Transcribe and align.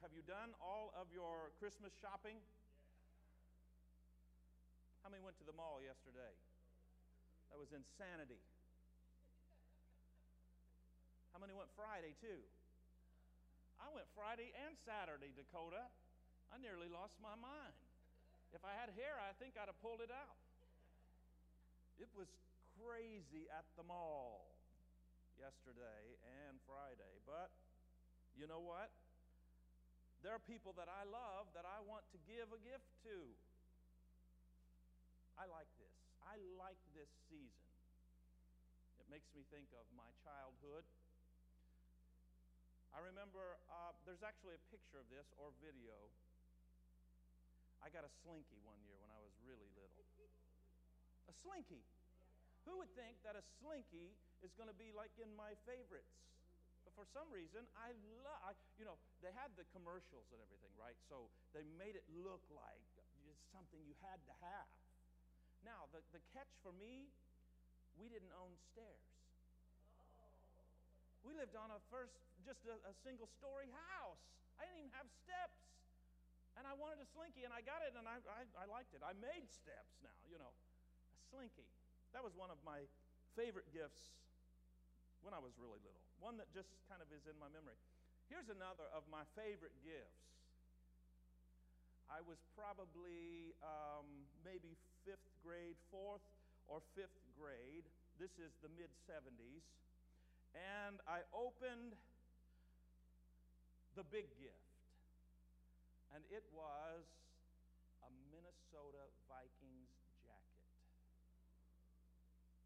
have 0.00 0.16
you 0.16 0.24
done 0.24 0.56
all 0.64 0.96
of 0.96 1.12
your 1.12 1.52
Christmas 1.60 1.92
shopping? 2.00 2.40
How 5.04 5.12
many 5.12 5.20
went 5.20 5.36
to 5.40 5.46
the 5.48 5.52
mall 5.52 5.80
yesterday? 5.84 6.32
That 7.52 7.60
was 7.60 7.68
insanity. 7.76 8.40
How 11.36 11.40
many 11.40 11.52
went 11.52 11.68
Friday 11.76 12.16
too? 12.16 12.40
I 13.76 13.92
went 13.92 14.08
Friday 14.16 14.52
and 14.64 14.72
Saturday, 14.84 15.32
Dakota. 15.36 15.84
I 16.48 16.56
nearly 16.60 16.88
lost 16.88 17.16
my 17.20 17.36
mind. 17.36 17.76
If 18.56 18.64
I 18.64 18.72
had 18.76 18.92
hair, 18.96 19.20
I 19.20 19.36
think 19.36 19.60
I'd 19.60 19.68
have 19.68 19.78
pulled 19.84 20.00
it 20.00 20.10
out. 20.10 20.40
It 22.00 22.08
was 22.16 22.28
crazy 22.80 23.52
at 23.52 23.68
the 23.76 23.84
mall 23.84 24.48
yesterday 25.36 26.16
and 26.48 26.56
Friday. 26.64 27.20
But 27.28 27.52
you 28.32 28.48
know 28.48 28.64
what? 28.64 28.88
There 30.20 30.36
are 30.36 30.42
people 30.44 30.76
that 30.76 30.88
I 30.88 31.08
love 31.08 31.48
that 31.56 31.64
I 31.64 31.80
want 31.88 32.04
to 32.12 32.18
give 32.28 32.52
a 32.52 32.60
gift 32.60 32.88
to. 33.08 33.16
I 35.40 35.48
like 35.48 35.68
this. 35.80 35.96
I 36.20 36.36
like 36.60 36.76
this 36.92 37.08
season. 37.32 37.68
It 39.00 39.08
makes 39.08 39.32
me 39.32 39.48
think 39.48 39.72
of 39.72 39.88
my 39.96 40.12
childhood. 40.20 40.84
I 42.92 43.00
remember 43.00 43.56
uh, 43.72 43.96
there's 44.04 44.20
actually 44.20 44.60
a 44.60 44.64
picture 44.68 45.00
of 45.00 45.08
this 45.08 45.32
or 45.40 45.56
video. 45.64 45.96
I 47.80 47.88
got 47.88 48.04
a 48.04 48.12
slinky 48.20 48.60
one 48.60 48.84
year 48.84 49.00
when 49.00 49.08
I 49.08 49.20
was 49.24 49.32
really 49.40 49.72
little. 49.72 50.04
A 51.30 51.34
slinky. 51.46 51.86
Who 52.68 52.76
would 52.82 52.92
think 52.98 53.22
that 53.24 53.38
a 53.38 53.44
slinky 53.62 54.18
is 54.42 54.52
going 54.58 54.68
to 54.68 54.76
be 54.76 54.92
like 54.92 55.14
in 55.16 55.32
my 55.38 55.56
favorites? 55.64 56.12
But 56.90 57.06
for 57.06 57.06
some 57.14 57.30
reason, 57.30 57.62
I 57.78 57.94
love, 58.26 58.58
you 58.74 58.82
know, 58.82 58.98
they 59.22 59.30
had 59.30 59.54
the 59.54 59.62
commercials 59.70 60.26
and 60.34 60.42
everything, 60.42 60.74
right? 60.74 60.98
So 61.06 61.30
they 61.54 61.62
made 61.78 61.94
it 61.94 62.02
look 62.10 62.42
like 62.50 62.82
it's 63.30 63.46
something 63.54 63.78
you 63.86 63.94
had 64.02 64.18
to 64.26 64.34
have. 64.42 64.66
Now, 65.62 65.86
the, 65.94 66.02
the 66.10 66.18
catch 66.34 66.50
for 66.66 66.74
me, 66.74 67.14
we 67.94 68.10
didn't 68.10 68.34
own 68.34 68.58
stairs. 68.74 69.06
We 71.22 71.36
lived 71.36 71.54
on 71.54 71.70
a 71.70 71.78
first, 71.92 72.16
just 72.42 72.64
a, 72.66 72.74
a 72.90 72.94
single 73.06 73.30
story 73.38 73.70
house. 73.94 74.24
I 74.58 74.66
didn't 74.66 74.88
even 74.88 74.96
have 74.98 75.06
steps. 75.22 75.62
And 76.58 76.66
I 76.66 76.74
wanted 76.74 76.98
a 76.98 77.06
slinky, 77.06 77.46
and 77.46 77.54
I 77.54 77.62
got 77.62 77.86
it, 77.86 77.94
and 77.94 78.08
I, 78.10 78.18
I, 78.26 78.42
I 78.58 78.64
liked 78.66 78.90
it. 78.96 79.06
I 79.06 79.14
made 79.22 79.46
steps 79.46 79.94
now, 80.02 80.18
you 80.26 80.40
know, 80.40 80.50
a 80.50 81.20
slinky. 81.30 81.70
That 82.10 82.26
was 82.26 82.34
one 82.34 82.50
of 82.50 82.58
my 82.66 82.82
favorite 83.38 83.70
gifts 83.70 84.02
when 85.22 85.30
I 85.30 85.38
was 85.38 85.54
really 85.60 85.78
little, 85.84 86.02
one 86.20 86.36
that 86.36 86.52
just 86.52 86.68
kind 86.84 87.00
of 87.00 87.08
is 87.10 87.24
in 87.24 87.34
my 87.40 87.48
memory. 87.48 87.80
Here's 88.28 88.52
another 88.52 88.86
of 88.92 89.08
my 89.08 89.24
favorite 89.34 89.74
gifts. 89.80 90.30
I 92.12 92.20
was 92.22 92.38
probably 92.52 93.56
um, 93.64 94.28
maybe 94.44 94.76
fifth 95.08 95.32
grade, 95.40 95.80
fourth 95.88 96.22
or 96.68 96.84
fifth 96.92 97.16
grade. 97.34 97.88
This 98.20 98.36
is 98.36 98.52
the 98.60 98.68
mid 98.76 98.92
70s. 99.08 99.64
And 100.52 101.00
I 101.08 101.24
opened 101.30 101.96
the 103.94 104.02
big 104.02 104.26
gift, 104.38 104.70
and 106.10 106.22
it 106.30 106.42
was 106.50 107.06
a 108.02 108.10
Minnesota 108.34 109.06
Vikings 109.30 109.94
jacket. 110.26 110.66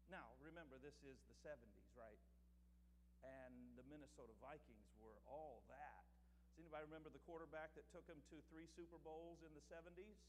Now, 0.09 0.33
remember, 0.41 0.81
this 0.81 0.97
is 1.05 1.17
the 1.29 1.37
70s, 1.45 1.89
right? 1.93 2.17
And 3.25 3.73
the 3.73 3.85
Minnesota 3.89 4.37
Vikings 4.37 4.89
were 5.01 5.17
all 5.25 5.65
that. 5.67 6.05
Does 6.53 6.61
anybody 6.61 6.85
remember 6.87 7.11
the 7.11 7.23
quarterback 7.25 7.75
that 7.75 7.89
took 7.91 8.05
them 8.07 8.21
to 8.31 8.39
three 8.47 8.69
Super 8.69 9.01
Bowls 9.01 9.43
in 9.43 9.51
the 9.51 9.65
70s? 9.65 10.21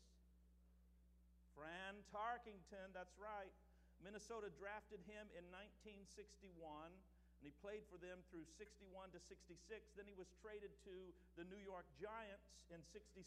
Fran 1.54 2.02
Tarkenton, 2.12 2.92
that's 2.92 3.16
right. 3.16 3.52
Minnesota 4.04 4.52
drafted 4.52 5.00
him 5.08 5.24
in 5.32 5.44
1961, 5.48 6.92
and 6.92 7.44
he 7.44 7.52
played 7.64 7.84
for 7.88 7.96
them 7.96 8.20
through 8.28 8.44
61 8.60 9.12
to 9.16 9.20
66. 9.20 9.56
Then 9.96 10.04
he 10.04 10.16
was 10.16 10.28
traded 10.40 10.72
to 10.84 10.96
the 11.40 11.48
New 11.48 11.60
York 11.60 11.88
Giants 11.96 12.48
in 12.68 12.84
67 12.92 13.22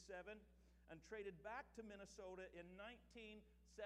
and 0.89 0.97
traded 1.05 1.37
back 1.45 1.69
to 1.77 1.85
Minnesota 1.85 2.49
in 2.57 2.65
1972, 2.77 3.81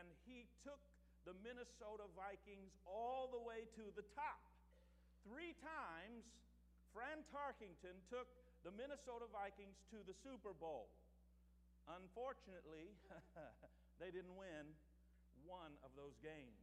and 0.00 0.06
he 0.24 0.48
took 0.64 0.80
the 1.28 1.36
Minnesota 1.44 2.08
Vikings 2.16 2.72
all 2.88 3.28
the 3.28 3.40
way 3.40 3.68
to 3.76 3.84
the 3.96 4.04
top. 4.16 4.55
Three 5.26 5.58
times, 5.58 6.22
Fran 6.94 7.26
Tarkenton 7.34 7.98
took 8.06 8.30
the 8.62 8.70
Minnesota 8.70 9.26
Vikings 9.34 9.82
to 9.90 9.98
the 10.06 10.14
Super 10.22 10.54
Bowl. 10.54 10.94
Unfortunately, 11.90 12.94
they 14.00 14.14
didn't 14.14 14.38
win 14.38 14.70
one 15.42 15.74
of 15.82 15.90
those 15.98 16.14
games. 16.22 16.62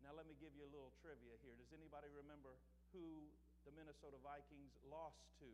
Now, 0.00 0.16
let 0.16 0.24
me 0.24 0.34
give 0.40 0.56
you 0.56 0.64
a 0.64 0.72
little 0.72 0.90
trivia 1.04 1.36
here. 1.44 1.52
Does 1.54 1.70
anybody 1.76 2.08
remember 2.10 2.56
who 2.96 3.28
the 3.68 3.72
Minnesota 3.76 4.16
Vikings 4.24 4.72
lost 4.88 5.20
to 5.44 5.48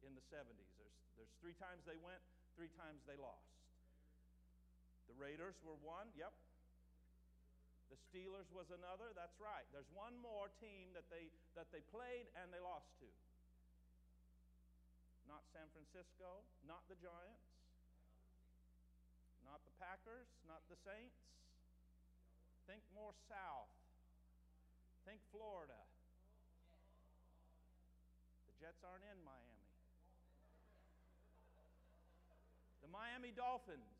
in 0.00 0.16
the 0.16 0.24
70s? 0.32 0.72
There's, 0.80 0.96
there's 1.14 1.32
three 1.38 1.54
times 1.60 1.84
they 1.84 2.00
went, 2.00 2.18
three 2.56 2.72
times 2.72 3.04
they 3.04 3.20
lost. 3.20 3.52
The 5.06 5.14
Raiders 5.14 5.54
were 5.62 5.78
one, 5.84 6.10
yep. 6.18 6.34
The 7.90 7.98
Steelers 8.10 8.50
was 8.50 8.66
another. 8.74 9.14
That's 9.14 9.38
right. 9.38 9.66
There's 9.70 9.90
one 9.94 10.18
more 10.18 10.50
team 10.58 10.90
that 10.98 11.06
they, 11.06 11.30
that 11.54 11.70
they 11.70 11.82
played 11.90 12.26
and 12.34 12.50
they 12.50 12.58
lost 12.58 12.90
to. 13.02 13.08
Not 15.26 15.42
San 15.50 15.66
Francisco, 15.74 16.46
not 16.62 16.86
the 16.86 16.98
Giants, 17.02 17.46
not 19.46 19.62
the 19.66 19.74
Packers, 19.78 20.26
not 20.46 20.62
the 20.70 20.78
Saints. 20.82 21.18
Think 22.66 22.82
more 22.94 23.14
south. 23.30 23.70
Think 25.06 25.22
Florida. 25.30 25.78
The 28.50 28.54
Jets 28.58 28.82
aren't 28.82 29.06
in 29.06 29.18
Miami. 29.22 29.70
The 32.82 32.90
Miami 32.90 33.30
Dolphins. 33.34 33.95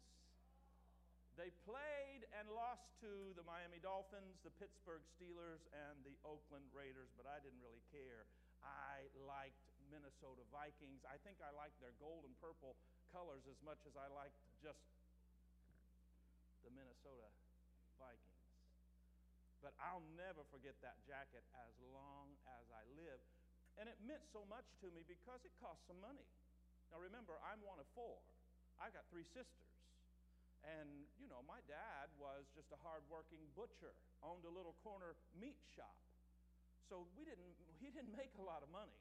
They 1.36 1.52
played 1.68 2.24
and 2.32 2.48
lost 2.48 2.88
to 3.04 3.36
the 3.36 3.44
Miami 3.44 3.76
Dolphins, 3.84 4.40
the 4.40 4.52
Pittsburgh 4.56 5.04
Steelers, 5.04 5.60
and 5.68 6.00
the 6.00 6.16
Oakland 6.24 6.64
Raiders, 6.72 7.12
but 7.12 7.28
I 7.28 7.36
didn't 7.44 7.60
really 7.60 7.84
care. 7.92 8.24
I 8.64 9.04
liked 9.20 9.60
Minnesota 9.92 10.48
Vikings. 10.48 11.04
I 11.04 11.20
think 11.20 11.44
I 11.44 11.52
liked 11.52 11.76
their 11.76 11.92
gold 12.00 12.24
and 12.24 12.32
purple 12.40 12.80
colors 13.12 13.44
as 13.52 13.60
much 13.60 13.84
as 13.84 13.92
I 14.00 14.08
liked 14.08 14.40
just 14.64 14.80
the 16.64 16.72
Minnesota 16.72 17.28
Vikings. 18.00 18.48
But 19.60 19.76
I'll 19.76 20.04
never 20.16 20.40
forget 20.48 20.80
that 20.80 20.96
jacket 21.04 21.44
as 21.52 21.76
long 21.92 22.32
as 22.48 22.64
I 22.72 22.80
live. 22.96 23.20
And 23.76 23.92
it 23.92 24.00
meant 24.08 24.24
so 24.32 24.40
much 24.48 24.64
to 24.80 24.88
me 24.88 25.04
because 25.04 25.44
it 25.44 25.52
cost 25.60 25.84
some 25.84 26.00
money. 26.00 26.24
Now 26.88 26.96
remember, 26.96 27.36
I'm 27.44 27.60
one 27.60 27.76
of 27.76 27.84
four. 27.92 28.24
I've 28.80 28.96
got 28.96 29.04
three 29.12 29.28
sisters. 29.36 29.75
And, 30.66 31.06
you 31.22 31.30
know, 31.30 31.46
my 31.46 31.62
dad 31.70 32.10
was 32.18 32.50
just 32.50 32.74
a 32.74 32.80
hardworking 32.82 33.46
butcher, 33.54 33.94
owned 34.18 34.42
a 34.42 34.50
little 34.50 34.74
corner 34.82 35.14
meat 35.38 35.62
shop. 35.62 35.94
So 36.90 37.06
we 37.14 37.22
didn't, 37.22 37.54
he 37.78 37.94
didn't 37.94 38.14
make 38.18 38.34
a 38.38 38.42
lot 38.42 38.66
of 38.66 38.70
money. 38.74 38.98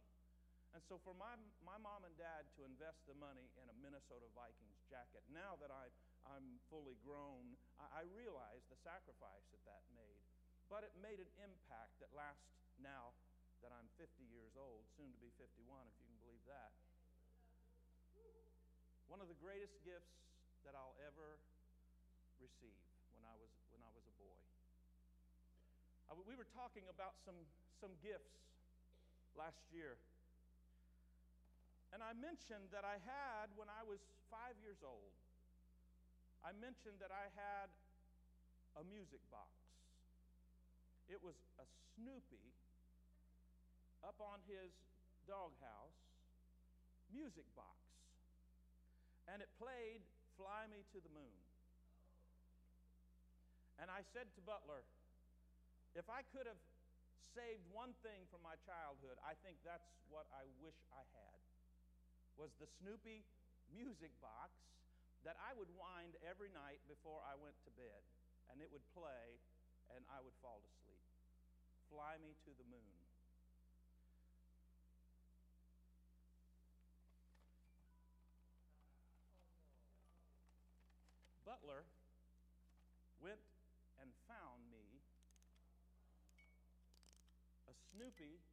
And 0.78 0.84
so 0.86 1.00
for 1.02 1.16
my, 1.16 1.34
my 1.64 1.80
mom 1.80 2.04
and 2.04 2.14
dad 2.20 2.52
to 2.60 2.68
invest 2.68 3.02
the 3.08 3.16
money 3.16 3.48
in 3.58 3.66
a 3.72 3.76
Minnesota 3.80 4.28
Vikings 4.36 4.84
jacket, 4.92 5.24
now 5.32 5.56
that 5.64 5.72
I, 5.72 5.88
I'm 6.28 6.60
fully 6.68 7.00
grown, 7.02 7.56
I, 7.80 8.04
I 8.04 8.12
realize 8.12 8.68
the 8.68 8.78
sacrifice 8.84 9.48
that 9.56 9.64
that 9.66 9.88
made. 9.96 10.22
But 10.68 10.84
it 10.84 10.94
made 11.00 11.24
an 11.24 11.32
impact 11.40 11.98
that 12.04 12.12
lasts 12.12 12.52
now 12.78 13.16
that 13.64 13.72
I'm 13.72 13.88
50 13.96 14.28
years 14.28 14.54
old, 14.60 14.86
soon 14.94 15.10
to 15.10 15.20
be 15.22 15.32
51, 15.40 15.64
if 15.90 15.96
you 15.98 16.06
can 16.06 16.20
believe 16.22 16.44
that. 16.46 16.76
One 19.08 19.22
of 19.22 19.30
the 19.30 19.38
greatest 19.38 19.80
gifts 19.86 20.12
that 20.66 20.74
I'll 20.74 20.98
ever 21.06 21.38
receive 22.46 22.78
when 23.18 23.26
I 23.26 23.34
was, 23.42 23.50
when 23.74 23.82
I 23.82 23.90
was 23.98 24.06
a 24.06 24.16
boy. 24.22 24.38
I, 26.06 26.14
we 26.14 26.38
were 26.38 26.46
talking 26.54 26.86
about 26.94 27.18
some, 27.26 27.42
some 27.82 27.98
gifts 28.06 28.38
last 29.34 29.66
year. 29.74 29.98
And 31.90 32.06
I 32.06 32.14
mentioned 32.14 32.70
that 32.70 32.86
I 32.86 33.02
had, 33.02 33.50
when 33.58 33.72
I 33.72 33.82
was 33.82 33.98
five 34.30 34.54
years 34.62 34.78
old, 34.86 35.16
I 36.46 36.54
mentioned 36.54 37.02
that 37.02 37.10
I 37.10 37.34
had 37.34 37.74
a 38.78 38.84
music 38.86 39.24
box. 39.34 39.50
It 41.10 41.18
was 41.22 41.38
a 41.58 41.66
Snoopy 41.98 42.54
up 44.06 44.22
on 44.22 44.44
his 44.46 44.70
doghouse 45.26 45.98
music 47.10 47.48
box. 47.58 47.80
And 49.26 49.42
it 49.42 49.50
played 49.58 50.06
Fly 50.38 50.70
Me 50.70 50.86
to 50.94 51.00
the 51.02 51.10
Moon. 51.16 51.45
And 53.80 53.92
I 53.92 54.02
said 54.16 54.32
to 54.36 54.42
Butler, 54.42 54.84
if 55.96 56.08
I 56.08 56.24
could 56.32 56.48
have 56.48 56.60
saved 57.36 57.64
one 57.72 57.92
thing 58.04 58.28
from 58.32 58.44
my 58.44 58.56
childhood, 58.64 59.20
I 59.24 59.36
think 59.44 59.60
that's 59.68 59.92
what 60.08 60.28
I 60.32 60.48
wish 60.64 60.76
I 60.96 61.04
had 61.12 61.40
was 62.36 62.52
the 62.60 62.68
Snoopy 62.80 63.24
music 63.72 64.12
box 64.20 64.52
that 65.24 65.40
I 65.42 65.56
would 65.58 65.72
wind 65.74 66.16
every 66.24 66.52
night 66.52 66.84
before 66.86 67.24
I 67.26 67.34
went 67.40 67.56
to 67.66 67.72
bed. 67.74 68.02
And 68.52 68.62
it 68.62 68.70
would 68.70 68.86
play, 68.94 69.42
and 69.96 70.06
I 70.12 70.22
would 70.22 70.36
fall 70.38 70.62
to 70.62 70.72
sleep. 70.86 71.02
Fly 71.90 72.22
me 72.22 72.38
to 72.46 72.52
the 72.54 72.68
moon. 72.70 73.00
Butler 81.42 81.86
went 83.22 83.42
and 84.02 84.10
found 84.30 84.62
me 84.70 85.02
a 87.70 87.74
Snoopy 87.96 88.44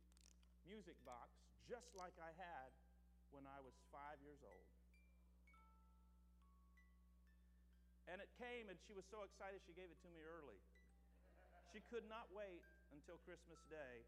music 0.63 0.95
box 1.03 1.35
just 1.67 1.91
like 1.99 2.15
I 2.23 2.31
had 2.39 2.71
when 3.35 3.43
I 3.43 3.59
was 3.59 3.75
five 3.91 4.23
years 4.23 4.39
old. 4.47 4.71
And 8.07 8.23
it 8.23 8.31
came, 8.39 8.71
and 8.71 8.79
she 8.87 8.95
was 8.95 9.03
so 9.11 9.27
excited 9.27 9.59
she 9.67 9.75
gave 9.75 9.91
it 9.91 9.99
to 10.07 10.11
me 10.15 10.23
early. 10.23 10.63
She 11.75 11.83
could 11.91 12.07
not 12.07 12.31
wait 12.31 12.63
until 12.95 13.19
Christmas 13.27 13.59
Day. 13.67 14.07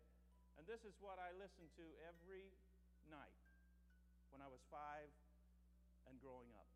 And 0.54 0.62
this 0.70 0.86
is 0.86 0.94
what 1.02 1.18
I 1.18 1.34
listened 1.34 1.72
to 1.82 1.86
every 2.06 2.54
night 3.10 3.38
when 4.30 4.38
I 4.38 4.46
was 4.46 4.62
five 4.70 5.10
and 6.06 6.14
growing 6.22 6.52
up. 6.54 6.70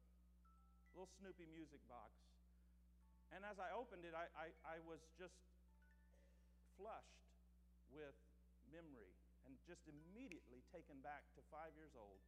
Little 0.99 1.10
Snoopy 1.22 1.46
music 1.46 1.78
box. 1.87 2.10
And 3.31 3.46
as 3.46 3.62
I 3.62 3.70
opened 3.70 4.02
it, 4.02 4.19
I, 4.19 4.26
I, 4.34 4.46
I 4.66 4.76
was 4.82 4.99
just 5.14 5.37
flushed 6.75 7.22
with 7.93 8.16
memory 8.73 9.17
and 9.44 9.56
just 9.65 9.85
immediately 9.88 10.61
taken 10.69 11.00
back 11.00 11.25
to 11.37 11.41
five 11.49 11.73
years 11.76 11.93
old 11.97 12.20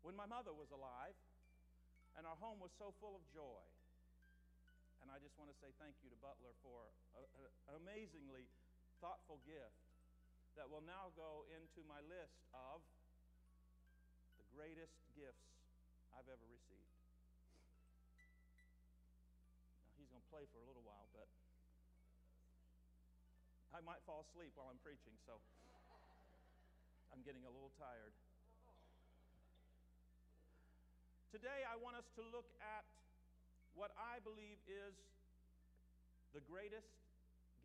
when 0.00 0.16
my 0.16 0.28
mother 0.28 0.52
was 0.52 0.68
alive 0.72 1.16
and 2.16 2.24
our 2.24 2.38
home 2.38 2.60
was 2.60 2.70
so 2.76 2.94
full 3.02 3.16
of 3.16 3.24
joy. 3.32 3.64
And 5.02 5.12
I 5.12 5.20
just 5.20 5.36
want 5.36 5.52
to 5.52 5.56
say 5.60 5.68
thank 5.76 6.00
you 6.00 6.08
to 6.08 6.18
Butler 6.20 6.56
for 6.64 6.88
an 7.16 7.76
amazingly 7.76 8.48
thoughtful 9.04 9.42
gift 9.44 9.84
that 10.56 10.70
will 10.70 10.84
now 10.86 11.10
go 11.18 11.44
into 11.50 11.82
my 11.84 12.00
list 12.06 12.40
of 12.54 12.80
the 14.38 14.46
greatest 14.54 14.96
gifts 15.12 15.44
I've 16.14 16.30
ever 16.30 16.46
received. 16.46 16.94
Now, 19.84 19.92
he's 19.98 20.08
going 20.08 20.22
to 20.22 20.30
play 20.30 20.46
for 20.54 20.62
a 20.62 20.66
little 20.66 20.86
while, 20.86 21.03
I 23.74 23.82
might 23.82 23.98
fall 24.06 24.22
asleep 24.22 24.54
while 24.54 24.70
I'm 24.70 24.78
preaching, 24.86 25.18
so 25.26 25.34
I'm 27.10 27.26
getting 27.26 27.42
a 27.42 27.50
little 27.50 27.74
tired. 27.74 28.14
Today, 31.34 31.66
I 31.66 31.74
want 31.82 31.98
us 31.98 32.06
to 32.14 32.22
look 32.30 32.46
at 32.62 32.86
what 33.74 33.90
I 33.98 34.22
believe 34.22 34.62
is 34.70 34.94
the 36.30 36.38
greatest 36.46 36.86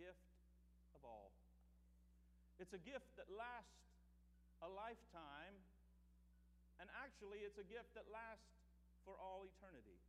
gift 0.01 0.33
of 0.97 1.05
all. 1.05 1.29
It's 2.57 2.73
a 2.73 2.81
gift 2.81 3.13
that 3.21 3.29
lasts 3.29 3.85
a 4.65 4.69
lifetime, 4.73 5.53
and 6.81 6.89
actually, 7.05 7.45
it's 7.45 7.61
a 7.61 7.67
gift 7.69 7.93
that 7.93 8.09
lasts 8.09 8.49
for 9.05 9.13
all 9.21 9.45
eternity. 9.45 10.01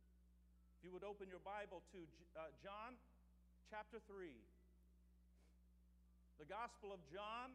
If 0.73 0.81
you 0.81 0.89
would 0.97 1.05
open 1.05 1.29
your 1.29 1.45
Bible 1.45 1.85
to 1.93 1.99
uh, 2.33 2.49
John 2.57 2.97
chapter 3.69 4.01
3. 4.09 4.33
The 6.41 6.49
Gospel 6.49 6.89
of 6.89 6.97
John, 7.13 7.53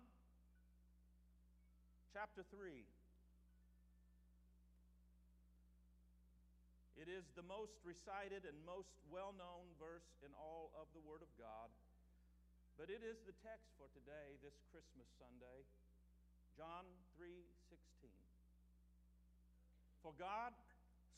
chapter 2.15 2.47
3. 2.55 2.87
It 6.95 7.11
is 7.11 7.27
the 7.35 7.43
most 7.43 7.83
recited 7.83 8.47
and 8.47 8.55
most 8.63 8.95
well 9.11 9.35
known 9.35 9.75
verse 9.83 10.07
in 10.23 10.31
all 10.39 10.71
of 10.79 10.87
the 10.95 11.03
Word 11.03 11.19
of 11.19 11.35
God. 11.35 11.75
But 12.79 12.87
it 12.87 13.03
is 13.03 13.19
the 13.27 13.35
text 13.43 13.75
for 13.75 13.91
today, 13.91 14.39
this 14.39 14.55
Christmas 14.71 15.11
Sunday. 15.19 15.67
John 16.55 16.87
3:16. 17.19 18.15
For 19.99 20.15
God 20.15 20.55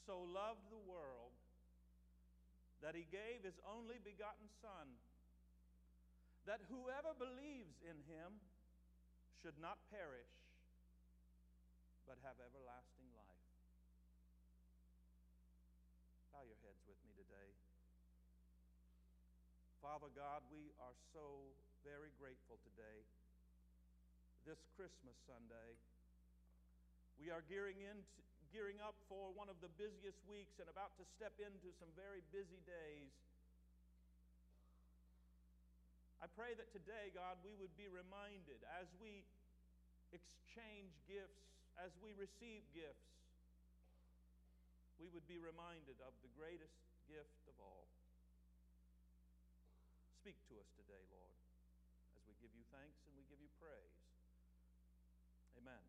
so 0.09 0.25
loved 0.25 0.73
the 0.73 0.81
world 0.89 1.37
that 2.81 2.97
he 2.97 3.05
gave 3.13 3.45
his 3.45 3.61
only 3.69 4.01
begotten 4.01 4.49
Son 4.57 4.97
that 6.49 6.65
whoever 6.73 7.13
believes 7.13 7.77
in 7.85 8.01
him 8.09 8.41
should 9.45 9.61
not 9.61 9.77
perish, 9.93 10.33
but 12.09 12.17
have 12.25 12.41
everlasting 12.41 13.05
life. 13.13 13.49
Bow 16.33 16.41
your 16.49 16.57
heads 16.65 16.81
with 16.89 16.97
me 17.05 17.13
today. 17.21 17.53
Father 19.85 20.09
God, 20.17 20.41
we 20.49 20.73
are 20.81 20.97
so 21.13 21.53
very 21.85 22.17
grateful 22.17 22.57
today. 22.65 23.05
This 24.49 24.65
Christmas 24.73 25.21
Sunday, 25.29 25.77
we 27.21 27.29
are 27.29 27.45
gearing 27.45 27.77
in, 27.85 28.01
gearing 28.49 28.81
up 28.81 28.97
for 29.05 29.29
one 29.37 29.53
of 29.53 29.61
the 29.61 29.69
busiest 29.77 30.25
weeks 30.25 30.57
and 30.57 30.73
about 30.73 30.97
to 30.97 31.05
step 31.13 31.37
into 31.37 31.69
some 31.77 31.93
very 31.93 32.25
busy 32.33 32.65
days. 32.65 33.13
I 36.19 36.27
pray 36.27 36.59
that 36.59 36.75
today, 36.75 37.15
God, 37.15 37.39
we 37.47 37.55
would 37.55 37.75
be 37.79 37.87
reminded 37.87 38.59
as 38.83 38.91
we 38.99 39.23
exchange 40.11 40.99
gifts, 41.07 41.47
as 41.79 41.95
we 42.03 42.11
receive 42.19 42.67
gifts, 42.75 43.07
we 44.99 45.07
would 45.15 45.31
be 45.31 45.39
reminded 45.39 46.03
of 46.03 46.11
the 46.27 46.33
greatest 46.35 46.75
gift 47.07 47.47
of 47.47 47.55
all. 47.63 47.87
Speak 50.19 50.35
to 50.51 50.59
us 50.59 50.67
today, 50.75 51.07
Lord, 51.15 51.39
as 52.19 52.27
we 52.27 52.35
give 52.43 52.51
you 52.51 52.67
thanks 52.75 52.99
and 53.07 53.15
we 53.15 53.23
give 53.31 53.39
you 53.39 53.51
praise. 53.63 53.95
Amen. 55.55 55.87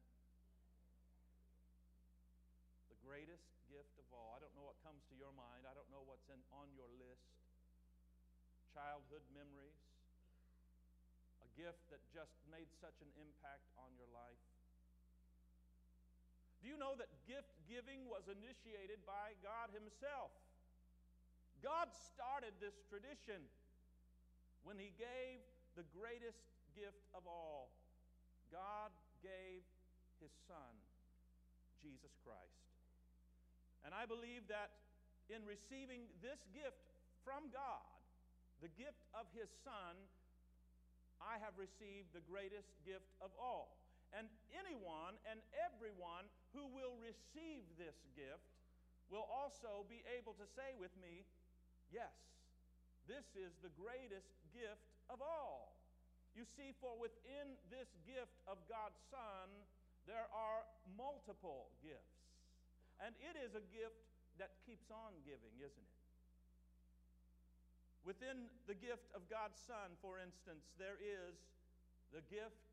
The 2.94 3.02
greatest 3.02 3.50
gift 3.66 3.98
of 3.98 4.06
all. 4.14 4.38
I 4.38 4.40
don't 4.46 4.54
know 4.54 4.70
what 4.70 4.78
comes 4.86 5.02
to 5.10 5.18
your 5.18 5.34
mind. 5.34 5.66
I 5.66 5.74
don't 5.74 5.90
know 5.90 6.06
what's 6.06 6.30
in, 6.30 6.38
on 6.54 6.70
your 6.78 6.90
list. 7.02 7.34
Childhood 8.70 9.26
memories, 9.34 9.89
gift 11.60 11.84
that 11.92 12.00
just 12.16 12.40
made 12.48 12.72
such 12.80 12.96
an 13.04 13.12
impact 13.20 13.68
on 13.76 13.92
your 14.00 14.08
life? 14.16 14.40
Do 16.64 16.72
you 16.72 16.80
know 16.80 16.96
that 16.96 17.12
gift 17.28 17.52
giving 17.68 18.08
was 18.08 18.32
initiated 18.32 19.04
by 19.04 19.36
God 19.44 19.76
Himself? 19.76 20.32
God 21.60 21.92
started 21.92 22.56
this 22.64 22.80
tradition 22.88 23.44
when 24.64 24.80
He 24.80 24.96
gave 24.96 25.44
the 25.76 25.84
greatest 25.92 26.48
gift 26.72 27.04
of 27.12 27.28
all. 27.28 27.76
God 28.48 28.96
gave 29.20 29.68
His 30.24 30.32
Son, 30.48 30.72
Jesus 31.84 32.16
Christ. 32.24 32.64
And 33.84 33.92
I 33.92 34.08
believe 34.08 34.48
that 34.48 34.80
in 35.32 35.44
receiving 35.48 36.08
this 36.24 36.44
gift 36.52 36.92
from 37.24 37.52
God, 37.52 37.88
the 38.60 38.72
gift 38.76 39.08
of 39.16 39.28
His 39.32 39.48
Son, 39.64 39.96
I 41.20 41.40
have 41.44 41.56
received 41.60 42.12
the 42.16 42.24
greatest 42.26 42.72
gift 42.88 43.12
of 43.20 43.32
all. 43.36 43.80
And 44.16 44.26
anyone 44.56 45.20
and 45.30 45.38
everyone 45.54 46.26
who 46.56 46.66
will 46.74 46.98
receive 46.98 47.68
this 47.78 48.02
gift 48.18 48.50
will 49.14 49.30
also 49.30 49.86
be 49.86 50.02
able 50.18 50.34
to 50.40 50.48
say 50.58 50.74
with 50.80 50.94
me, 50.98 51.28
Yes, 51.90 52.14
this 53.10 53.26
is 53.34 53.58
the 53.66 53.74
greatest 53.74 54.30
gift 54.54 54.94
of 55.10 55.22
all. 55.22 55.82
You 56.38 56.46
see, 56.46 56.78
for 56.78 56.94
within 57.02 57.58
this 57.74 57.90
gift 58.06 58.38
of 58.46 58.62
God's 58.70 59.02
Son, 59.10 59.50
there 60.06 60.30
are 60.30 60.62
multiple 60.94 61.74
gifts. 61.82 62.22
And 63.02 63.18
it 63.18 63.34
is 63.42 63.58
a 63.58 63.66
gift 63.74 63.98
that 64.38 64.62
keeps 64.62 64.94
on 64.94 65.18
giving, 65.26 65.58
isn't 65.58 65.90
it? 65.90 65.99
Within 68.10 68.50
the 68.66 68.74
gift 68.74 69.14
of 69.14 69.22
God's 69.30 69.62
Son, 69.70 69.94
for 70.02 70.18
instance, 70.18 70.66
there 70.82 70.98
is 70.98 71.38
the 72.10 72.26
gift 72.26 72.66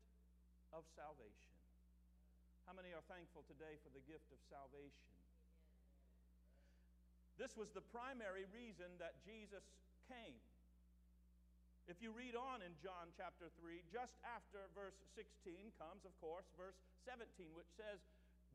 of 0.73 0.81
salvation. 0.97 1.53
How 2.65 2.73
many 2.73 2.89
are 2.97 3.05
thankful 3.05 3.45
today 3.45 3.77
for 3.85 3.93
the 3.93 4.01
gift 4.09 4.33
of 4.33 4.41
salvation? 4.49 5.13
This 7.37 7.53
was 7.53 7.69
the 7.69 7.85
primary 7.85 8.49
reason 8.49 8.89
that 8.97 9.21
Jesus 9.21 9.61
came. 10.09 10.41
If 11.85 12.01
you 12.01 12.09
read 12.17 12.33
on 12.33 12.65
in 12.65 12.73
John 12.81 13.13
chapter 13.13 13.53
3, 13.61 13.85
just 13.93 14.17
after 14.25 14.65
verse 14.73 14.97
16 15.13 15.69
comes, 15.77 16.01
of 16.01 16.17
course, 16.17 16.49
verse 16.57 16.81
17, 17.05 17.53
which 17.53 17.69
says, 17.77 18.01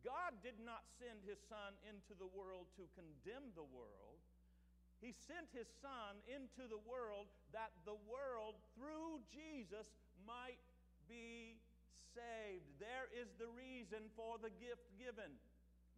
God 0.02 0.34
did 0.42 0.58
not 0.58 0.82
send 0.98 1.22
his 1.22 1.38
Son 1.46 1.78
into 1.86 2.18
the 2.18 2.26
world 2.34 2.66
to 2.74 2.90
condemn 2.98 3.54
the 3.54 3.70
world, 3.70 4.18
he 5.02 5.10
sent 5.10 5.50
His 5.50 5.66
Son 5.82 6.22
into 6.30 6.70
the 6.70 6.78
world 6.86 7.26
that 7.50 7.74
the 7.82 7.98
world, 8.06 8.54
through 8.78 9.18
Jesus, 9.34 9.90
might 10.22 10.62
be 11.10 11.58
saved. 12.14 12.62
There 12.78 13.10
is 13.10 13.26
the 13.42 13.50
reason 13.50 14.06
for 14.14 14.38
the 14.38 14.54
gift 14.62 14.86
given. 14.94 15.34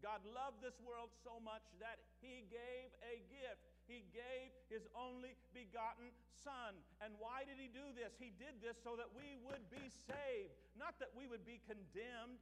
God 0.00 0.24
loved 0.24 0.64
this 0.64 0.76
world 0.84 1.12
so 1.24 1.36
much 1.40 1.64
that 1.80 2.00
he 2.20 2.44
gave 2.48 2.88
a 3.04 3.20
gift. 3.28 3.60
He 3.84 4.04
gave 4.12 4.52
his 4.72 4.84
only 4.96 5.36
begotten 5.52 6.08
Son. 6.44 6.76
And 7.00 7.12
why 7.20 7.44
did 7.44 7.60
he 7.60 7.72
do 7.72 7.84
this? 7.96 8.12
He 8.16 8.32
did 8.36 8.60
this 8.60 8.76
so 8.80 8.96
that 8.96 9.08
we 9.12 9.36
would 9.44 9.64
be 9.72 9.88
saved, 9.88 10.52
not 10.76 10.96
that 11.00 11.12
we 11.16 11.24
would 11.24 11.44
be 11.44 11.60
condemned. 11.64 12.40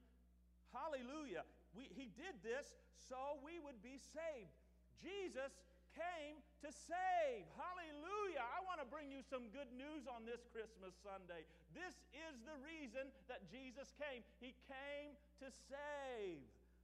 Hallelujah. 0.75 1.47
We, 1.75 1.91
he 1.91 2.11
did 2.15 2.39
this 2.43 2.67
so 2.95 3.39
we 3.43 3.63
would 3.63 3.79
be 3.83 3.99
saved. 3.99 4.55
Jesus 4.99 5.55
came 5.97 6.41
to 6.65 6.71
save. 6.71 7.45
Hallelujah. 7.57 8.45
I 8.45 8.61
want 8.65 8.81
to 8.81 8.89
bring 8.89 9.11
you 9.11 9.21
some 9.27 9.51
good 9.53 9.71
news 9.75 10.09
on 10.09 10.25
this 10.25 10.45
Christmas 10.51 10.95
Sunday. 11.03 11.45
This 11.73 11.95
is 12.13 12.35
the 12.45 12.57
reason 12.65 13.11
that 13.29 13.45
Jesus 13.49 13.93
came. 13.99 14.25
He 14.39 14.57
came 14.69 15.17
to 15.43 15.49
save. 15.69 16.43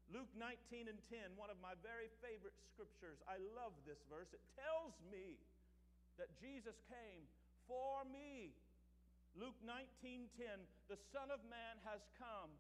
Luke 0.09 0.33
19 0.33 0.89
and 0.89 1.01
10, 1.13 1.37
one 1.37 1.53
of 1.53 1.61
my 1.61 1.77
very 1.85 2.09
favorite 2.25 2.57
scriptures. 2.65 3.21
I 3.29 3.37
love 3.53 3.77
this 3.85 4.01
verse. 4.09 4.33
It 4.33 4.41
tells 4.57 4.97
me 5.13 5.37
that 6.17 6.33
Jesus 6.41 6.81
came 6.89 7.29
for 7.69 8.09
me. 8.09 8.57
Luke 9.37 9.61
19:10, 9.63 10.65
the 10.89 10.97
Son 11.13 11.31
of 11.31 11.45
Man 11.45 11.77
has 11.85 12.01
come. 12.17 12.51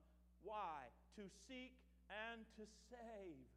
Why? 0.44 0.92
To 1.16 1.24
seek 1.48 1.74
and 2.12 2.44
to 2.60 2.64
save 2.92 3.48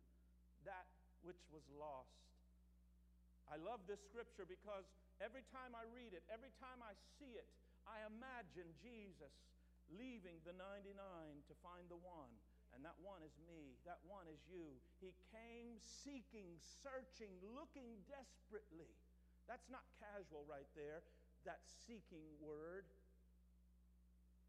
that 0.63 0.87
which 1.21 1.43
was 1.51 1.67
lost. 1.77 2.30
I 3.51 3.59
love 3.59 3.83
this 3.83 3.99
scripture 3.99 4.47
because 4.47 4.87
every 5.19 5.43
time 5.51 5.75
I 5.75 5.83
read 5.91 6.15
it, 6.15 6.23
every 6.31 6.55
time 6.63 6.79
I 6.79 6.95
see 7.19 7.35
it, 7.35 7.45
I 7.83 8.07
imagine 8.07 8.71
Jesus 8.79 9.35
leaving 9.91 10.39
the 10.47 10.55
99 10.55 10.95
to 11.51 11.53
find 11.59 11.91
the 11.91 11.99
one 11.99 12.31
and 12.71 12.79
that 12.87 12.95
one 13.03 13.19
is 13.19 13.35
me. 13.43 13.75
That 13.83 13.99
one 14.07 14.27
is 14.31 14.39
you. 14.47 14.79
He 15.03 15.11
came 15.35 15.75
seeking, 15.83 16.55
searching, 16.79 17.31
looking 17.43 17.99
desperately. 18.07 18.95
That's 19.47 19.67
not 19.67 19.83
casual 19.99 20.47
right 20.47 20.67
there, 20.71 21.03
that 21.43 21.59
seeking 21.67 22.23
word. 22.39 22.87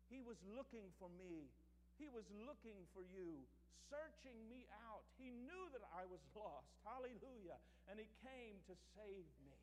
He 0.07 0.23
was 0.23 0.39
looking 0.47 0.95
for 1.03 1.11
me. 1.19 1.51
He 1.99 2.07
was 2.07 2.27
looking 2.47 2.87
for 2.95 3.03
you, 3.03 3.43
searching 3.91 4.39
me 4.47 4.71
out. 4.87 5.03
He 5.19 5.35
knew 5.35 5.65
that 5.75 5.83
I 5.91 6.07
was 6.07 6.23
lost. 6.39 6.71
Hallelujah. 6.87 7.59
And 7.93 8.01
He 8.01 8.09
came 8.25 8.57
to 8.65 8.75
save 8.97 9.29
me. 9.45 9.61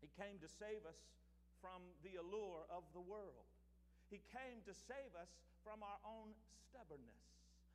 He 0.00 0.08
came 0.16 0.40
to 0.40 0.48
save 0.48 0.88
us 0.88 0.96
from 1.60 1.84
the 2.00 2.16
allure 2.16 2.64
of 2.72 2.88
the 2.96 3.04
world. 3.04 3.44
He 4.08 4.24
came 4.32 4.64
to 4.64 4.72
save 4.72 5.12
us 5.12 5.28
from 5.60 5.84
our 5.84 6.00
own 6.08 6.32
stubbornness, 6.64 7.20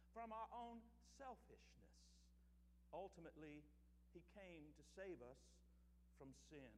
from 0.09 0.33
our 0.33 0.49
own 0.49 0.81
selfishness. 1.21 1.93
Ultimately, 2.89 3.61
He 4.09 4.25
came 4.33 4.73
to 4.73 4.83
save 4.97 5.21
us 5.21 5.37
from 6.17 6.33
sin. 6.49 6.73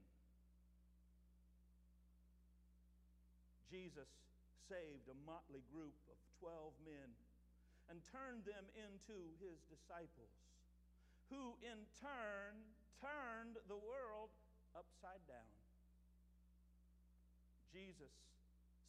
Jesus 3.71 4.11
saved 4.67 5.07
a 5.07 5.17
motley 5.23 5.63
group 5.71 5.95
of 6.11 6.19
12 6.43 6.75
men 6.83 7.11
and 7.87 8.03
turned 8.11 8.43
them 8.43 8.67
into 8.75 9.15
his 9.39 9.63
disciples, 9.67 10.31
who 11.29 11.59
in 11.61 11.83
turn 11.99 12.55
turned 12.97 13.57
the 13.69 13.77
world 13.77 14.33
upside 14.73 15.21
down. 15.27 15.55
Jesus 17.69 18.13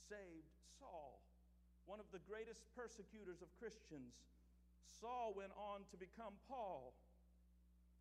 saved 0.08 0.48
Saul 0.78 1.20
one 1.88 2.04
of 2.04 2.12
the 2.12 2.20
greatest 2.28 2.60
persecutors 2.76 3.40
of 3.40 3.48
Christians. 3.56 4.12
Saul 5.00 5.32
went 5.32 5.56
on 5.56 5.88
to 5.88 5.96
become 5.96 6.36
Paul, 6.44 6.92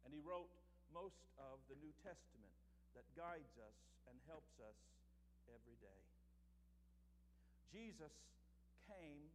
and 0.04 0.12
he 0.12 0.20
wrote 0.20 0.52
most 0.92 1.24
of 1.40 1.64
the 1.72 1.80
New 1.80 1.96
Testament 2.04 2.52
that 3.00 3.08
guides 3.16 3.56
us 3.56 3.80
and 4.12 4.20
helps 4.28 4.60
us 4.60 4.76
every 5.48 5.80
day. 5.80 6.04
Jesus 7.72 8.12
came 8.92 9.32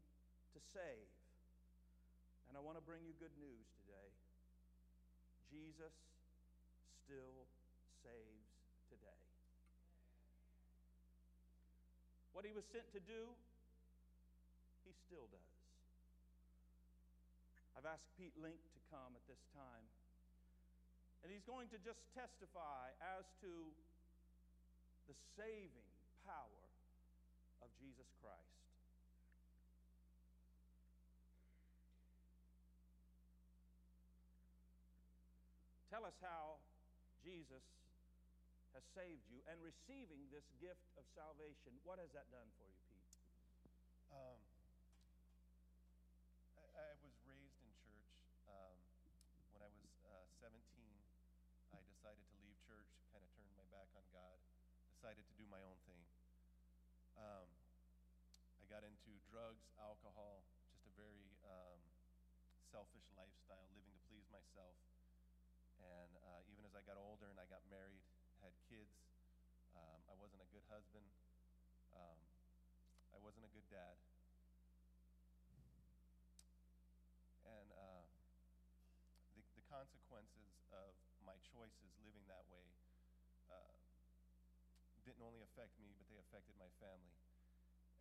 to 0.52 0.60
save. 0.60 1.08
And 2.52 2.52
I 2.52 2.60
want 2.60 2.76
to 2.76 2.84
bring 2.84 3.08
you 3.08 3.16
good 3.16 3.32
news 3.40 3.64
today. 3.80 4.12
Jesus 5.52 5.92
still 7.04 7.44
saves 8.00 8.48
today. 8.88 9.22
What 12.32 12.48
he 12.48 12.56
was 12.56 12.64
sent 12.72 12.88
to 12.96 13.02
do, 13.04 13.28
he 14.88 14.96
still 14.96 15.28
does. 15.28 15.52
I've 17.76 17.84
asked 17.84 18.08
Pete 18.16 18.32
Link 18.40 18.56
to 18.72 18.80
come 18.88 19.12
at 19.12 19.24
this 19.28 19.44
time. 19.52 19.84
And 21.20 21.28
he's 21.28 21.44
going 21.44 21.68
to 21.70 21.78
just 21.84 22.00
testify 22.16 22.90
as 23.20 23.28
to 23.44 23.52
the 25.06 25.14
saving 25.36 25.92
power 26.24 26.64
of 27.60 27.68
Jesus 27.78 28.08
Christ. 28.18 28.61
Tell 35.92 36.08
us 36.08 36.16
how 36.24 36.56
Jesus 37.20 37.60
has 38.72 38.80
saved 38.96 39.28
you 39.28 39.44
and 39.44 39.60
receiving 39.60 40.24
this 40.32 40.48
gift 40.56 40.88
of 40.96 41.04
salvation. 41.12 41.76
What 41.84 42.00
has 42.00 42.08
that 42.16 42.32
done 42.32 42.48
for 42.56 42.64
you, 42.64 42.80
Pete? 42.88 43.12
Um, 44.08 44.40
I 46.72 46.96
was 47.04 47.12
raised 47.28 47.60
in 47.60 47.68
church. 47.84 48.08
Um, 48.48 48.80
when 49.52 49.60
I 49.60 49.68
was 49.68 49.92
uh, 50.08 50.24
17, 50.40 50.56
I 51.76 51.84
decided 51.84 52.24
to 52.24 52.36
leave 52.40 52.56
church, 52.64 52.88
kind 53.12 53.20
of 53.20 53.28
turned 53.36 53.52
my 53.52 53.68
back 53.68 53.92
on 53.92 54.08
God, 54.16 54.40
decided 54.96 55.28
to 55.28 55.34
do 55.36 55.44
my 55.52 55.60
own 55.60 55.76
thing. 55.84 56.08
Um, 57.20 57.52
I 58.56 58.64
got 58.72 58.80
into 58.80 59.12
drugs, 59.28 59.68
alcohol, 59.76 60.48
just 60.72 60.88
a 60.88 60.94
very 60.96 61.36
um, 61.44 61.84
selfish 62.72 63.04
lifestyle, 63.12 63.68
living 63.76 63.92
to 63.92 64.00
please 64.08 64.24
myself. 64.32 64.72
And 65.82 66.14
uh, 66.22 66.40
even 66.46 66.62
as 66.62 66.71
I 66.82 66.90
got 66.90 66.98
older 66.98 67.30
and 67.30 67.38
I 67.38 67.46
got 67.46 67.62
married, 67.70 68.02
had 68.42 68.50
kids, 68.66 68.90
um, 69.78 70.02
I 70.10 70.18
wasn't 70.18 70.42
a 70.42 70.50
good 70.50 70.66
husband. 70.66 71.06
Um, 71.94 72.18
I 73.14 73.22
wasn't 73.22 73.46
a 73.46 73.52
good 73.54 73.62
dad. 73.70 73.94
And 77.46 77.70
uh, 77.70 78.02
the, 79.38 79.46
the 79.54 79.62
consequences 79.70 80.58
of 80.74 80.98
my 81.22 81.38
choices 81.46 81.94
living 82.02 82.26
that 82.26 82.42
way 82.50 82.66
uh, 83.46 83.78
didn't 85.06 85.22
only 85.22 85.46
affect 85.46 85.78
me, 85.78 85.94
but 85.94 86.10
they 86.10 86.18
affected 86.18 86.58
my 86.58 86.70
family. 86.82 87.14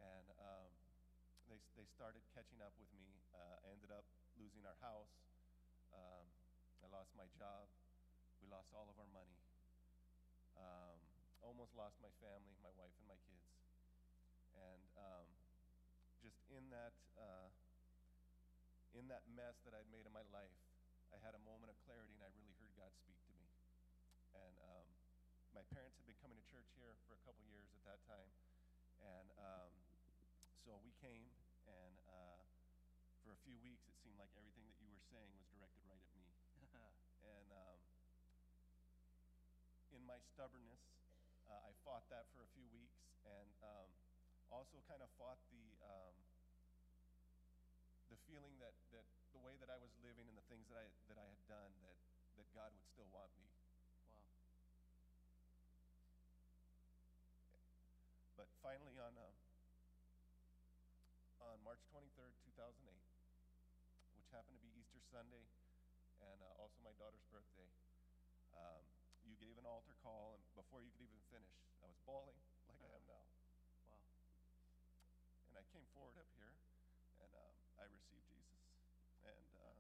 And 0.01 0.25
um, 0.41 0.73
they, 1.45 1.61
they 1.77 1.85
started 1.85 2.25
catching 2.33 2.65
up 2.65 2.73
with 2.81 2.89
me. 2.97 3.21
Uh, 3.29 3.61
I 3.61 3.77
ended 3.77 3.93
up 3.93 4.09
losing 4.41 4.65
our 4.65 4.79
house. 4.81 5.13
Um, 5.93 6.25
I 6.81 6.89
lost 6.89 7.13
my 7.13 7.29
job. 7.37 7.69
Lost 8.51 8.75
all 8.75 8.91
of 8.91 8.99
our 8.99 9.07
money. 9.15 9.39
Um, 10.59 10.99
almost 11.39 11.71
lost 11.71 11.95
my 12.03 12.11
family, 12.19 12.51
my 12.59 12.75
wife 12.75 12.91
and 12.99 13.07
my 13.07 13.15
kids. 13.23 13.47
And 14.51 14.83
um, 14.99 15.27
just 16.19 16.35
in 16.51 16.67
that, 16.75 16.91
uh, 17.15 17.47
in 18.91 19.07
that 19.07 19.23
mess 19.31 19.55
that 19.63 19.71
I'd 19.71 19.87
made 19.87 20.03
in 20.03 20.11
my 20.11 20.27
life, 20.35 20.51
I 21.15 21.17
had 21.23 21.31
a 21.31 21.39
moment 21.47 21.71
of 21.71 21.79
clarity 21.87 22.11
and 22.11 22.27
I 22.27 22.31
really 22.35 22.51
heard 22.59 22.75
God 22.75 22.91
speak 22.99 23.15
to 23.23 23.33
me. 23.39 23.47
And 24.35 24.59
um, 24.67 24.87
my 25.55 25.63
parents 25.71 25.95
had 25.95 26.03
been 26.03 26.19
coming 26.19 26.35
to 26.35 26.45
church 26.51 26.67
here 26.75 26.99
for 27.07 27.15
a 27.15 27.21
couple 27.23 27.47
years 27.47 27.71
at 27.71 27.87
that 27.87 28.03
time. 28.03 28.35
And 28.99 29.31
um, 29.39 29.71
so 30.67 30.75
we 30.83 30.91
came, 30.99 31.23
and 31.71 31.95
uh, 32.03 32.43
for 33.23 33.31
a 33.31 33.39
few 33.47 33.55
weeks, 33.63 33.87
it 33.87 33.95
seemed 34.03 34.19
like 34.19 34.35
everything 34.35 34.67
that 34.67 34.75
you 34.83 34.91
were 34.91 35.03
saying 35.07 35.31
was 35.39 35.47
directed 35.47 35.87
right 35.87 36.03
at 36.03 36.11
me. 36.19 36.27
and 37.21 37.47
um, 37.53 37.79
in 39.93 40.00
my 40.11 40.19
stubbornness, 40.35 40.83
uh, 41.47 41.55
I 41.55 41.71
fought 41.87 42.03
that 42.11 42.27
for 42.35 42.43
a 42.43 42.51
few 42.51 42.67
weeks 42.75 42.99
and 43.23 43.47
um, 43.63 43.87
also 44.51 44.83
kind 44.83 44.99
of 44.99 45.07
fought 45.15 45.39
the, 45.47 45.63
um, 45.87 46.11
the 48.11 48.19
feeling 48.27 48.59
that, 48.59 48.75
that 48.91 49.07
the 49.31 49.39
way 49.39 49.55
that 49.63 49.71
I 49.71 49.79
was 49.79 49.95
living 50.03 50.27
and 50.27 50.35
the 50.35 50.43
things 50.51 50.67
that 50.67 50.83
I, 50.83 50.91
that 51.07 51.15
I 51.15 51.23
had 51.31 51.39
done, 51.47 51.71
that, 51.87 51.95
that 52.35 52.47
God 52.51 52.75
would 52.75 52.83
still 52.91 53.07
want 53.07 53.31
me. 53.39 53.47
Wow. 54.11 54.27
But 58.35 58.51
finally, 58.59 58.99
on, 58.99 59.15
uh, 59.15 59.31
on 61.39 61.55
March 61.63 61.87
23rd, 61.87 62.35
2008, 62.59 62.83
which 64.19 64.27
happened 64.35 64.59
to 64.59 64.63
be 64.67 64.75
Easter 64.75 64.99
Sunday 65.07 65.47
and 66.19 66.43
uh, 66.43 66.61
also 66.61 66.83
my 66.83 66.91
daughter's 66.99 67.23
an 69.61 69.69
altar 69.69 69.93
call, 70.01 70.33
and 70.33 70.41
before 70.57 70.81
you 70.81 70.89
could 70.97 71.05
even 71.05 71.21
finish, 71.29 71.53
I 71.77 71.85
was 71.85 72.01
bawling 72.09 72.41
like 72.65 72.81
I 72.81 72.89
am 72.97 73.05
now. 73.05 73.25
Wow. 73.85 74.01
And 75.53 75.61
I 75.61 75.63
came 75.69 75.85
forward 75.93 76.17
up 76.17 76.25
here, 76.33 76.57
and 77.21 77.29
um, 77.37 77.53
I 77.77 77.85
received 77.93 78.25
Jesus. 78.25 78.57
And 79.21 79.49
uh, 79.61 79.77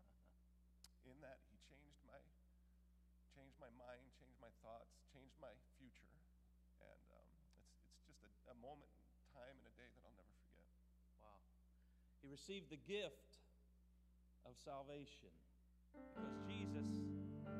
in 1.09 1.17
that, 1.25 1.41
he 1.49 1.57
changed 1.65 1.97
my 2.05 2.21
changed 3.33 3.57
my 3.57 3.73
mind, 3.73 4.05
changed 4.21 4.37
my 4.37 4.53
thoughts, 4.61 5.01
changed 5.09 5.33
my 5.41 5.55
future. 5.81 6.13
And 6.77 7.01
um, 7.17 7.29
it's, 7.57 7.73
it's 7.97 8.05
just 8.05 8.21
a, 8.21 8.53
a 8.53 8.57
moment 8.61 8.93
in 9.17 9.25
time 9.33 9.57
and 9.57 9.65
a 9.65 9.73
day 9.81 9.89
that 9.89 10.01
I'll 10.05 10.13
never 10.13 10.35
forget. 10.45 10.69
Wow. 11.17 11.41
He 12.21 12.29
received 12.29 12.69
the 12.69 12.77
gift 12.85 13.41
of 14.45 14.53
salvation 14.61 15.33
because 15.89 16.37
Jesus 16.45 16.85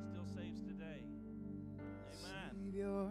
still 0.05 0.29
saves 0.29 0.61
today. 0.61 1.30
Savior, 2.21 3.07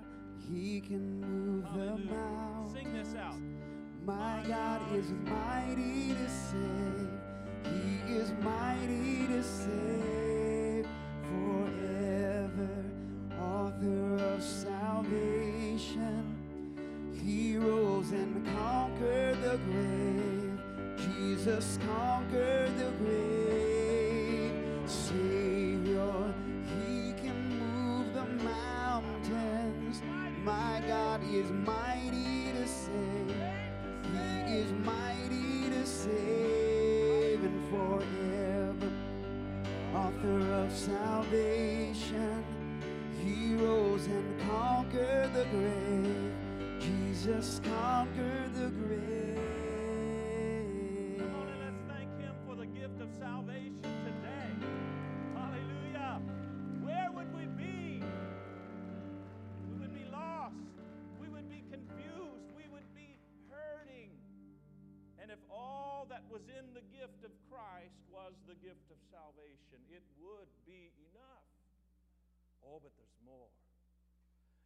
He 0.49 0.81
can 0.81 1.21
move 1.21 1.63
the 1.63 1.69
Hallelujah. 1.71 2.15
mountains. 2.15 2.73
Sing 2.73 2.93
this 2.93 3.15
out. 3.15 3.37
My 4.05 4.43
God 4.47 4.81
is 4.97 5.13
mighty 5.25 6.15
to 6.15 6.29
save. 6.29 7.09
He 7.65 8.15
is 8.15 8.33
mighty 8.43 9.27
to 9.29 9.43
save 9.43 10.87
forever. 11.29 12.85
Author 13.41 14.17
of 14.35 14.43
salvation. 14.43 16.37
He 17.23 17.57
rose 17.59 18.11
and 18.13 18.47
conquered 18.59 19.41
the 19.43 19.59
grave. 19.59 20.59
Jesus 20.97 21.79
conquered 21.87 22.77
the 22.79 22.91
grave. 23.05 23.40
Is 31.41 31.51
mighty 31.53 32.53
to 32.53 32.67
save. 32.69 33.35
He 34.13 34.59
is 34.59 34.73
mighty 34.85 35.71
to 35.71 35.87
save 35.87 37.43
and 37.43 37.61
forever. 37.71 38.93
Author 39.95 40.53
of 40.53 40.71
salvation. 40.71 42.45
He 43.25 43.55
rose 43.55 44.07
and 44.07 44.41
conquered 44.41 45.33
the 45.33 45.47
grave. 45.47 46.33
Jesus 46.79 47.61
conquered 47.65 48.55
the 48.55 48.69
grave. 48.69 49.20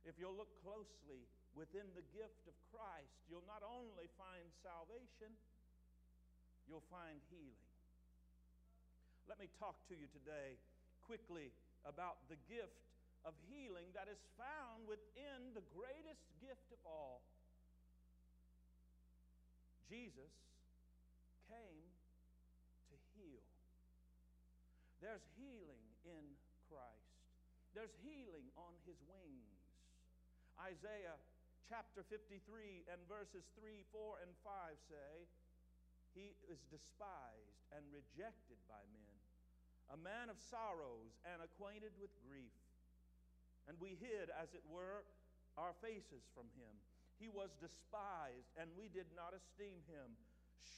If 0.05 0.21
you'll 0.21 0.37
look 0.37 0.53
closely 0.61 1.25
within 1.57 1.89
the 1.97 2.05
gift 2.13 2.45
of 2.45 2.57
Christ, 2.69 3.17
you'll 3.29 3.49
not 3.49 3.65
only 3.65 4.09
find 4.21 4.45
salvation, 4.61 5.33
you'll 6.69 6.85
find 6.93 7.21
healing. 7.33 7.65
Let 9.25 9.41
me 9.41 9.49
talk 9.57 9.81
to 9.89 9.97
you 9.97 10.05
today 10.13 10.61
quickly 11.09 11.49
about 11.89 12.29
the 12.29 12.37
gift 12.45 12.85
of 13.25 13.33
healing 13.49 13.89
that 13.97 14.05
is 14.05 14.21
found 14.37 14.85
within 14.85 15.57
the 15.57 15.65
greatest 15.73 16.29
gift 16.45 16.69
of 16.69 16.81
all. 16.85 17.25
Jesus 19.89 20.33
came 21.49 21.89
to 22.93 22.97
heal. 23.17 23.45
There's 25.01 25.25
healing 25.41 25.85
in 26.05 26.25
Christ. 26.69 27.17
There's 27.73 27.93
healing 28.05 28.49
on 28.61 28.77
his 28.85 29.01
wings. 29.09 29.54
Isaiah 30.65 31.21
chapter 31.69 32.01
53 32.09 32.89
and 32.89 32.97
verses 33.05 33.45
3, 33.61 33.85
4, 33.93 34.25
and 34.25 34.33
5 34.41 34.73
say, 34.89 35.29
He 36.17 36.33
is 36.49 36.65
despised 36.73 37.61
and 37.69 37.85
rejected 37.93 38.57
by 38.65 38.81
men, 38.97 39.17
a 39.93 40.01
man 40.01 40.33
of 40.33 40.41
sorrows 40.41 41.21
and 41.29 41.45
acquainted 41.45 41.93
with 42.01 42.17
grief. 42.25 42.57
And 43.69 43.77
we 43.77 44.01
hid, 44.01 44.33
as 44.33 44.57
it 44.57 44.65
were, 44.65 45.05
our 45.61 45.77
faces 45.85 46.25
from 46.33 46.49
him. 46.57 46.73
He 47.21 47.29
was 47.29 47.53
despised, 47.61 48.49
and 48.57 48.73
we 48.73 48.89
did 48.89 49.13
not 49.13 49.37
esteem 49.37 49.85
him. 49.85 50.17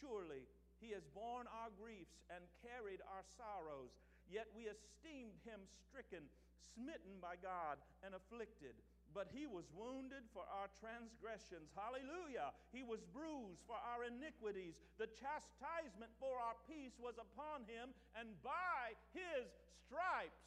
Surely 0.03 0.51
he 0.83 0.90
has 0.99 1.07
borne 1.14 1.46
our 1.62 1.70
griefs 1.79 2.27
and 2.27 2.42
carried 2.59 3.07
our 3.07 3.22
sorrows, 3.38 3.94
yet 4.27 4.51
we 4.51 4.66
esteemed 4.66 5.38
him 5.46 5.62
stricken, 5.87 6.27
smitten 6.75 7.22
by 7.22 7.38
God, 7.38 7.79
and 8.03 8.18
afflicted. 8.18 8.75
But 9.17 9.33
he 9.33 9.49
was 9.49 9.65
wounded 9.73 10.29
for 10.37 10.45
our 10.45 10.69
transgressions. 10.77 11.73
Hallelujah. 11.73 12.53
He 12.69 12.85
was 12.85 13.01
bruised 13.17 13.65
for 13.65 13.81
our 13.81 14.05
iniquities. 14.05 14.77
The 15.01 15.09
chastisement 15.17 16.13
for 16.21 16.37
our 16.37 16.53
peace 16.69 16.93
was 17.01 17.17
upon 17.17 17.65
him, 17.65 17.97
and 18.13 18.29
by 18.45 18.93
his 19.17 19.49
stripes 19.89 20.45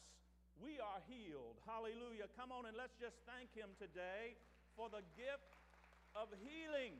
we 0.62 0.78
are 0.78 1.02
healed. 1.10 1.58
Hallelujah. 1.66 2.30
Come 2.38 2.54
on 2.54 2.70
and 2.70 2.78
let's 2.78 2.94
just 3.02 3.18
thank 3.26 3.50
him 3.58 3.74
today 3.74 4.38
for 4.78 4.86
the 4.86 5.02
gift 5.18 5.50
of 6.14 6.30
healing. 6.38 6.94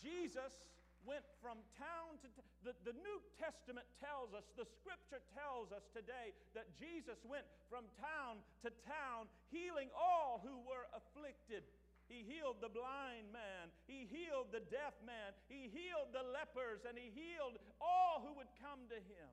Jesus 0.00 0.56
went 1.06 1.26
from 1.38 1.60
town 1.78 2.18
to 2.22 2.28
t- 2.32 2.46
the, 2.66 2.74
the 2.82 2.96
New 2.96 3.18
Testament 3.38 3.86
tells 4.02 4.34
us, 4.34 4.46
the 4.58 4.66
scripture 4.66 5.22
tells 5.34 5.70
us 5.70 5.86
today 5.94 6.34
that 6.58 6.70
Jesus 6.78 7.18
went 7.26 7.46
from 7.70 7.86
town 8.02 8.42
to 8.66 8.70
town 8.86 9.30
healing 9.50 9.90
all 9.94 10.42
who 10.42 10.58
were 10.66 10.86
afflicted. 10.94 11.62
He 12.08 12.24
healed 12.24 12.64
the 12.64 12.72
blind 12.72 13.28
man, 13.30 13.68
he 13.84 14.08
healed 14.08 14.48
the 14.48 14.64
deaf 14.72 14.96
man, 15.04 15.36
he 15.52 15.68
healed 15.68 16.08
the 16.16 16.24
lepers, 16.24 16.80
and 16.88 16.96
he 16.96 17.12
healed 17.12 17.60
all 17.84 18.24
who 18.24 18.32
would 18.40 18.48
come 18.64 18.88
to 18.88 18.96
him. 18.96 19.32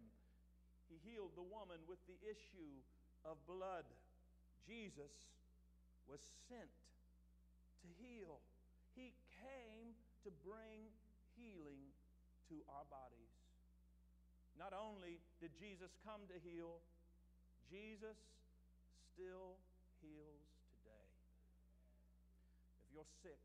He 0.91 0.99
healed 1.01 1.33
the 1.39 1.47
woman 1.47 1.79
with 1.87 2.03
the 2.03 2.19
issue 2.27 2.75
of 3.23 3.39
blood. 3.47 3.87
Jesus 4.67 5.13
was 6.03 6.19
sent 6.51 6.75
to 7.81 7.89
heal. 7.97 8.43
He 8.93 9.15
came 9.41 9.95
to 10.25 10.29
bring 10.45 10.91
healing 11.55 11.95
to 12.51 12.59
our 12.67 12.83
bodies. 12.91 13.31
Not 14.59 14.75
only 14.75 15.23
did 15.39 15.55
Jesus 15.55 15.95
come 16.03 16.27
to 16.27 16.37
heal, 16.43 16.83
Jesus 17.71 18.19
still 19.15 19.55
heals 20.03 20.43
today. 20.75 21.07
If 22.83 22.91
you're 22.91 23.07
sick, 23.23 23.39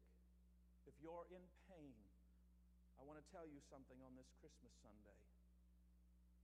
if 0.90 0.94
you're 0.98 1.26
in 1.30 1.42
pain, 1.70 1.94
I 2.98 3.06
want 3.06 3.22
to 3.22 3.26
tell 3.30 3.46
you 3.46 3.62
something 3.70 3.96
on 4.02 4.18
this 4.18 4.28
Christmas 4.42 4.74
Sunday. 4.82 5.22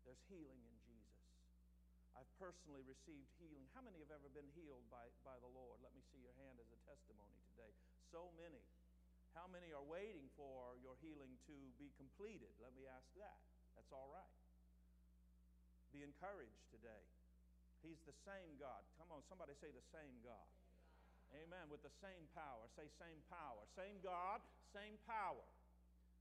There's 0.07 0.23
healing 0.31 0.63
in 0.63 0.77
Jesus. 0.87 1.27
I've 2.17 2.31
personally 2.41 2.81
received 2.87 3.29
healing. 3.37 3.67
How 3.77 3.85
many 3.85 4.01
have 4.01 4.15
ever 4.15 4.31
been 4.33 4.49
healed 4.57 4.87
by, 4.89 5.11
by 5.21 5.37
the 5.43 5.51
Lord? 5.53 5.83
Let 5.85 5.93
me 5.93 6.01
see 6.09 6.23
your 6.23 6.33
hand 6.41 6.57
as 6.63 6.71
a 6.73 6.81
testimony 6.89 7.43
today. 7.53 7.75
So 8.09 8.33
many. 8.41 8.63
How 9.37 9.45
many 9.53 9.69
are 9.77 9.85
waiting 9.85 10.33
for 10.33 10.81
your 10.81 10.97
healing 11.05 11.37
to 11.45 11.57
be 11.77 11.93
completed? 12.01 12.49
Let 12.57 12.73
me 12.73 12.89
ask 12.89 13.05
that. 13.21 13.37
That's 13.77 13.93
all 13.93 14.09
right. 14.09 14.37
Be 15.93 16.01
encouraged 16.01 16.65
today. 16.73 17.05
He's 17.85 18.01
the 18.09 18.17
same 18.25 18.57
God. 18.57 18.81
Come 18.97 19.13
on, 19.13 19.21
somebody 19.29 19.53
say 19.61 19.69
the 19.69 19.85
same 19.93 20.25
God. 20.25 20.49
Amen. 21.37 21.69
With 21.69 21.85
the 21.85 21.93
same 22.01 22.25
power. 22.33 22.65
Say 22.81 22.89
same 22.97 23.21
power. 23.29 23.61
Same 23.77 24.01
God, 24.01 24.41
same 24.73 24.97
power. 25.05 25.45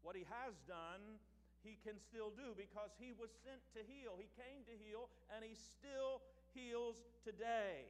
What 0.04 0.20
he 0.20 0.28
has 0.28 0.60
done, 0.68 1.16
he 1.64 1.80
can 1.88 1.96
still 1.96 2.36
do 2.36 2.52
because 2.52 2.92
he 3.00 3.16
was 3.16 3.32
sent 3.48 3.64
to 3.80 3.82
heal. 3.88 4.20
He 4.20 4.28
came 4.36 4.68
to 4.68 4.76
heal, 4.76 5.08
and 5.32 5.40
he 5.40 5.56
still 5.56 6.20
heals 6.52 7.00
today. 7.24 7.88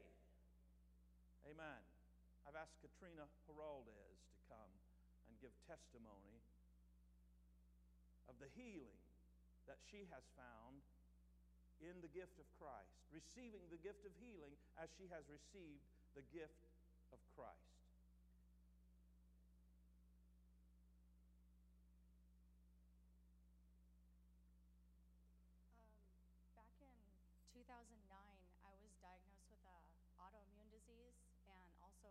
Amen. 1.49 1.81
I've 2.45 2.55
asked 2.55 2.77
Katrina 2.77 3.25
Geraldez 3.49 4.14
give 5.45 5.53
testimony 5.69 6.41
of 8.25 8.33
the 8.41 8.49
healing 8.57 8.97
that 9.69 9.77
she 9.85 10.09
has 10.09 10.25
found 10.33 10.81
in 11.77 12.01
the 12.01 12.09
gift 12.09 12.41
of 12.41 12.49
Christ, 12.57 12.97
receiving 13.13 13.61
the 13.69 13.77
gift 13.77 14.01
of 14.09 14.13
healing 14.17 14.57
as 14.81 14.89
she 14.97 15.05
has 15.13 15.21
received 15.29 15.85
the 16.17 16.25
gift 16.33 16.65
of 17.13 17.19
Christ. 17.37 17.77
Um, 26.25 26.41
back 26.57 26.71
in 26.81 26.95
2009, 27.53 27.85
I 28.65 28.73
was 28.81 28.93
diagnosed 29.03 29.45
with 29.51 29.61
an 29.67 29.83
autoimmune 30.17 30.71
disease, 30.71 31.19
and 31.51 31.69
also 31.83 32.09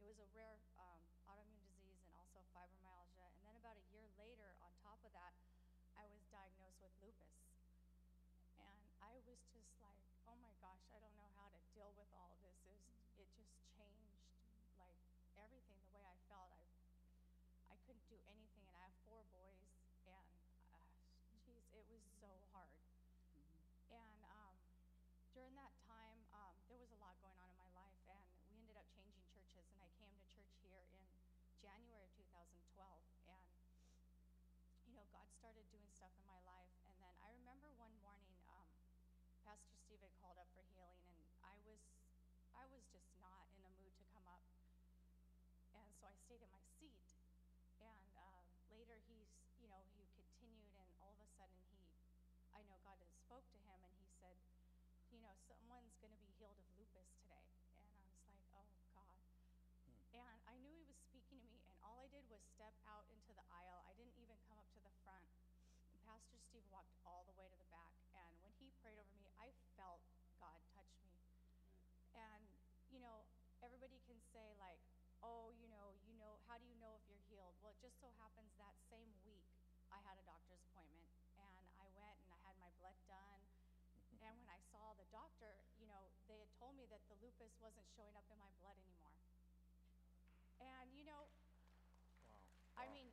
it 0.00 0.08
was 0.08 0.16
a 0.18 0.28
rare 0.32 0.56
um, 0.80 1.04
autoimmune 1.28 1.68
disease, 1.68 2.00
and 2.08 2.16
also 2.16 2.40
fibromyalgia. 2.56 3.28
And 3.36 3.44
then 3.44 3.56
about 3.60 3.76
a 3.76 3.84
year 3.92 4.08
later, 4.16 4.56
on 4.64 4.72
top 4.80 5.00
of 5.04 5.12
that, 5.12 5.36
I 5.96 6.04
was 6.08 6.24
diagnosed 6.32 6.80
with 6.80 6.92
lupus, 7.04 7.36
and 8.60 8.80
I 9.00 9.16
was 9.28 9.40
just 9.52 9.72
like, 9.80 10.00
oh 10.28 10.36
my 10.40 10.52
gosh, 10.60 10.84
I 10.92 11.00
don't 11.00 11.16
know 11.16 11.28
how 11.36 11.48
to 11.52 11.60
deal 11.72 11.92
with 11.96 12.06
with 12.06 12.12
all 12.14 12.30
of 12.30 12.38
this 12.38 12.54
is 12.70 12.78
it 13.18 13.26
just 13.34 13.50
changed 13.74 14.22
like 14.78 14.94
everything 15.40 15.74
the 15.82 15.92
way 15.96 16.04
I 16.06 16.14
felt. 16.30 16.54
I 16.54 16.62
I 17.66 17.76
couldn't 17.82 18.06
do 18.06 18.20
anything, 18.30 18.62
and 18.68 18.76
I 18.78 18.82
have 18.86 18.94
four 19.02 19.26
boys, 19.34 19.66
and 20.06 20.30
uh, 20.70 20.86
geez, 21.42 21.66
it 21.74 21.84
was 21.90 22.04
so 22.22 22.30
hard. 22.54 22.70
And 23.90 24.22
um, 24.30 24.54
during 25.34 25.56
that 25.58 25.74
time, 25.90 26.20
um, 26.30 26.54
there 26.70 26.78
was 26.78 26.94
a 26.94 26.98
lot 27.02 27.18
going 27.18 27.36
on 27.42 27.50
in 27.50 27.58
my 27.58 27.70
life, 27.74 27.98
and 28.06 28.22
we 28.46 28.54
ended 28.60 28.78
up 28.78 28.86
changing 28.94 29.24
churches. 29.34 29.66
And 29.74 29.82
I 29.82 29.90
came 29.98 30.14
to 30.14 30.22
church 30.30 30.52
here 30.62 30.86
in 30.94 31.02
January 31.58 32.06
of 32.06 32.12
2012, 32.16 32.54
and 33.26 33.50
you 34.86 34.94
know, 34.94 35.06
God 35.10 35.26
started 35.46 35.70
doing 35.70 35.86
stuff 35.94 36.10
in 36.18 36.26
my 36.26 36.42
life. 36.42 36.74
And 36.90 36.98
then 36.98 37.14
I 37.22 37.30
remember 37.30 37.70
one 37.78 37.94
morning, 38.02 38.34
um, 38.50 38.66
Pastor 39.46 39.78
Steve 39.78 40.02
had 40.02 40.10
called 40.18 40.42
up 40.42 40.50
for 40.58 40.66
healing, 40.74 40.98
and 41.06 41.22
I 41.38 41.54
was, 41.62 41.78
I 42.50 42.66
was 42.66 42.82
just 42.90 43.06
not 43.22 43.46
in 43.54 43.62
a 43.62 43.70
mood 43.78 43.94
to 43.94 44.04
come 44.10 44.26
up. 44.26 44.42
And 45.70 45.86
so 46.02 46.10
I 46.10 46.18
stayed 46.26 46.42
in 46.42 46.50
my 46.50 46.66
seat. 46.82 46.98
And 47.78 48.10
uh, 48.18 48.42
later, 48.74 48.98
he's, 49.06 49.30
you 49.62 49.70
know, 49.70 49.86
he 49.94 50.10
continued, 50.18 50.74
and 50.74 50.90
all 50.98 51.14
of 51.14 51.22
a 51.22 51.30
sudden, 51.38 51.62
he, 51.70 51.78
I 52.50 52.66
know 52.66 52.82
God 52.82 52.98
had 52.98 53.14
spoke 53.14 53.46
to 53.54 53.60
him, 53.62 53.78
and 53.86 53.94
he 54.02 54.10
said, 54.18 54.34
you 55.14 55.22
know, 55.22 55.30
someone's 55.46 55.94
going 56.02 56.10
to 56.10 56.18
be 56.18 56.34
healed 56.42 56.58
of 56.58 56.66
lupus 56.74 57.06
today. 57.22 57.46
And 57.70 57.86
I 57.86 58.34
was 58.34 58.50
like, 58.50 58.66
oh 58.82 58.82
God. 58.90 59.14
And 60.16 60.40
I 60.48 60.56
knew 60.64 60.72
he 60.72 60.88
was 60.88 60.96
speaking 61.04 61.36
to 61.44 61.48
me, 61.52 61.60
and 61.68 61.76
all 61.84 62.00
I 62.00 62.08
did 62.08 62.24
was 62.32 62.40
step 62.56 62.72
out 62.88 63.04
into 63.12 63.36
the 63.36 63.44
aisle. 63.52 63.84
I 63.84 63.92
didn't 64.00 64.16
even 64.16 64.40
come 64.48 64.56
up 64.56 64.64
to 64.72 64.80
the 64.80 64.94
front. 65.04 65.28
And 65.92 66.00
Pastor 66.08 66.40
Steve 66.40 66.64
walked 66.86 67.02
all 67.02 67.26
the 67.26 67.34
way 67.34 67.50
to 67.50 67.58
the 67.58 67.66
back, 67.74 67.98
and 68.14 68.30
when 68.38 68.54
he 68.62 68.70
prayed 68.78 68.98
over 69.02 69.10
me, 69.18 69.26
I 69.42 69.50
felt 69.74 70.06
God 70.38 70.62
touch 70.70 70.94
me. 71.02 71.18
And, 72.14 72.46
you 72.86 73.02
know, 73.02 73.26
everybody 73.58 73.98
can 74.06 74.22
say, 74.30 74.54
like, 74.62 74.78
oh, 75.18 75.50
you 75.58 75.66
know, 75.66 75.98
you 76.06 76.14
know, 76.14 76.38
how 76.46 76.54
do 76.62 76.64
you 76.70 76.78
know 76.78 76.94
if 76.94 77.02
you're 77.10 77.22
healed? 77.26 77.58
Well, 77.58 77.74
it 77.74 77.82
just 77.82 77.98
so 77.98 78.14
happens 78.22 78.54
that 78.62 78.78
same 78.86 79.10
week 79.26 79.50
I 79.90 79.98
had 80.02 80.14
a 80.18 80.24
doctor's 80.26 80.62
appointment, 80.70 81.10
and 81.38 81.66
I 81.82 81.86
went 81.94 82.18
and 82.22 82.30
I 82.30 82.38
had 82.46 82.54
my 82.62 82.70
blood 82.78 82.98
done. 83.10 83.42
And 84.22 84.34
when 84.42 84.50
I 84.50 84.58
saw 84.70 84.94
the 84.98 85.06
doctor, 85.10 85.62
you 85.78 85.86
know, 85.86 86.10
they 86.26 86.38
had 86.42 86.50
told 86.58 86.74
me 86.74 86.86
that 86.90 87.02
the 87.06 87.18
lupus 87.22 87.54
wasn't 87.62 87.86
showing 87.94 88.14
up 88.18 88.26
in 88.30 88.38
my 88.38 88.50
blood 88.58 88.74
anymore. 88.82 89.14
And 90.58 90.90
you 90.94 91.06
know, 91.06 91.30
Wow. 92.26 92.42
I 92.76 92.86
mean, 92.90 93.10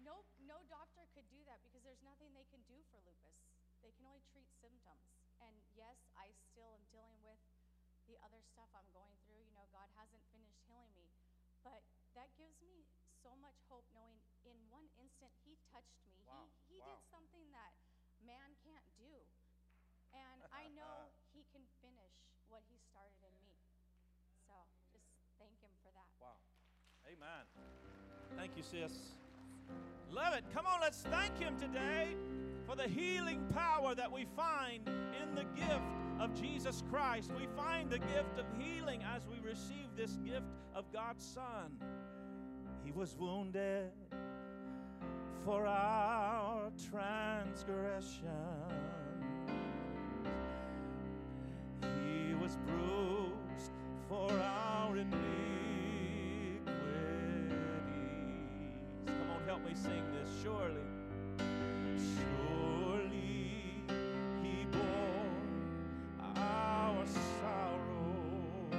no 0.00 0.24
no 0.44 0.64
doctor 0.68 1.08
could 1.12 1.28
do 1.28 1.40
that 1.48 1.60
because 1.64 1.82
there's 1.84 1.99
nothing 2.10 2.34
they 2.34 2.50
can 2.50 2.66
do 2.66 2.82
for 2.90 2.98
lupus. 3.06 3.38
They 3.78 3.94
can 3.94 4.02
only 4.02 4.26
treat 4.34 4.50
symptoms. 4.58 5.06
And 5.38 5.54
yes, 5.78 6.02
I 6.18 6.34
still 6.50 6.74
am 6.74 6.82
dealing 6.90 7.22
with 7.22 7.38
the 8.10 8.18
other 8.26 8.42
stuff 8.42 8.66
I'm 8.74 8.90
going 8.90 9.14
through. 9.22 9.46
You 9.46 9.54
know, 9.54 9.70
God 9.70 9.86
hasn't 9.94 10.26
finished 10.34 10.58
healing 10.66 10.90
me. 10.98 11.14
But 11.62 11.86
that 12.18 12.34
gives 12.34 12.58
me 12.58 12.90
so 13.22 13.38
much 13.38 13.54
hope 13.70 13.86
knowing 13.94 14.18
in 14.42 14.58
one 14.66 14.90
instant 14.98 15.30
he 15.46 15.54
touched 15.70 16.02
me. 16.02 16.18
Wow. 16.26 16.50
He 16.66 16.74
he 16.74 16.82
Wow. 16.82 16.98
did 16.98 17.00
something 17.06 17.46
that 17.54 17.78
man 18.18 18.58
can't 18.66 18.88
do. 18.98 19.22
And 20.10 20.42
I 20.50 20.66
know 20.78 21.14
he 21.30 21.46
can 21.54 21.62
finish 21.78 22.26
what 22.50 22.66
he 22.66 22.82
started 22.90 23.22
in 23.22 23.36
me. 23.38 23.54
So 24.50 24.66
just 24.90 25.06
thank 25.38 25.62
him 25.62 25.70
for 25.86 25.94
that. 25.94 26.10
Wow. 26.18 26.42
Amen. 27.06 27.46
Thank 28.34 28.56
you, 28.58 28.64
sis. 28.66 29.19
Love 30.12 30.34
it. 30.34 30.44
Come 30.52 30.66
on, 30.66 30.80
let's 30.80 31.02
thank 31.02 31.38
Him 31.38 31.56
today 31.56 32.08
for 32.66 32.74
the 32.74 32.88
healing 32.88 33.40
power 33.54 33.94
that 33.94 34.10
we 34.10 34.26
find 34.36 34.88
in 34.88 35.34
the 35.34 35.44
gift 35.54 35.82
of 36.18 36.34
Jesus 36.34 36.82
Christ. 36.90 37.30
We 37.38 37.46
find 37.56 37.88
the 37.88 37.98
gift 37.98 38.38
of 38.38 38.46
healing 38.58 39.02
as 39.02 39.22
we 39.26 39.38
receive 39.46 39.88
this 39.96 40.18
gift 40.24 40.46
of 40.74 40.90
God's 40.92 41.24
Son. 41.24 41.76
He 42.84 42.90
was 42.92 43.16
wounded 43.16 43.92
for 45.44 45.66
our 45.66 46.70
transgression. 46.90 48.28
He 51.82 52.34
was 52.34 52.58
bruised 52.66 53.72
for 54.08 54.30
our 54.32 54.96
iniquities. 54.96 55.59
Help 59.50 59.64
me 59.64 59.74
sing 59.74 60.04
this. 60.12 60.28
Surely, 60.44 60.86
surely 62.14 63.82
He 64.44 64.64
bore 64.70 65.34
our 66.36 67.04
sorrows, 67.40 68.74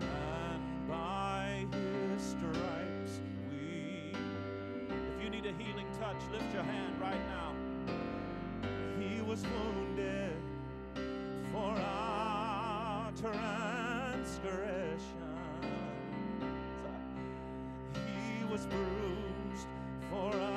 and 0.00 0.88
by 0.88 1.64
His 1.70 2.20
stripes 2.20 3.20
we. 3.48 4.12
If 4.88 5.22
you 5.22 5.30
need 5.30 5.46
a 5.46 5.52
healing 5.52 5.86
touch, 6.00 6.20
lift 6.32 6.52
your 6.52 6.64
hand 6.64 7.00
right 7.00 7.24
now. 7.28 7.54
He 8.98 9.22
was 9.22 9.44
wounded 9.44 10.36
for 11.52 11.78
our 11.78 13.12
transgressions. 13.12 15.31
Was 18.52 18.66
bruised 18.66 19.66
for 20.10 20.38
our 20.38 20.51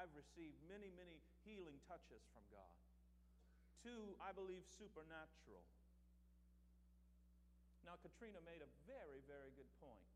I've 0.00 0.16
received 0.16 0.56
many, 0.64 0.88
many 0.96 1.20
healing 1.44 1.76
touches 1.84 2.24
from 2.32 2.40
God. 2.48 2.80
Two, 3.84 4.16
I 4.16 4.32
believe, 4.32 4.64
supernatural. 4.64 5.60
Now, 7.84 8.00
Katrina 8.00 8.40
made 8.48 8.64
a 8.64 8.70
very, 8.88 9.20
very 9.28 9.52
good 9.60 9.68
point. 9.76 10.08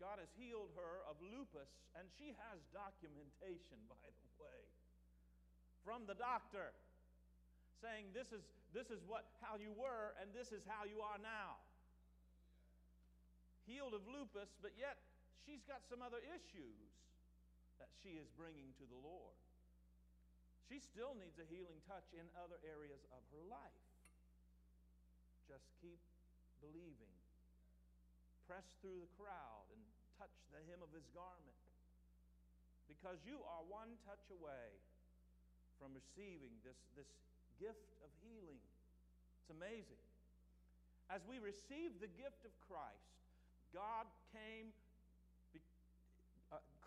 God 0.00 0.16
has 0.16 0.32
healed 0.32 0.72
her 0.80 1.04
of 1.04 1.20
lupus, 1.20 1.68
and 1.92 2.08
she 2.16 2.32
has 2.48 2.64
documentation, 2.72 3.76
by 3.92 4.00
the 4.00 4.32
way, 4.40 4.60
from 5.84 6.08
the 6.08 6.16
doctor 6.16 6.72
saying 7.84 8.08
this 8.16 8.32
is, 8.32 8.44
this 8.72 8.88
is 8.88 9.04
what, 9.04 9.28
how 9.44 9.60
you 9.60 9.76
were, 9.76 10.16
and 10.24 10.32
this 10.32 10.56
is 10.56 10.64
how 10.64 10.88
you 10.88 11.04
are 11.04 11.20
now. 11.20 11.60
Healed 13.68 13.92
of 13.92 14.08
lupus, 14.08 14.48
but 14.64 14.72
yet 14.80 14.96
she's 15.44 15.60
got 15.68 15.84
some 15.84 16.00
other 16.00 16.20
issues 16.32 16.80
that 17.80 17.90
she 18.04 18.20
is 18.20 18.28
bringing 18.36 18.76
to 18.76 18.86
the 18.86 19.00
Lord. 19.00 19.36
She 20.68 20.78
still 20.78 21.18
needs 21.18 21.40
a 21.40 21.48
healing 21.50 21.82
touch 21.88 22.06
in 22.14 22.28
other 22.38 22.60
areas 22.62 23.02
of 23.10 23.24
her 23.34 23.42
life. 23.50 23.88
Just 25.50 25.66
keep 25.82 25.98
believing. 26.62 27.10
Press 28.46 28.68
through 28.78 29.02
the 29.02 29.10
crowd 29.18 29.66
and 29.74 29.82
touch 30.14 30.36
the 30.54 30.62
hem 30.70 30.84
of 30.84 30.92
his 30.94 31.08
garment. 31.10 31.58
Because 32.86 33.18
you 33.26 33.42
are 33.42 33.66
one 33.66 33.98
touch 34.06 34.30
away 34.30 34.78
from 35.80 35.96
receiving 35.96 36.52
this, 36.62 36.78
this 36.94 37.10
gift 37.58 37.96
of 38.04 38.12
healing. 38.22 38.60
It's 39.40 39.50
amazing. 39.50 40.04
As 41.10 41.24
we 41.26 41.42
receive 41.42 41.98
the 41.98 42.12
gift 42.14 42.46
of 42.46 42.54
Christ, 42.62 43.18
God 43.74 44.06
came, 44.30 44.70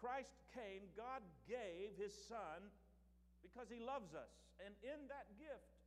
Christ 0.03 0.35
came, 0.51 0.91
God 0.99 1.23
gave 1.47 1.95
his 1.95 2.11
Son 2.27 2.67
because 3.39 3.71
he 3.71 3.79
loves 3.79 4.11
us. 4.11 4.35
And 4.59 4.75
in 4.83 5.07
that 5.07 5.31
gift 5.39 5.79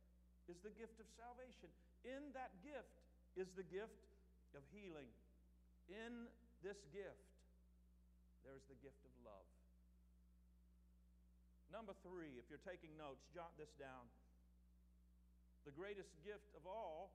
is 0.49 0.57
the 0.65 0.73
gift 0.73 0.97
of 0.97 1.05
salvation. 1.13 1.69
In 2.01 2.33
that 2.33 2.49
gift 2.65 2.97
is 3.37 3.53
the 3.53 3.61
gift 3.61 4.09
of 4.57 4.65
healing. 4.73 5.05
In 5.85 6.25
this 6.65 6.81
gift, 6.89 7.29
there's 8.41 8.65
the 8.65 8.79
gift 8.81 9.05
of 9.05 9.13
love. 9.21 9.45
Number 11.69 11.93
three, 12.01 12.41
if 12.41 12.49
you're 12.49 12.63
taking 12.65 12.97
notes, 12.97 13.21
jot 13.37 13.53
this 13.61 13.69
down. 13.77 14.09
The 15.69 15.75
greatest 15.77 16.09
gift 16.25 16.49
of 16.57 16.65
all 16.65 17.13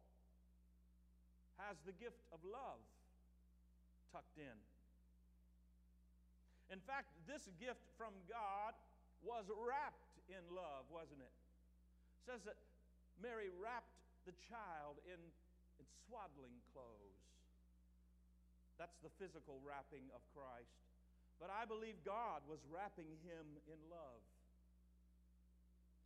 has 1.59 1.75
the 1.83 1.97
gift 1.99 2.23
of 2.31 2.38
love 2.47 2.79
tucked 4.15 4.38
in. 4.38 4.55
In 6.73 6.81
fact, 6.89 7.13
this 7.29 7.45
gift 7.61 7.85
from 8.01 8.17
God 8.25 8.73
was 9.21 9.45
wrapped 9.53 10.17
in 10.33 10.41
love, 10.57 10.89
wasn't 10.89 11.21
it? 11.21 11.29
it 11.29 12.23
says 12.25 12.41
that 12.49 12.57
Mary 13.21 13.53
wrapped 13.61 13.93
the 14.25 14.33
child 14.49 14.97
in, 15.05 15.21
in 15.77 15.85
swaddling 16.09 16.57
clothes. 16.73 17.21
That's 18.81 18.97
the 19.05 19.13
physical 19.21 19.61
wrapping 19.61 20.09
of 20.17 20.25
Christ. 20.33 20.73
But 21.37 21.53
I 21.53 21.69
believe 21.69 22.01
God 22.09 22.41
was 22.49 22.65
wrapping 22.73 23.21
him 23.21 23.47
in 23.69 23.79
love. 23.93 24.25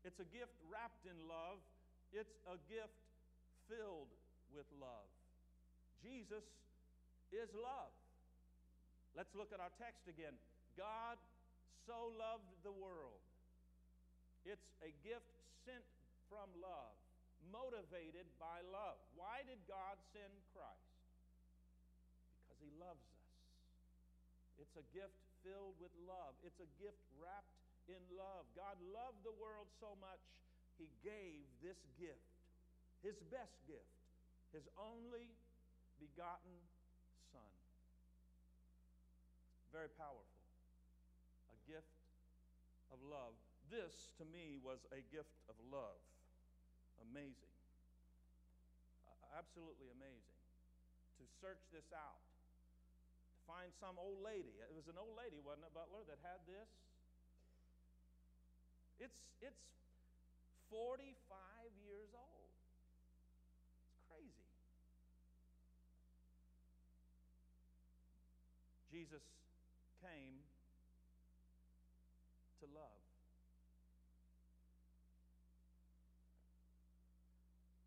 It's 0.02 0.18
a 0.18 0.28
gift 0.34 0.58
wrapped 0.66 1.06
in 1.06 1.16
love, 1.30 1.62
it's 2.10 2.34
a 2.50 2.58
gift 2.66 2.98
filled 3.70 4.10
with 4.50 4.66
love. 4.82 5.10
Jesus 6.02 6.42
is 7.30 7.50
love. 7.54 7.94
Let's 9.16 9.32
look 9.34 9.50
at 9.54 9.60
our 9.60 9.72
text 9.80 10.06
again. 10.10 10.36
God 10.76 11.16
so 11.88 12.12
loved 12.20 12.46
the 12.62 12.72
world. 12.72 13.24
It's 14.44 14.68
a 14.84 14.92
gift 15.02 15.26
sent 15.64 15.82
from 16.28 16.46
love, 16.62 16.94
motivated 17.50 18.28
by 18.38 18.62
love. 18.70 19.00
Why 19.18 19.42
did 19.42 19.58
God 19.66 19.98
send 20.14 20.30
Christ? 20.54 20.94
Because 22.46 22.60
he 22.62 22.70
loves 22.78 23.02
us. 23.02 23.26
It's 24.62 24.76
a 24.78 24.86
gift 24.94 25.16
filled 25.42 25.78
with 25.78 25.92
love, 26.06 26.34
it's 26.42 26.58
a 26.58 26.70
gift 26.82 26.98
wrapped 27.22 27.54
in 27.86 28.02
love. 28.18 28.46
God 28.58 28.74
loved 28.90 29.22
the 29.22 29.34
world 29.38 29.70
so 29.78 29.94
much, 30.02 30.18
he 30.74 30.90
gave 31.06 31.46
this 31.62 31.78
gift, 32.00 32.34
his 33.06 33.14
best 33.30 33.54
gift, 33.70 33.94
his 34.50 34.66
only 34.74 35.30
begotten 36.02 36.56
Son. 37.30 37.54
Very 39.70 39.92
powerful. 39.94 40.35
Gift 41.66 41.98
of 42.94 43.02
love. 43.02 43.34
This, 43.66 44.14
to 44.22 44.24
me, 44.24 44.62
was 44.62 44.86
a 44.94 45.02
gift 45.10 45.34
of 45.50 45.58
love. 45.68 45.98
Amazing. 47.10 47.50
Absolutely 49.34 49.92
amazing. 49.92 50.38
To 51.20 51.24
search 51.42 51.60
this 51.68 51.92
out, 51.92 52.24
to 53.34 53.38
find 53.44 53.68
some 53.76 54.00
old 54.00 54.24
lady. 54.24 54.56
It 54.64 54.72
was 54.72 54.88
an 54.88 54.96
old 54.96 55.12
lady, 55.12 55.42
wasn't 55.44 55.68
it, 55.68 55.74
Butler, 55.76 56.06
that 56.08 56.22
had 56.24 56.40
this? 56.48 56.70
It's, 58.96 59.20
it's 59.44 59.60
45 60.72 61.12
years 61.84 62.08
old. 62.16 62.48
It's 63.92 64.00
crazy. 64.08 64.48
Jesus 68.88 69.20
came 70.00 70.45
to 72.66 72.70
love. 72.74 73.02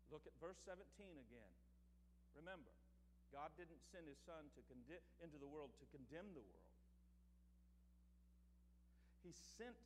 Look 0.08 0.24
at 0.24 0.32
verse 0.40 0.58
17 0.64 0.80
again. 0.96 1.54
Remember, 2.32 2.72
God 3.30 3.52
didn't 3.60 3.84
send 3.92 4.08
his 4.08 4.18
son 4.24 4.48
to 4.56 4.60
into 5.22 5.38
the 5.38 5.46
world 5.46 5.70
to 5.78 5.86
condemn 5.92 6.32
the 6.32 6.42
world. 6.42 6.74
He 9.22 9.36
sent 9.60 9.76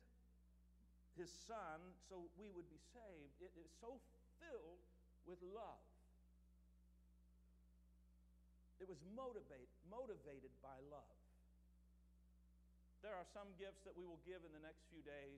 his 1.19 1.29
son 1.45 1.93
so 2.07 2.31
we 2.39 2.47
would 2.55 2.67
be 2.71 2.79
saved. 2.95 3.35
It 3.43 3.51
is 3.59 3.67
so 3.83 3.99
filled 4.39 4.81
with 5.27 5.37
love. 5.43 5.83
It 8.79 8.87
was 8.87 8.99
motivate, 9.15 9.71
motivated 9.87 10.51
by 10.63 10.75
love. 10.91 11.24
There 13.05 13.13
are 13.13 13.29
some 13.37 13.53
gifts 13.61 13.85
that 13.85 13.93
we 13.93 14.01
will 14.01 14.17
give 14.25 14.41
in 14.41 14.49
the 14.49 14.65
next 14.65 14.81
few 14.89 15.05
days 15.05 15.37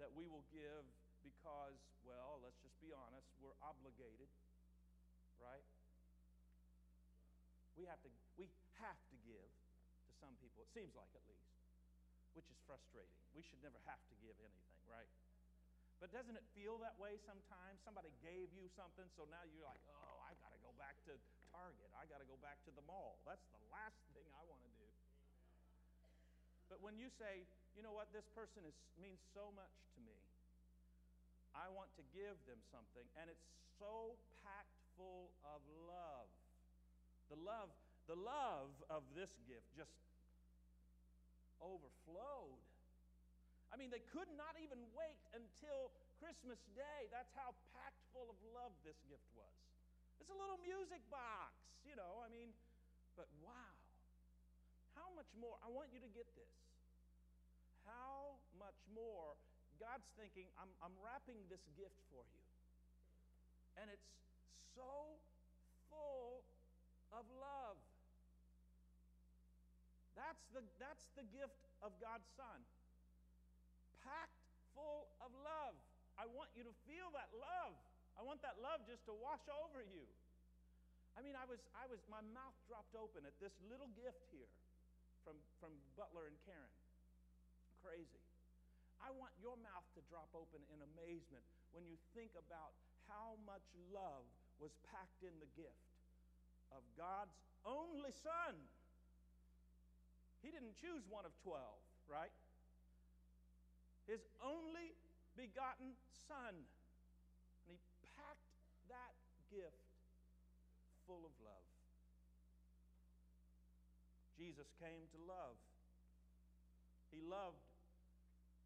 that 0.00 0.08
we 0.16 0.24
will 0.24 0.48
give 0.48 0.88
because, 1.20 1.76
well, 2.00 2.40
let's 2.40 2.56
just 2.64 2.80
be 2.80 2.96
honest, 2.96 3.28
we're 3.44 3.52
obligated, 3.60 4.32
right? 5.36 5.68
We 7.76 7.84
have 7.92 8.00
to, 8.08 8.10
we 8.40 8.48
have 8.80 8.96
to 9.12 9.16
give 9.20 9.52
to 10.08 10.12
some 10.16 10.32
people. 10.40 10.64
It 10.64 10.72
seems 10.72 10.96
like, 10.96 11.12
at 11.12 11.20
least, 11.28 11.44
which 12.32 12.48
is 12.48 12.56
frustrating. 12.64 13.20
We 13.36 13.44
should 13.44 13.60
never 13.60 13.76
have 13.84 14.00
to 14.08 14.14
give 14.24 14.40
anything, 14.40 14.80
right? 14.88 15.12
But 16.00 16.08
doesn't 16.08 16.40
it 16.40 16.46
feel 16.56 16.80
that 16.80 16.96
way 16.96 17.20
sometimes? 17.28 17.84
Somebody 17.84 18.16
gave 18.24 18.48
you 18.56 18.64
something, 18.72 19.04
so 19.12 19.28
now 19.28 19.44
you're 19.52 19.68
like, 19.68 19.84
oh, 19.92 20.24
I 20.24 20.32
got 20.40 20.56
to 20.56 20.60
go 20.64 20.72
back 20.80 20.96
to 21.04 21.20
Target. 21.52 21.92
I 22.00 22.08
got 22.08 22.24
to 22.24 22.28
go 22.32 22.40
back 22.40 22.64
to 22.64 22.72
the 22.72 22.84
mall. 22.88 23.20
That's 23.28 23.44
the 23.52 23.60
last 23.68 24.00
thing 24.16 24.24
I 24.32 24.40
want 24.48 24.64
to 24.64 24.72
do. 24.80 24.83
But 26.74 26.82
when 26.82 26.98
you 26.98 27.06
say, 27.06 27.46
you 27.78 27.86
know 27.86 27.94
what, 27.94 28.10
this 28.10 28.26
person 28.34 28.66
is, 28.66 28.74
means 28.98 29.22
so 29.30 29.54
much 29.54 29.70
to 29.94 30.02
me, 30.02 30.18
I 31.54 31.70
want 31.70 31.86
to 31.94 32.02
give 32.10 32.34
them 32.50 32.58
something, 32.74 33.06
and 33.14 33.30
it's 33.30 33.46
so 33.78 34.18
packed 34.42 34.74
full 34.98 35.30
of 35.46 35.62
love. 35.86 36.26
The 37.30 37.38
love, 37.38 37.70
the 38.10 38.18
love 38.18 38.74
of 38.90 39.06
this 39.14 39.30
gift 39.46 39.70
just 39.78 39.94
overflowed. 41.62 42.58
I 43.70 43.78
mean, 43.78 43.94
they 43.94 44.02
could 44.10 44.34
not 44.34 44.58
even 44.58 44.82
wait 44.98 45.22
until 45.30 45.94
Christmas 46.18 46.58
Day. 46.74 47.06
That's 47.14 47.30
how 47.38 47.54
packed 47.70 48.02
full 48.10 48.26
of 48.26 48.38
love 48.50 48.74
this 48.82 48.98
gift 49.06 49.30
was. 49.38 49.54
It's 50.18 50.26
a 50.26 50.34
little 50.34 50.58
music 50.58 51.06
box, 51.06 51.54
you 51.86 51.94
know, 51.94 52.18
I 52.18 52.26
mean, 52.34 52.50
but 53.14 53.30
wow. 53.46 53.78
How 54.98 55.14
much 55.14 55.30
more? 55.38 55.54
I 55.62 55.70
want 55.70 55.94
you 55.94 56.02
to 56.02 56.10
get 56.10 56.26
this. 56.34 56.63
How 57.84 58.40
much 58.58 58.78
more 58.90 59.36
God's 59.80 60.06
thinking, 60.16 60.46
I'm, 60.56 60.70
I'm 60.80 60.94
wrapping 61.02 61.38
this 61.50 61.62
gift 61.74 61.98
for 62.08 62.22
you. 62.30 62.42
And 63.76 63.90
it's 63.90 64.10
so 64.74 65.18
full 65.90 66.46
of 67.10 67.26
love. 67.38 67.78
That's 70.14 70.46
the, 70.54 70.62
that's 70.78 71.10
the 71.18 71.26
gift 71.34 71.58
of 71.82 71.90
God's 71.98 72.26
Son. 72.38 72.58
Packed 74.06 74.40
full 74.78 75.10
of 75.18 75.30
love. 75.42 75.74
I 76.14 76.30
want 76.30 76.54
you 76.54 76.62
to 76.62 76.74
feel 76.86 77.10
that 77.18 77.30
love. 77.34 77.74
I 78.14 78.22
want 78.22 78.38
that 78.46 78.62
love 78.62 78.86
just 78.86 79.02
to 79.10 79.14
wash 79.14 79.42
over 79.50 79.82
you. 79.82 80.06
I 81.18 81.22
mean, 81.22 81.34
I 81.34 81.46
was, 81.46 81.58
I 81.74 81.86
was, 81.90 81.98
my 82.06 82.22
mouth 82.34 82.54
dropped 82.66 82.94
open 82.94 83.26
at 83.26 83.34
this 83.42 83.54
little 83.66 83.90
gift 83.98 84.22
here 84.30 84.50
from, 85.26 85.38
from 85.58 85.74
Butler 85.98 86.30
and 86.30 86.38
Karen. 86.46 86.74
Crazy. 87.84 88.24
I 89.04 89.12
want 89.12 89.36
your 89.36 89.60
mouth 89.60 89.84
to 89.92 90.00
drop 90.08 90.32
open 90.32 90.64
in 90.72 90.80
amazement 90.96 91.44
when 91.76 91.84
you 91.84 92.00
think 92.16 92.32
about 92.32 92.72
how 93.04 93.36
much 93.44 93.68
love 93.92 94.24
was 94.56 94.72
packed 94.88 95.20
in 95.20 95.36
the 95.36 95.50
gift 95.52 95.92
of 96.72 96.80
God's 96.96 97.36
only 97.68 98.08
Son. 98.16 98.56
He 100.40 100.48
didn't 100.48 100.80
choose 100.80 101.04
one 101.12 101.28
of 101.28 101.36
12, 101.44 101.60
right? 102.08 102.32
His 104.08 104.24
only 104.40 104.96
begotten 105.36 105.92
Son. 106.24 106.56
And 107.68 107.76
He 107.76 107.80
packed 108.16 108.48
that 108.88 109.12
gift 109.52 109.92
full 111.04 111.28
of 111.28 111.32
love. 111.44 111.68
Jesus 114.36 114.68
came 114.80 115.04
to 115.12 115.20
love. 115.28 115.56
He 117.08 117.22
loved 117.24 117.63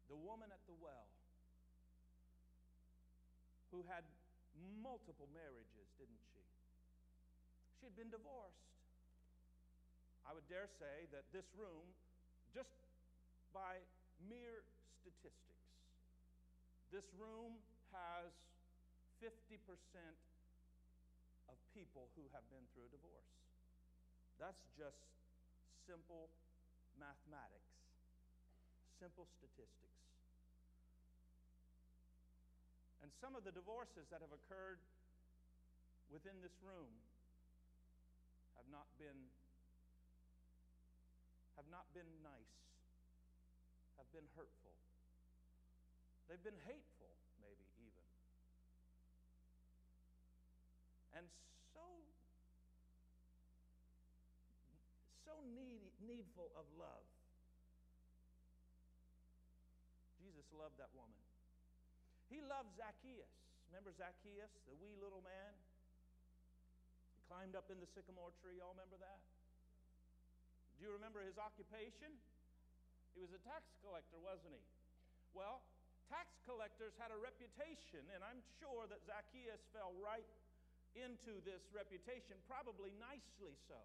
the 0.09 0.17
woman 0.17 0.49
at 0.49 0.59
the 0.65 0.75
well 0.81 1.07
who 3.69 3.85
had 3.85 4.01
multiple 4.81 5.29
marriages, 5.29 5.93
didn't 6.01 6.19
she? 6.33 6.41
She 7.77 7.85
had 7.85 7.95
been 7.95 8.09
divorced. 8.09 8.65
I 10.25 10.33
would 10.33 10.49
dare 10.49 10.67
say 10.67 11.05
that 11.13 11.29
this 11.31 11.47
room, 11.55 11.85
just 12.53 12.73
by 13.53 13.81
mere 14.25 14.65
statistics, 14.99 15.69
this 16.89 17.05
room 17.15 17.61
has 17.93 18.33
50% 19.21 19.61
of 21.49 21.57
people 21.73 22.09
who 22.17 22.25
have 22.33 22.45
been 22.49 22.65
through 22.73 22.89
a 22.89 22.93
divorce. 22.93 23.29
That's 24.41 24.65
just 24.77 25.01
simple 25.85 26.29
mathematics, 26.97 27.68
simple 28.99 29.25
statistics. 29.39 30.03
And 32.99 33.07
some 33.23 33.33
of 33.33 33.47
the 33.47 33.55
divorces 33.55 34.11
that 34.11 34.19
have 34.19 34.35
occurred 34.35 34.83
within 36.11 36.43
this 36.43 36.53
room 36.59 36.91
have 38.59 38.67
not 38.67 38.91
been 38.99 39.31
have 41.55 41.67
not 41.71 41.87
been 41.91 42.07
nice, 42.23 42.55
have 43.99 44.07
been 44.15 44.27
hurtful. 44.35 44.75
They've 46.27 46.39
been 46.39 46.59
hateful, 46.63 47.11
maybe 47.43 47.67
even. 47.83 48.05
And 51.19 51.27
so 51.75 51.99
need, 55.55 55.91
needful 56.03 56.51
of 56.55 56.65
love. 56.77 57.05
Jesus 60.49 60.57
loved 60.57 60.81
that 60.81 60.89
woman. 60.97 61.21
He 62.33 62.41
loved 62.41 62.73
Zacchaeus. 62.73 63.29
Remember 63.69 63.93
Zacchaeus, 63.93 64.49
the 64.65 64.73
wee 64.81 64.97
little 64.97 65.21
man? 65.21 65.53
He 67.13 67.21
climbed 67.29 67.53
up 67.53 67.69
in 67.69 67.77
the 67.77 67.85
sycamore 67.93 68.33
tree. 68.41 68.57
Y'all 68.57 68.73
remember 68.73 68.97
that? 68.97 69.21
Do 70.77 70.89
you 70.89 70.91
remember 70.97 71.21
his 71.21 71.37
occupation? 71.37 72.17
He 73.13 73.21
was 73.21 73.29
a 73.29 73.41
tax 73.45 73.69
collector, 73.85 74.17
wasn't 74.17 74.57
he? 74.57 74.65
Well, 75.37 75.61
tax 76.09 76.33
collectors 76.49 76.97
had 76.97 77.13
a 77.13 77.19
reputation, 77.21 78.01
and 78.09 78.25
I'm 78.25 78.41
sure 78.57 78.89
that 78.89 79.05
Zacchaeus 79.05 79.61
fell 79.69 79.93
right 80.01 80.25
into 80.97 81.37
this 81.45 81.61
reputation, 81.69 82.41
probably 82.49 82.89
nicely 82.97 83.53
so. 83.69 83.77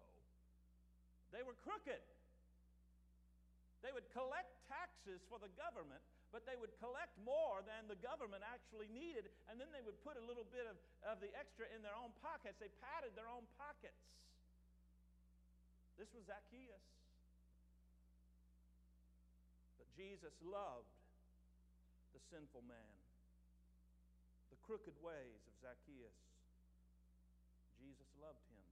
They 1.29 1.45
were 1.45 1.57
crooked. 1.61 2.01
They 3.85 3.93
would 3.93 4.09
collect 4.17 4.49
taxes 4.65 5.21
for 5.29 5.37
the 5.37 5.51
government, 5.53 6.01
but 6.35 6.43
they 6.43 6.59
would 6.59 6.75
collect 6.83 7.15
more 7.23 7.63
than 7.63 7.87
the 7.87 7.95
government 8.03 8.43
actually 8.43 8.91
needed, 8.91 9.31
and 9.47 9.55
then 9.55 9.71
they 9.71 9.79
would 9.79 9.95
put 10.03 10.19
a 10.19 10.25
little 10.27 10.43
bit 10.51 10.67
of, 10.67 10.75
of 11.07 11.23
the 11.23 11.31
extra 11.31 11.63
in 11.71 11.79
their 11.79 11.95
own 11.95 12.11
pockets. 12.19 12.59
They 12.59 12.67
padded 12.83 13.15
their 13.15 13.31
own 13.31 13.47
pockets. 13.55 14.03
This 15.95 16.11
was 16.11 16.27
Zacchaeus. 16.27 16.83
But 19.79 19.87
Jesus 19.95 20.35
loved 20.43 20.91
the 22.11 22.19
sinful 22.27 22.67
man, 22.67 22.95
the 24.51 24.59
crooked 24.67 24.99
ways 24.99 25.39
of 25.47 25.55
Zacchaeus. 25.63 26.19
Jesus 27.79 28.11
loved 28.19 28.43
him. 28.51 28.67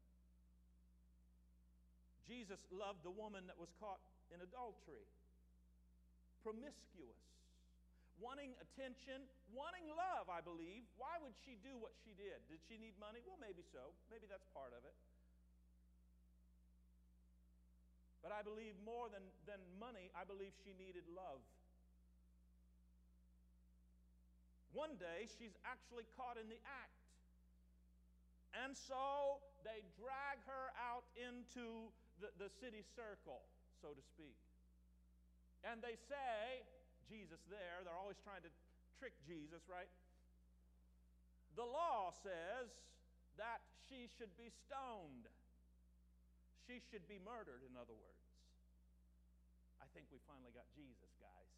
Jesus 2.27 2.59
loved 2.75 3.07
the 3.07 3.15
woman 3.15 3.47
that 3.47 3.55
was 3.55 3.71
caught 3.79 4.03
in 4.35 4.43
adultery, 4.43 5.07
promiscuous, 6.43 7.23
wanting 8.23 8.55
attention, 8.63 9.27
wanting 9.51 9.83
love, 9.91 10.31
I 10.31 10.39
believe. 10.39 10.87
Why 10.95 11.19
would 11.19 11.35
she 11.43 11.59
do 11.59 11.75
what 11.75 11.91
she 12.07 12.15
did? 12.15 12.39
Did 12.47 12.63
she 12.71 12.79
need 12.79 12.95
money? 12.95 13.19
Well, 13.27 13.35
maybe 13.43 13.67
so. 13.75 13.91
Maybe 14.07 14.23
that's 14.31 14.47
part 14.55 14.71
of 14.71 14.87
it. 14.87 14.95
But 18.23 18.31
I 18.31 18.39
believe 18.39 18.79
more 18.87 19.11
than, 19.11 19.27
than 19.43 19.59
money, 19.75 20.07
I 20.15 20.23
believe 20.23 20.55
she 20.63 20.71
needed 20.79 21.03
love. 21.11 21.43
One 24.71 24.95
day, 24.95 25.27
she's 25.37 25.53
actually 25.67 26.07
caught 26.15 26.39
in 26.39 26.47
the 26.47 26.57
act. 26.63 27.03
And 28.63 28.71
so 28.71 29.43
they 29.67 29.83
drag 29.99 30.39
her 30.47 30.71
out 30.79 31.03
into 31.19 31.91
the, 32.23 32.31
the 32.39 32.49
city 32.63 32.87
circle, 32.95 33.43
so 33.83 33.91
to 33.91 34.03
speak. 34.15 34.39
And 35.67 35.83
they 35.83 35.99
say, 36.07 36.63
Jesus 37.13 37.37
there, 37.45 37.85
they're 37.85 37.93
always 37.93 38.17
trying 38.25 38.41
to 38.41 38.49
trick 38.97 39.13
Jesus, 39.29 39.61
right? 39.69 39.89
The 41.53 41.61
law 41.61 42.09
says 42.25 42.73
that 43.37 43.61
she 43.85 44.09
should 44.17 44.33
be 44.33 44.49
stoned. 44.65 45.29
She 46.65 46.81
should 46.89 47.05
be 47.05 47.21
murdered, 47.21 47.61
in 47.61 47.77
other 47.77 47.93
words. 47.93 48.25
I 49.77 49.85
think 49.93 50.09
we 50.09 50.17
finally 50.25 50.49
got 50.57 50.65
Jesus, 50.73 51.13
guys. 51.21 51.51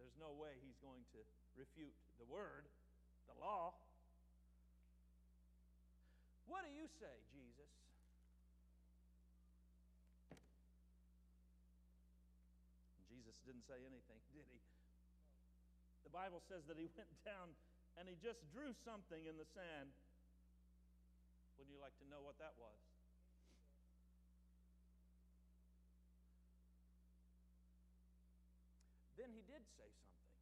There's 0.00 0.16
no 0.16 0.32
way 0.32 0.56
he's 0.64 0.80
going 0.80 1.04
to 1.12 1.20
refute 1.52 1.92
the 2.16 2.24
word, 2.24 2.64
the 3.28 3.36
law. 3.36 3.76
What 6.48 6.64
do 6.64 6.72
you 6.72 6.88
say, 6.88 7.12
Jesus? 7.28 7.68
Jesus 13.10 13.33
didn't 13.44 13.68
say 13.68 13.78
anything, 13.84 14.20
did 14.36 14.48
he? 14.48 14.60
The 16.04 16.12
Bible 16.12 16.40
says 16.48 16.64
that 16.68 16.80
he 16.80 16.88
went 16.98 17.12
down 17.24 17.52
and 18.00 18.08
he 18.08 18.16
just 18.18 18.42
drew 18.50 18.74
something 18.82 19.24
in 19.28 19.36
the 19.36 19.46
sand. 19.54 19.92
Wouldn't 21.56 21.70
you 21.70 21.78
like 21.78 21.94
to 22.02 22.06
know 22.10 22.18
what 22.24 22.40
that 22.42 22.56
was? 22.58 22.80
Then 29.14 29.30
he 29.30 29.46
did 29.46 29.62
say 29.78 29.88
something. 30.02 30.32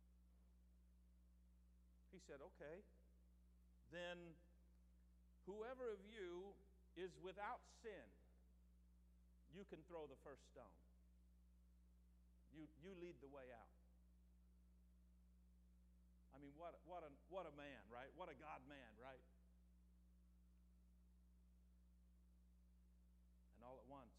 He 2.11 2.19
said, 2.25 2.41
Okay, 2.41 2.81
then 3.93 4.17
whoever 5.45 5.93
of 5.93 6.01
you 6.09 6.57
is 6.97 7.13
without 7.21 7.61
sin, 7.85 8.09
you 9.53 9.69
can 9.69 9.85
throw 9.85 10.09
the 10.09 10.19
first 10.25 10.49
stone. 10.49 10.73
You, 12.53 12.69
you 12.85 12.93
lead 13.01 13.17
the 13.25 13.33
way 13.33 13.49
out. 13.53 13.73
I 16.33 16.41
mean, 16.41 16.53
what, 16.57 16.77
what, 16.85 17.01
a, 17.05 17.11
what 17.33 17.49
a 17.49 17.55
man, 17.57 17.81
right? 17.89 18.13
What 18.17 18.29
a 18.29 18.37
God 18.37 18.61
man, 18.69 18.93
right? 19.01 19.21
And 23.57 23.65
all 23.65 23.81
at 23.81 23.89
once, 23.89 24.17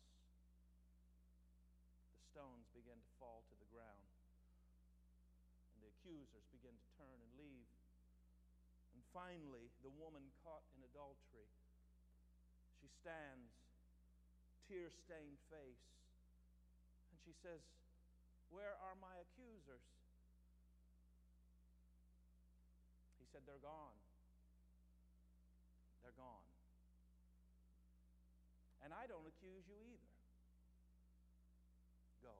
the 2.17 2.25
stones 2.33 2.65
begin 2.73 2.97
to 2.97 3.11
fall 3.21 3.45
to 3.51 3.55
the 3.59 3.69
ground 3.69 4.09
and 5.73 5.85
the 5.85 5.89
accusers 5.99 6.45
begin 6.53 6.73
to 6.73 6.87
turn 6.97 7.17
and 7.19 7.31
leave. 7.37 7.69
And 8.93 9.01
finally, 9.11 9.73
the 9.81 9.93
woman 9.93 10.23
caught 10.45 10.63
in 10.77 10.85
adultery, 10.85 11.49
she 12.79 12.87
stands, 13.01 13.51
tear 14.69 14.87
stained 14.93 15.41
face, 15.49 15.91
and 17.11 17.17
she 17.25 17.33
says, 17.41 17.59
Where 18.53 18.77
are 18.85 18.93
my 19.01 19.17
accusers? 19.17 19.81
He 23.17 23.25
said, 23.33 23.41
They're 23.49 23.65
gone. 23.65 23.97
They're 26.05 26.13
gone. 26.13 26.45
And 28.85 28.93
I 28.93 29.09
don't 29.09 29.25
accuse 29.25 29.65
you 29.65 29.73
either. 29.81 30.13
Go 32.21 32.37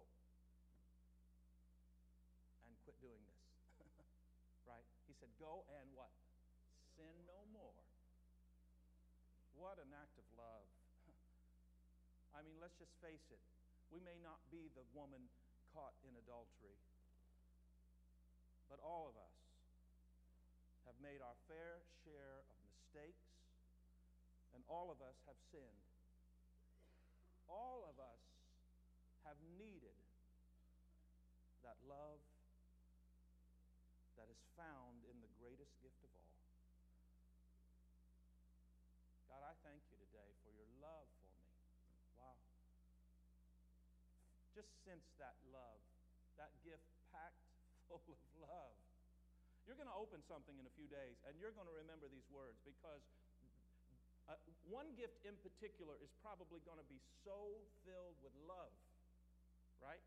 and 2.70 2.78
quit 2.86 3.02
doing 3.02 3.26
this. 3.26 3.42
right? 4.70 4.86
He 5.10 5.18
said, 5.18 5.34
Go 5.42 5.66
and 5.82 5.90
what? 5.98 6.14
Sin 6.94 7.26
no 7.26 7.42
more. 7.50 7.82
What 9.58 9.82
an 9.82 9.90
act 9.98 10.14
of 10.22 10.30
love. 10.38 10.70
I 12.38 12.46
mean, 12.46 12.62
let's 12.62 12.78
just 12.78 12.94
face 13.02 13.26
it. 13.34 13.42
We 13.90 13.98
may 13.98 14.22
not 14.22 14.38
be 14.54 14.70
the 14.78 14.86
woman 14.94 15.26
caught 15.74 15.98
in 16.06 16.14
adultery, 16.16 16.78
but 18.70 18.78
all 18.80 19.10
of 19.10 19.18
us 19.18 19.38
have 20.86 20.96
made 21.02 21.20
our 21.20 21.36
fair 21.50 21.82
share 22.06 22.46
of 22.46 22.56
mistakes, 22.62 23.26
and 24.54 24.62
all 24.70 24.94
of 24.94 25.02
us 25.02 25.18
have 25.26 25.38
sinned. 25.50 25.86
All 27.50 27.84
of 27.90 27.98
us 27.98 28.22
have 29.26 29.42
needed 29.58 29.98
that 31.66 31.80
love 31.90 32.22
that 34.20 34.30
is 34.30 34.40
found 34.54 35.02
in 35.10 35.18
the 35.26 35.32
greatest 35.42 35.74
gift 35.82 35.98
of 36.06 36.12
all. 36.14 36.38
God, 39.32 39.42
I 39.42 39.58
thank 39.66 39.82
you 39.90 39.98
today 39.98 40.38
for 40.46 40.54
your 40.54 40.70
love 40.78 41.10
for 41.18 41.26
me. 41.34 41.50
Wow. 42.22 42.38
Just 44.64 44.80
sense 44.88 45.04
that 45.20 45.36
love, 45.52 45.84
that 46.40 46.56
gift 46.64 46.88
packed 47.12 47.44
full 47.92 48.00
of 48.08 48.20
love. 48.40 48.80
You're 49.68 49.76
going 49.76 49.92
to 49.92 50.00
open 50.00 50.24
something 50.24 50.56
in 50.56 50.64
a 50.64 50.72
few 50.80 50.88
days, 50.88 51.20
and 51.28 51.36
you're 51.36 51.52
going 51.52 51.68
to 51.68 51.76
remember 51.76 52.08
these 52.08 52.28
words 52.32 52.56
because 52.64 53.04
uh, 54.32 54.40
one 54.72 54.88
gift 54.96 55.20
in 55.28 55.36
particular 55.44 56.00
is 56.00 56.08
probably 56.24 56.64
going 56.64 56.80
to 56.80 56.88
be 56.88 57.00
so 57.28 57.60
filled 57.84 58.16
with 58.24 58.32
love, 58.48 58.72
right? 59.84 60.00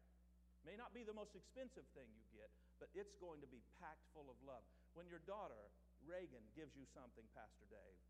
May 0.65 0.73
not 0.73 0.97
be 0.97 1.05
the 1.05 1.13
most 1.13 1.37
expensive 1.37 1.85
thing 1.93 2.09
you 2.17 2.25
get, 2.33 2.49
but 2.81 2.89
it's 2.97 3.13
going 3.21 3.45
to 3.45 3.49
be 3.53 3.61
packed 3.77 4.09
full 4.17 4.33
of 4.33 4.41
love. 4.41 4.65
When 4.97 5.05
your 5.05 5.21
daughter, 5.29 5.69
Reagan, 6.09 6.49
gives 6.57 6.73
you 6.73 6.89
something, 6.97 7.29
Pastor 7.37 7.69
Dave, 7.69 8.01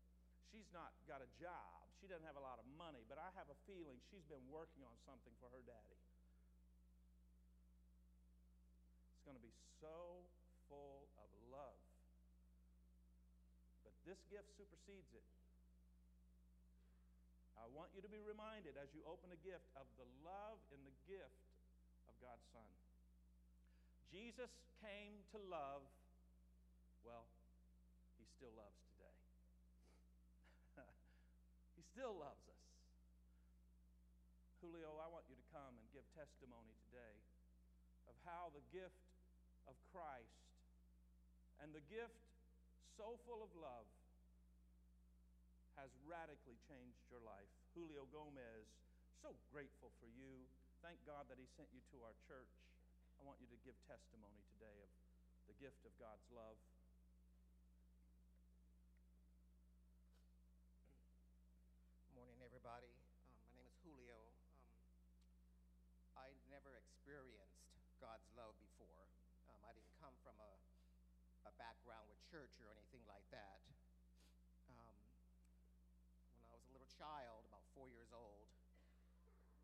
she's 0.47 0.71
not 0.71 0.95
got 1.11 1.19
a 1.19 1.27
job, 1.35 1.91
she 1.99 2.07
doesn't 2.07 2.23
have 2.23 2.39
a 2.39 2.43
lot 2.43 2.55
of 2.55 2.67
money, 2.79 3.03
but 3.11 3.19
I 3.19 3.27
have 3.35 3.51
a 3.51 3.59
feeling 3.67 3.99
she's 4.07 4.23
been 4.31 4.47
working 4.47 4.87
on 4.87 4.95
something 5.03 5.35
for 5.43 5.51
her 5.51 5.63
daddy. 5.67 5.99
Going 9.27 9.35
to 9.35 9.43
be 9.43 9.59
so 9.83 10.23
full 10.71 11.11
of 11.19 11.27
love. 11.51 11.83
But 13.83 13.91
this 14.07 14.23
gift 14.31 14.47
supersedes 14.55 15.11
it. 15.11 15.27
I 17.59 17.67
want 17.75 17.91
you 17.91 17.99
to 17.99 18.07
be 18.07 18.23
reminded 18.23 18.79
as 18.79 18.87
you 18.95 19.03
open 19.03 19.27
a 19.35 19.39
gift 19.43 19.67
of 19.75 19.83
the 19.99 20.07
love 20.23 20.63
in 20.71 20.79
the 20.87 20.95
gift 21.11 21.43
of 22.07 22.15
God's 22.23 22.47
Son. 22.55 22.71
Jesus 24.07 24.47
came 24.79 25.19
to 25.35 25.37
love, 25.51 25.83
well, 27.03 27.27
he 28.15 28.23
still 28.31 28.55
loves 28.55 28.79
today. 28.95 29.17
he 31.75 31.83
still 31.83 32.15
loves 32.15 32.47
us. 32.47 32.63
Julio, 34.63 34.95
I 35.03 35.11
want 35.11 35.27
you 35.27 35.35
to 35.35 35.47
come 35.51 35.75
and 35.75 35.85
give 35.91 36.07
testimony 36.15 36.79
today 36.87 37.19
of 38.07 38.15
how 38.23 38.55
the 38.55 38.63
gift 38.71 39.06
of 39.67 39.75
Christ 39.91 40.47
and 41.61 41.75
the 41.75 41.83
gift 41.91 42.23
so 42.97 43.19
full 43.29 43.45
of 43.45 43.51
love 43.53 43.85
has 45.77 45.93
radically 46.09 46.57
changed 46.65 47.05
your 47.13 47.21
life. 47.21 47.51
Julio 47.77 48.09
Gomez, 48.09 48.65
so 49.21 49.37
grateful 49.53 49.93
for 50.01 50.09
you. 50.09 50.49
Thank 50.81 50.97
God 51.05 51.29
that 51.29 51.37
He 51.37 51.45
sent 51.53 51.69
you 51.69 51.81
to 51.93 52.01
our 52.01 52.17
church. 52.25 52.49
I 53.17 53.25
want 53.25 53.37
you 53.37 53.49
to 53.53 53.59
give 53.61 53.77
testimony 53.85 54.41
today 54.57 54.81
of 54.81 54.89
the 55.45 55.53
gift 55.61 55.85
of 55.85 55.93
God's 56.01 56.25
love. 56.33 56.57
Morning, 62.17 62.41
everybody. 62.41 62.89
Um, 63.21 63.37
my 63.45 63.53
name 63.53 63.69
is 63.69 63.77
Julio. 63.85 64.17
Um, 64.97 65.93
I 66.17 66.33
never 66.49 66.73
experienced 66.77 67.61
God's 68.01 68.25
love 68.33 68.57
before. 68.57 69.05
Um, 69.49 69.61
I 69.65 69.73
didn't 69.77 69.93
come 70.01 70.13
from 70.25 70.37
a, 70.41 70.53
a 71.45 71.53
background 71.87 72.11
with 72.11 72.19
church 72.27 72.51
or 72.59 72.67
anything 72.67 72.99
like 73.07 73.23
that. 73.31 73.63
Um, 74.67 74.99
when 76.35 76.43
I 76.51 76.51
was 76.51 76.67
a 76.67 76.75
little 76.75 76.91
child, 76.91 77.47
about 77.47 77.63
four 77.71 77.87
years 77.87 78.11
old, 78.11 78.51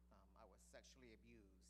um, 0.07 0.23
I 0.39 0.47
was 0.47 0.63
sexually 0.71 1.11
abused. 1.11 1.67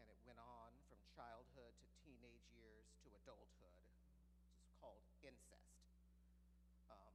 And 0.00 0.08
it 0.08 0.16
went 0.24 0.40
on 0.40 0.72
from 0.88 1.04
childhood 1.12 1.76
to 1.84 1.86
teenage 2.00 2.48
years 2.48 2.96
to 3.04 3.12
adulthood. 3.20 3.84
It's 4.64 4.72
called 4.80 5.04
incest. 5.20 5.84
Um, 6.88 7.12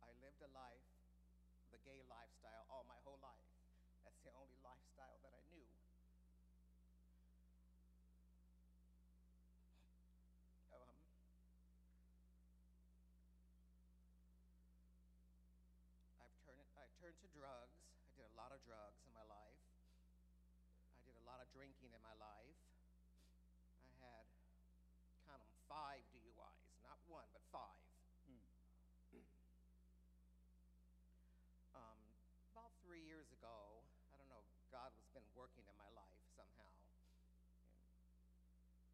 I 0.00 0.08
lived 0.24 0.40
a 0.40 0.48
life, 0.56 0.88
the 1.68 1.84
gay 1.84 2.00
lifestyle, 2.08 2.64
all 2.72 2.88
my 2.88 2.96
whole 3.04 3.20
life. 3.20 3.44
That's 4.08 4.24
the 4.24 4.32
only 4.40 4.56
lifestyle 4.64 5.20
that 5.20 5.36
I 5.36 5.44
knew. 5.52 5.68
Um, 16.16 16.72
I've 16.74 16.91
turned, 17.02 17.10
I 17.10 17.18
turned 17.18 17.18
to 17.26 17.30
drugs. 17.34 17.82
I 18.06 18.14
did 18.14 18.30
a 18.30 18.38
lot 18.38 18.54
of 18.54 18.62
drugs 18.62 19.02
in 19.02 19.10
my 19.10 19.26
life. 19.26 19.58
I 20.94 21.02
did 21.02 21.18
a 21.18 21.26
lot 21.26 21.42
of 21.42 21.50
drinking 21.50 21.90
in 21.90 21.98
my 21.98 22.14
life. 22.14 22.62
I 23.82 23.90
had, 23.98 24.26
count 25.26 25.42
'em, 25.42 25.50
five 25.66 26.06
DUIs, 26.14 26.78
not 26.86 27.02
one, 27.10 27.26
but 27.34 27.42
five. 27.50 27.82
Um, 31.74 31.98
about 32.54 32.70
three 32.84 33.02
years 33.02 33.32
ago, 33.32 33.82
I 34.12 34.16
don't 34.20 34.28
know, 34.30 34.44
God 34.70 34.92
has 34.94 35.08
been 35.10 35.26
working 35.34 35.66
in 35.66 35.74
my 35.74 35.88
life 35.98 36.22
somehow. 36.38 36.70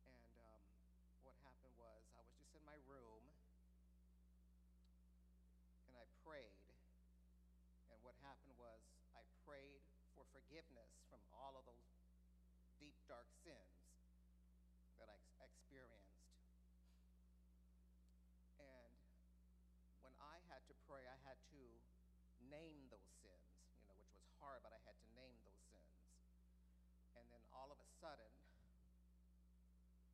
And, 0.09 0.17
and 0.17 0.31
um, 0.39 0.65
what 1.27 1.37
happened 1.45 1.75
was, 1.77 2.07
I 2.17 2.25
was 2.25 2.33
just 2.39 2.55
in 2.57 2.65
my 2.65 2.79
room 2.87 3.27
and 5.91 5.99
I 5.99 6.07
prayed. 6.23 6.69
And 7.99 8.07
what 8.07 8.15
happened 8.23 8.55
was, 8.55 8.79
I 9.19 9.27
prayed 9.43 9.83
for 10.15 10.18
forgiveness 10.33 10.93
from 11.09 11.21
all 11.33 11.57
of 11.57 11.65
those 11.65 11.89
deep, 12.79 12.97
dark 13.09 13.27
sins 13.43 13.89
that 14.99 15.09
I 15.09 15.17
ex- 15.19 15.35
experienced. 15.41 16.23
And 18.59 18.93
when 20.03 20.15
I 20.19 20.39
had 20.51 20.63
to 20.69 20.75
pray, 20.87 21.07
I 21.07 21.19
had 21.27 21.39
to 21.55 21.63
name 22.51 22.87
those 22.91 23.11
sins, 23.23 23.59
you 23.83 23.87
know, 23.91 23.99
which 23.99 24.15
was 24.15 24.27
hard, 24.39 24.63
but 24.63 24.73
I 24.73 24.81
had 24.87 24.95
to 25.03 25.09
name 25.19 25.37
those 25.43 25.59
sins. 25.71 25.95
And 27.19 27.27
then 27.35 27.43
all 27.51 27.71
of 27.75 27.79
a 27.83 27.89
sudden, 27.99 28.31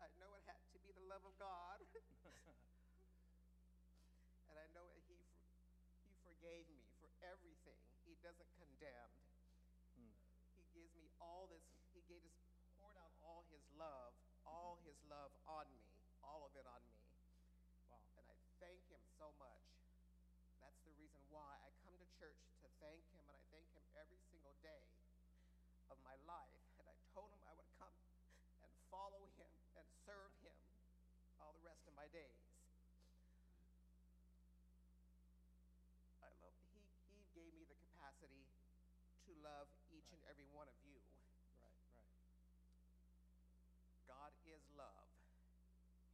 I 0.00 0.08
know 0.20 0.32
it 0.36 0.44
had 0.48 0.60
to 0.72 0.80
be 0.80 0.92
the 0.92 1.04
love 1.04 1.24
of 1.24 1.36
God. 1.36 1.84
and 4.52 4.58
I 4.60 4.68
know 4.76 4.84
that 4.84 5.00
he, 5.08 5.16
for, 5.32 5.48
he 6.04 6.12
forgave 6.24 6.68
me 6.68 6.84
for 7.00 7.08
everything. 7.24 7.80
He 8.04 8.11
doesn't 8.22 8.54
condemn. 8.54 9.12
Hmm. 9.98 10.14
He 10.54 10.64
gives 10.70 10.94
me 10.94 11.10
all 11.18 11.50
this, 11.50 11.66
he 11.90 12.06
gave 12.06 12.22
us, 12.22 12.34
poured 12.78 12.94
out 12.96 13.10
all 13.18 13.42
his 13.50 13.66
love, 13.74 14.14
all 14.46 14.78
his 14.86 14.96
love 15.10 15.34
on 15.46 15.66
me, 15.74 15.82
all 16.22 16.46
of 16.46 16.54
it 16.54 16.66
on 16.66 16.82
me. 16.86 16.98
Wow. 17.90 17.98
And 18.18 18.26
I 18.30 18.38
thank 18.62 18.86
him 18.86 19.02
so 19.18 19.34
much. 19.42 19.66
That's 20.62 20.78
the 20.86 20.94
reason 20.94 21.18
why 21.34 21.58
I 21.66 21.74
come 21.82 21.98
to 21.98 22.08
church 22.14 22.38
to 22.62 22.70
thank 22.78 23.02
him, 23.10 23.18
and 23.18 23.26
I 23.26 23.38
thank 23.50 23.66
him 23.74 23.82
every 23.98 24.22
single 24.30 24.54
day 24.62 24.86
of 25.90 25.98
my 26.06 26.14
life. 26.22 26.62
And 26.78 26.86
I 26.86 26.94
told 27.10 27.34
him 27.34 27.42
I 27.42 27.54
would 27.58 27.70
come 27.74 27.94
and 28.62 28.70
follow 28.86 29.26
him 29.34 29.50
and 29.74 29.86
serve 30.06 30.30
him 30.46 30.54
all 31.42 31.50
the 31.58 31.66
rest 31.66 31.82
of 31.90 31.94
my 31.98 32.06
days. 32.14 32.46
I 36.22 36.30
love 36.38 36.54
he 36.70 36.86
he 37.10 37.26
gave 37.34 37.50
me 37.58 37.66
the 37.66 37.78
capacity 38.22 38.46
to 39.26 39.34
love 39.42 39.66
each 39.90 40.12
and 40.14 40.22
every 40.30 40.46
one 40.46 40.68
of 40.70 40.78
you. 40.86 41.02
Right, 41.58 41.74
right. 41.90 42.06
God 44.06 44.32
is 44.46 44.62
love. 44.70 45.10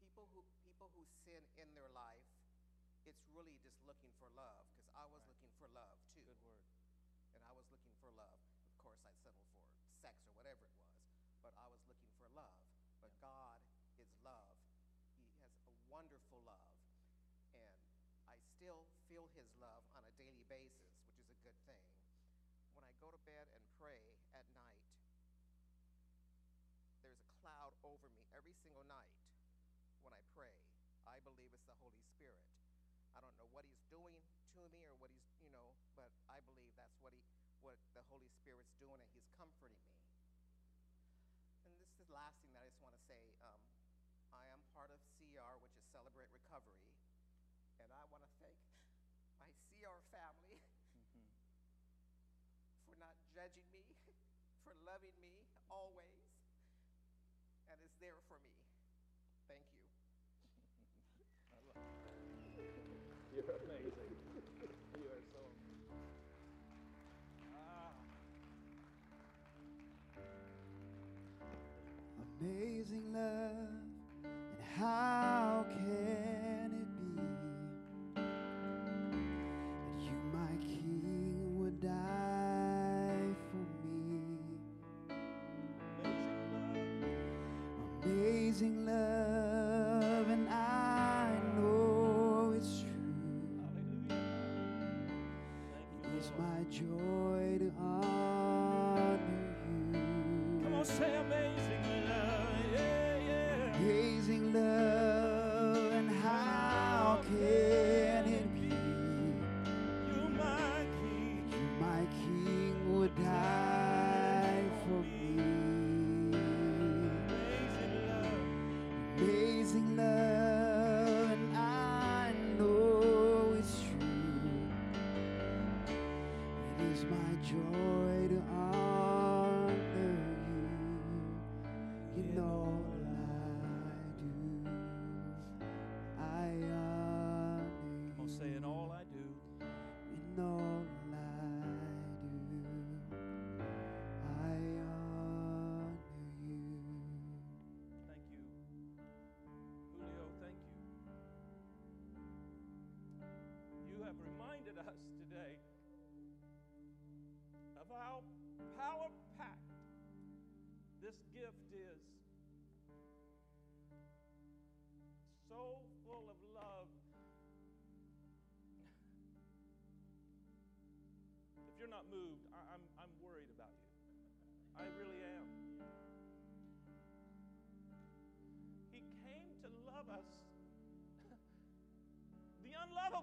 People 0.01 0.29
who 0.33 0.45
people 0.65 0.89
who 0.95 1.05
sin 1.25 1.45
in 1.57 1.75
their 1.75 1.89
life, 1.93 2.25
it's 3.05 3.21
really 3.29 3.59
just 3.61 3.77
looking 3.85 4.13
for 4.17 4.29
love 4.33 4.65
because 4.73 4.89
I 4.97 5.05
was 5.05 5.21
Right. 5.21 5.29
looking 5.29 5.53
for 5.59 5.69
love 5.69 5.99
too. 6.15 6.25
Good 6.25 6.41
word. 6.41 6.65
And 7.35 7.45
I 7.45 7.53
was 7.53 7.69
looking 7.69 7.93
for 8.01 8.11
love. 8.17 8.41
Of 8.65 8.77
course, 8.79 9.05
I'd 9.05 9.19
settle 9.21 9.43
for 9.45 9.59
sex 10.01 10.25
or 10.25 10.33
whatever 10.33 10.65
it 10.65 10.73
was, 10.81 10.97
but 11.43 11.53
I 11.59 11.67
was 11.69 11.85
looking 11.89 12.13
for 12.17 12.29
love. 12.33 12.57
But 13.01 13.13
God 13.21 13.61
is 13.97 14.09
love. 14.25 14.57
He 15.17 15.29
has 15.45 15.53
a 15.67 15.73
wonderful 15.89 16.41
love. 16.47 16.73
And 17.53 17.77
I 18.27 18.37
still 18.57 18.89
feel 19.09 19.29
His 19.35 19.49
love 19.61 19.85
on 19.95 20.05
a 20.07 20.13
daily 20.17 20.45
basis, 20.49 20.89
which 21.05 21.19
is 21.19 21.29
a 21.31 21.39
good 21.45 21.57
thing. 21.67 21.85
When 22.73 22.85
I 22.85 22.88
go 22.99 23.11
to 23.11 23.21
bed 23.27 23.47
and 23.55 23.63
pray 23.79 24.19
at 24.35 24.47
night, 24.55 24.83
there's 27.03 27.23
a 27.23 27.31
cloud 27.39 27.75
over 27.87 28.11
me 28.11 28.27
every 28.35 28.55
single 28.59 28.85
night 28.85 29.15
when 30.03 30.13
I 30.15 30.23
pray. 30.35 30.53
I 31.07 31.23
believe 31.25 31.55
it's 31.55 31.65
the 31.67 31.79
Holy 31.79 32.03
Spirit. 32.03 32.43
I 33.15 33.23
don't 33.23 33.35
know 33.39 33.49
what 33.51 33.65
he's 33.65 33.83
doing 33.89 34.23
to 34.55 34.69
me 34.69 34.85
or 34.85 34.95
what 34.99 35.11
he's, 35.11 35.25
you 35.41 35.51
know, 35.51 35.75
but 35.97 36.11
I 36.29 36.43
believe 36.45 36.75
that's 36.77 36.99
what 37.01 37.15
he 37.15 37.23
what 37.63 37.75
the 37.91 38.03
Holy 38.07 38.31
Spirit's 38.31 38.71
doing 38.79 39.03
and 39.03 39.11
he's 39.11 39.27
comforting 39.35 39.83
me. 39.83 39.99
And 41.67 41.75
this 41.83 41.91
is 41.91 42.07
the 42.07 42.15
last 42.15 42.39
thing 42.39 42.55
that 42.55 42.63
I 42.63 42.69
just 42.71 42.79
want 42.79 42.95
to 42.95 43.03
say. 43.11 43.35
Um, 43.43 43.63
I 44.31 44.47
am 44.55 44.63
part 44.77 44.93
of 44.95 45.01
CR, 45.19 45.59
which 45.59 45.75
is 45.75 45.83
Celebrate 45.91 46.31
Recovery, 46.31 46.85
and 47.81 47.89
I 47.91 48.05
want 48.13 48.23
to 48.23 48.31
thank 48.39 48.61
my 49.41 49.51
CR 49.67 49.99
family 50.13 50.63
Mhm. 50.95 51.27
for 52.85 52.95
not 52.97 53.17
judging 53.49 53.73
me, 53.73 53.81
for 54.65 54.77
loving 54.85 55.17
me 55.25 55.49
always, 55.73 56.29
and 57.73 57.81
is 57.81 57.97
there 58.01 58.21
for 58.29 58.37
me. 58.45 58.53
Thank 59.49 59.65
you. 59.73 59.81
I 61.57 61.61
love 61.65 61.81
you. 61.81 63.41
You're 63.41 63.57
amazing. 63.65 64.13
You 65.01 65.09
are 65.09 65.25
so. 65.33 65.41
Ah. 67.57 67.97
Amazing 72.21 73.17
love, 73.17 73.89
and 74.29 74.61
how 74.77 75.18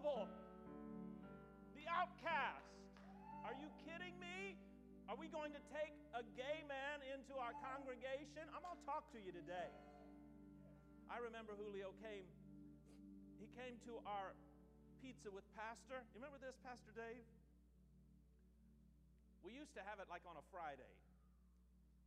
unlovable, 0.06 0.30
the 1.74 1.86
outcast. 1.90 2.70
Are 3.42 3.58
you 3.58 3.70
kidding 3.86 4.14
me? 4.22 4.58
Are 5.10 5.18
we 5.18 5.30
going 5.30 5.54
to 5.54 5.62
take 5.70 5.94
a 6.18 6.26
gay 6.34 6.66
man 6.66 7.02
into 7.14 7.38
our 7.38 7.54
congregation? 7.62 8.42
I'm 8.54 8.62
going 8.66 8.78
to 8.78 8.86
talk 8.86 9.06
to 9.14 9.20
you 9.22 9.30
today. 9.30 9.70
I 11.10 11.22
remember 11.22 11.54
Julio 11.54 11.94
came, 12.02 12.26
he 13.38 13.46
came 13.54 13.78
to 13.86 14.02
our 14.10 14.34
pizza 15.02 15.30
with 15.30 15.46
Pastor. 15.54 16.02
You 16.14 16.18
remember 16.18 16.42
this, 16.42 16.58
Pastor 16.66 16.90
Dave? 16.98 17.22
We 19.46 19.54
used 19.54 19.78
to 19.78 19.86
have 19.86 20.02
it 20.02 20.10
like 20.10 20.26
on 20.26 20.34
a 20.42 20.46
Friday 20.50 20.90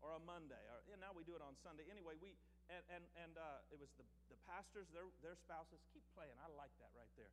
or 0.03 0.19
a 0.19 0.23
Monday, 0.27 0.59
or 0.67 0.99
now 0.99 1.15
we 1.15 1.23
do 1.23 1.39
it 1.39 1.43
on 1.43 1.55
Sunday. 1.63 1.87
Anyway, 1.87 2.19
we 2.19 2.35
and 2.67 2.83
and 2.91 3.05
and 3.15 3.33
uh, 3.39 3.63
it 3.71 3.79
was 3.79 3.95
the 3.95 4.03
the 4.27 4.39
pastors, 4.51 4.91
their 4.91 5.07
their 5.23 5.39
spouses. 5.39 5.79
Keep 5.95 6.03
playing. 6.19 6.35
I 6.43 6.51
like 6.59 6.75
that 6.83 6.91
right 6.99 7.11
there. 7.15 7.31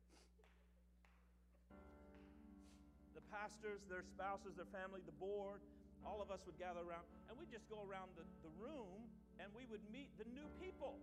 The 3.16 3.24
pastors, 3.32 3.80
their 3.88 4.04
spouses, 4.04 4.60
their 4.60 4.68
family, 4.68 5.00
the 5.08 5.16
board, 5.16 5.64
all 6.04 6.20
of 6.20 6.28
us 6.28 6.44
would 6.44 6.60
gather 6.60 6.84
around, 6.84 7.08
and 7.26 7.34
we'd 7.34 7.50
just 7.50 7.66
go 7.66 7.80
around 7.82 8.12
the, 8.14 8.28
the 8.44 8.52
room 8.60 9.08
and 9.40 9.48
we 9.56 9.64
would 9.66 9.82
meet 9.88 10.12
the 10.20 10.28
new 10.36 10.46
people. 10.60 11.00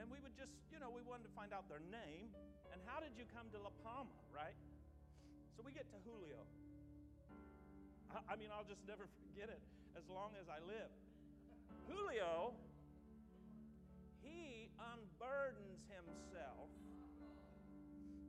And 0.00 0.10
we 0.10 0.18
would 0.24 0.34
just, 0.34 0.50
you 0.74 0.80
know, 0.82 0.90
we 0.90 1.04
wanted 1.06 1.30
to 1.30 1.34
find 1.38 1.54
out 1.54 1.70
their 1.70 1.84
name 1.92 2.32
and 2.74 2.82
how 2.90 2.98
did 2.98 3.14
you 3.14 3.22
come 3.30 3.46
to 3.54 3.58
La 3.62 3.70
Palma, 3.86 4.10
right? 4.34 4.58
So 5.54 5.62
we 5.62 5.70
get 5.70 5.86
to 5.94 5.98
Julio. 6.02 6.42
I, 8.10 8.18
I 8.24 8.34
mean, 8.34 8.50
I'll 8.50 8.66
just 8.66 8.82
never 8.88 9.06
forget 9.22 9.46
it 9.46 9.62
as 9.94 10.02
long 10.10 10.34
as 10.34 10.50
I 10.50 10.58
live. 10.66 10.90
Julio, 11.86 12.58
he 14.26 14.66
unburdens 14.74 15.86
himself. 15.86 16.66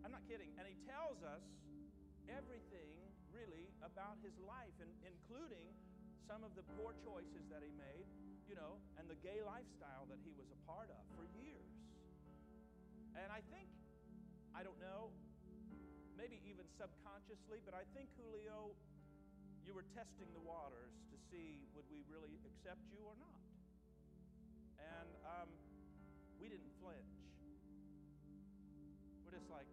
I'm 0.06 0.14
not 0.14 0.22
kidding. 0.30 0.54
And 0.62 0.70
he 0.70 0.78
tells 0.86 1.18
us 1.26 1.42
everything 2.32 2.94
really 3.34 3.70
about 3.84 4.18
his 4.24 4.34
life, 4.48 4.74
and 4.82 4.90
including 5.04 5.76
some 6.26 6.42
of 6.42 6.56
the 6.58 6.66
poor 6.80 6.98
choices 7.06 7.46
that 7.52 7.62
he 7.62 7.70
made, 7.78 8.08
you 8.50 8.56
know, 8.58 8.82
and 8.98 9.06
the 9.06 9.20
gay 9.22 9.44
lifestyle 9.46 10.10
that 10.10 10.18
he 10.26 10.34
was 10.34 10.50
a 10.50 10.60
part 10.66 10.90
of 10.90 11.04
for 11.14 11.26
years. 11.38 11.70
And 13.14 13.30
I 13.30 13.46
think, 13.54 13.70
I 14.58 14.66
don't 14.66 14.80
know, 14.82 15.14
maybe 16.18 16.42
even 16.50 16.66
subconsciously, 16.80 17.62
but 17.62 17.78
I 17.78 17.86
think, 17.94 18.10
Julio, 18.18 18.74
you 19.66 19.74
were 19.74 19.86
testing 19.94 20.30
the 20.34 20.44
waters 20.46 20.94
to 21.12 21.18
see 21.30 21.66
would 21.74 21.86
we 21.90 22.02
really 22.10 22.38
accept 22.46 22.82
you 22.90 23.02
or 23.06 23.18
not. 23.18 23.42
And 24.82 25.10
um, 25.26 25.50
we 26.40 26.50
didn't 26.50 26.74
flinch. 26.82 27.16
We're 29.26 29.38
just 29.38 29.50
like, 29.50 29.70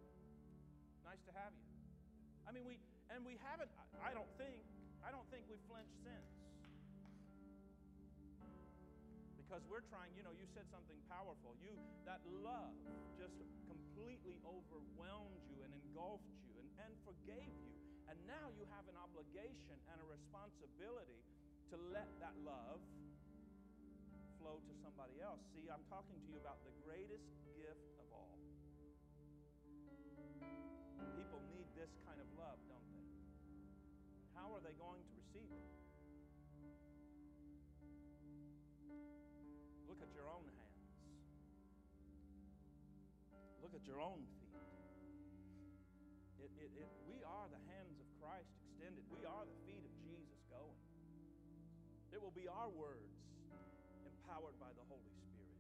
nice 1.05 1.21
to 1.29 1.33
have 1.37 1.53
you. 1.53 1.72
I 2.53 2.61
mean, 2.61 2.69
we, 2.69 2.77
and 3.09 3.25
we 3.25 3.41
haven't, 3.41 3.73
I 4.05 4.13
don't 4.13 4.29
think, 4.37 4.61
I 5.01 5.09
don't 5.09 5.25
think 5.33 5.49
we've 5.49 5.65
flinched 5.73 5.97
since. 6.05 6.29
Because 9.41 9.65
we're 9.73 9.81
trying, 9.89 10.13
you 10.13 10.21
know, 10.21 10.37
you 10.37 10.45
said 10.53 10.69
something 10.69 11.01
powerful. 11.09 11.57
You, 11.65 11.73
that 12.05 12.21
love 12.45 12.77
just 13.17 13.41
completely 13.65 14.37
overwhelmed 14.45 15.41
you 15.49 15.65
and 15.65 15.73
engulfed 15.73 16.29
you 16.45 16.53
and, 16.61 16.69
and 16.85 16.93
forgave 17.09 17.57
you. 17.57 17.73
And 18.13 18.21
now 18.29 18.53
you 18.53 18.69
have 18.77 18.85
an 18.85 19.01
obligation 19.01 19.81
and 19.89 19.97
a 19.97 20.07
responsibility 20.13 21.25
to 21.73 21.81
let 21.89 22.13
that 22.21 22.37
love 22.45 22.85
flow 24.37 24.61
to 24.61 24.73
somebody 24.85 25.25
else. 25.25 25.41
See, 25.57 25.73
I'm 25.73 25.89
talking 25.89 26.21
to 26.21 26.29
you 26.29 26.37
about 26.37 26.61
the 26.69 26.77
greatest 26.85 27.25
this 31.83 31.99
kind 32.07 32.23
of 32.23 32.31
love, 32.39 32.55
don't 32.71 32.87
they? 32.95 33.07
How 34.39 34.55
are 34.55 34.63
they 34.63 34.71
going 34.79 35.03
to 35.03 35.13
receive 35.19 35.51
it? 35.51 35.67
Look 39.91 39.99
at 39.99 40.15
your 40.15 40.31
own 40.31 40.47
hands. 40.47 40.87
Look 43.67 43.75
at 43.75 43.83
your 43.83 43.99
own 43.99 44.23
feet. 44.39 44.63
It, 46.39 46.55
it, 46.55 46.71
it, 46.87 46.91
we 47.11 47.19
are 47.27 47.51
the 47.51 47.59
hands 47.75 47.99
of 47.99 48.07
Christ 48.23 48.47
extended. 48.63 49.03
We 49.11 49.27
are 49.27 49.43
the 49.43 49.59
feet 49.67 49.83
of 49.83 49.91
Jesus 50.07 50.39
going. 50.55 50.87
It 52.15 52.23
will 52.23 52.35
be 52.39 52.47
our 52.47 52.71
words 52.71 53.11
empowered 54.07 54.55
by 54.63 54.71
the 54.79 54.87
Holy 54.87 55.11
Spirit. 55.19 55.59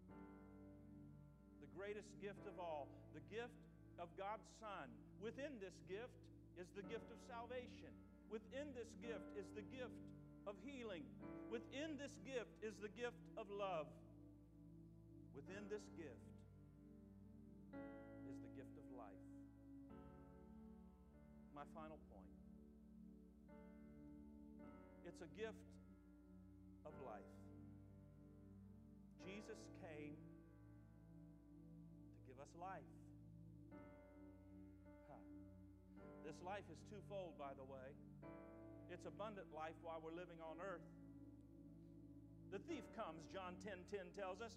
The 1.66 1.70
greatest 1.74 2.14
gift 2.22 2.46
of 2.46 2.62
all, 2.62 2.86
the 3.10 3.26
gift 3.26 3.58
of 4.02 4.10
God's 4.18 4.50
Son. 4.58 4.90
Within 5.22 5.54
this 5.62 5.78
gift 5.86 6.18
is 6.58 6.66
the 6.74 6.82
gift 6.90 7.06
of 7.14 7.22
salvation. 7.30 7.94
Within 8.34 8.74
this 8.74 8.90
gift 8.98 9.30
is 9.38 9.46
the 9.54 9.62
gift 9.70 9.94
of 10.50 10.58
healing. 10.66 11.06
Within 11.54 11.94
this 12.02 12.10
gift 12.26 12.50
is 12.66 12.74
the 12.82 12.90
gift 12.98 13.22
of 13.38 13.46
love. 13.46 13.86
Within 15.38 15.70
this 15.70 15.86
gift 15.94 16.26
is 18.26 18.36
the 18.42 18.50
gift 18.58 18.74
of 18.74 18.86
life. 18.98 19.22
My 21.54 21.62
final 21.70 22.02
point 22.10 22.26
it's 25.06 25.22
a 25.22 25.30
gift 25.38 25.62
of 26.86 26.94
life. 27.06 27.34
Jesus 29.22 29.58
came 29.78 30.16
to 32.18 32.20
give 32.26 32.38
us 32.40 32.50
life. 32.58 32.91
This 36.32 36.40
life 36.48 36.64
is 36.72 36.80
twofold, 36.88 37.36
by 37.36 37.52
the 37.60 37.68
way. 37.68 37.92
It's 38.88 39.04
abundant 39.04 39.52
life 39.52 39.76
while 39.84 40.00
we're 40.00 40.16
living 40.16 40.40
on 40.40 40.56
earth. 40.64 40.88
The 42.48 42.56
thief 42.64 42.88
comes, 42.96 43.28
John 43.36 43.52
10 43.60 43.76
10 43.92 44.16
tells 44.16 44.40
us. 44.40 44.56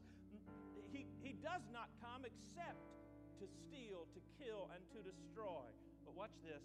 He, 0.95 1.03
he 1.19 1.35
does 1.43 1.67
not 1.75 1.91
come 1.99 2.23
except 2.23 2.79
to 3.43 3.45
steal, 3.67 4.07
to 4.15 4.23
kill, 4.39 4.71
and 4.71 4.79
to 4.95 5.03
destroy. 5.03 5.67
But 6.07 6.15
watch 6.15 6.31
this. 6.47 6.63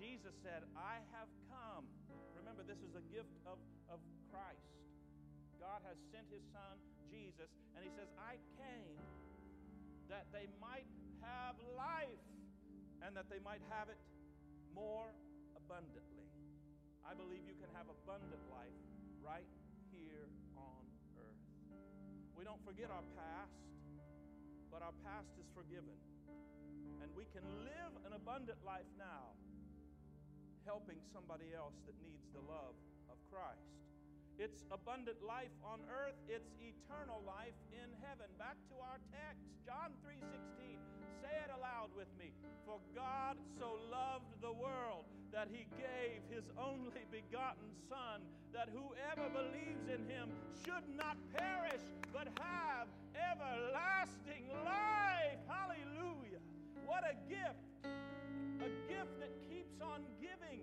Jesus 0.00 0.32
said, 0.40 0.64
I 0.72 1.04
have 1.12 1.28
come. 1.52 1.84
Remember, 2.32 2.64
this 2.64 2.80
is 2.80 2.96
a 2.96 3.04
gift 3.12 3.36
of, 3.44 3.60
of 3.92 4.00
Christ. 4.32 4.64
God 5.60 5.84
has 5.84 6.00
sent 6.08 6.24
his 6.32 6.44
son, 6.56 6.80
Jesus, 7.12 7.52
and 7.76 7.84
he 7.84 7.92
says, 7.92 8.08
I 8.16 8.40
came 8.56 8.96
that 10.08 10.24
they 10.32 10.48
might 10.56 10.88
have 11.20 11.52
life 11.76 12.24
and 13.04 13.12
that 13.12 13.28
they 13.28 13.44
might 13.44 13.60
have 13.68 13.92
it 13.92 14.00
more 14.74 15.12
abundantly. 15.56 16.28
I 17.04 17.14
believe 17.14 17.44
you 17.48 17.56
can 17.56 17.70
have 17.72 17.88
abundant 17.88 18.42
life 18.52 18.76
right 19.24 19.48
here 19.92 20.28
on 20.56 20.84
earth. 21.16 21.44
We 22.36 22.44
don't 22.44 22.60
forget 22.64 22.92
our 22.92 23.04
past, 23.16 23.56
but 24.68 24.84
our 24.84 24.96
past 25.04 25.32
is 25.40 25.48
forgiven. 25.56 25.96
And 27.00 27.08
we 27.16 27.24
can 27.32 27.44
live 27.64 27.92
an 28.04 28.12
abundant 28.12 28.58
life 28.64 28.88
now, 28.98 29.32
helping 30.64 31.00
somebody 31.12 31.56
else 31.56 31.76
that 31.88 31.96
needs 32.04 32.28
the 32.32 32.44
love 32.44 32.76
of 33.08 33.16
Christ. 33.32 33.72
It's 34.38 34.62
abundant 34.70 35.18
life 35.24 35.50
on 35.64 35.82
earth, 35.90 36.14
it's 36.28 36.54
eternal 36.62 37.24
life 37.26 37.58
in 37.74 37.90
heaven. 38.06 38.30
Back 38.38 38.54
to 38.70 38.74
our 38.78 39.00
text, 39.10 39.42
John 39.66 39.96
3:16. 40.04 40.78
Say 41.22 41.34
it 41.44 41.50
aloud 41.50 41.90
with 41.96 42.08
me. 42.18 42.32
For 42.64 42.78
God 42.94 43.36
so 43.58 43.78
loved 43.90 44.28
the 44.40 44.52
world 44.52 45.04
that 45.32 45.48
he 45.50 45.66
gave 45.76 46.20
his 46.30 46.44
only 46.58 47.04
begotten 47.10 47.70
son 47.88 48.22
that 48.52 48.68
whoever 48.72 49.28
believes 49.30 49.86
in 49.88 50.04
him 50.08 50.30
should 50.64 50.84
not 50.96 51.16
perish 51.36 51.82
but 52.12 52.28
have 52.40 52.88
everlasting 53.14 54.48
life. 54.64 55.38
Hallelujah. 55.46 56.40
What 56.86 57.04
a 57.04 57.14
gift. 57.28 57.60
A 58.60 58.70
gift 58.88 59.20
that 59.20 59.32
keeps 59.48 59.80
on 59.80 60.02
giving. 60.20 60.60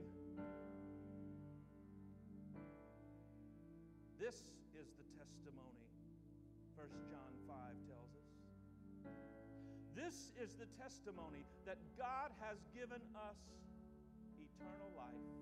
This 4.19 4.35
is 4.73 4.87
the 4.97 5.05
testimony, 5.17 5.87
1 6.75 6.87
John 7.09 7.19
5 7.19 7.21
tells 7.21 7.21
us. 7.21 7.24
This 10.05 10.29
is 10.37 10.53
the 10.61 10.69
testimony 10.77 11.41
that 11.65 11.81
God 11.97 12.29
has 12.37 12.61
given 12.77 13.01
us 13.17 13.41
eternal 14.37 14.93
life. 14.93 15.33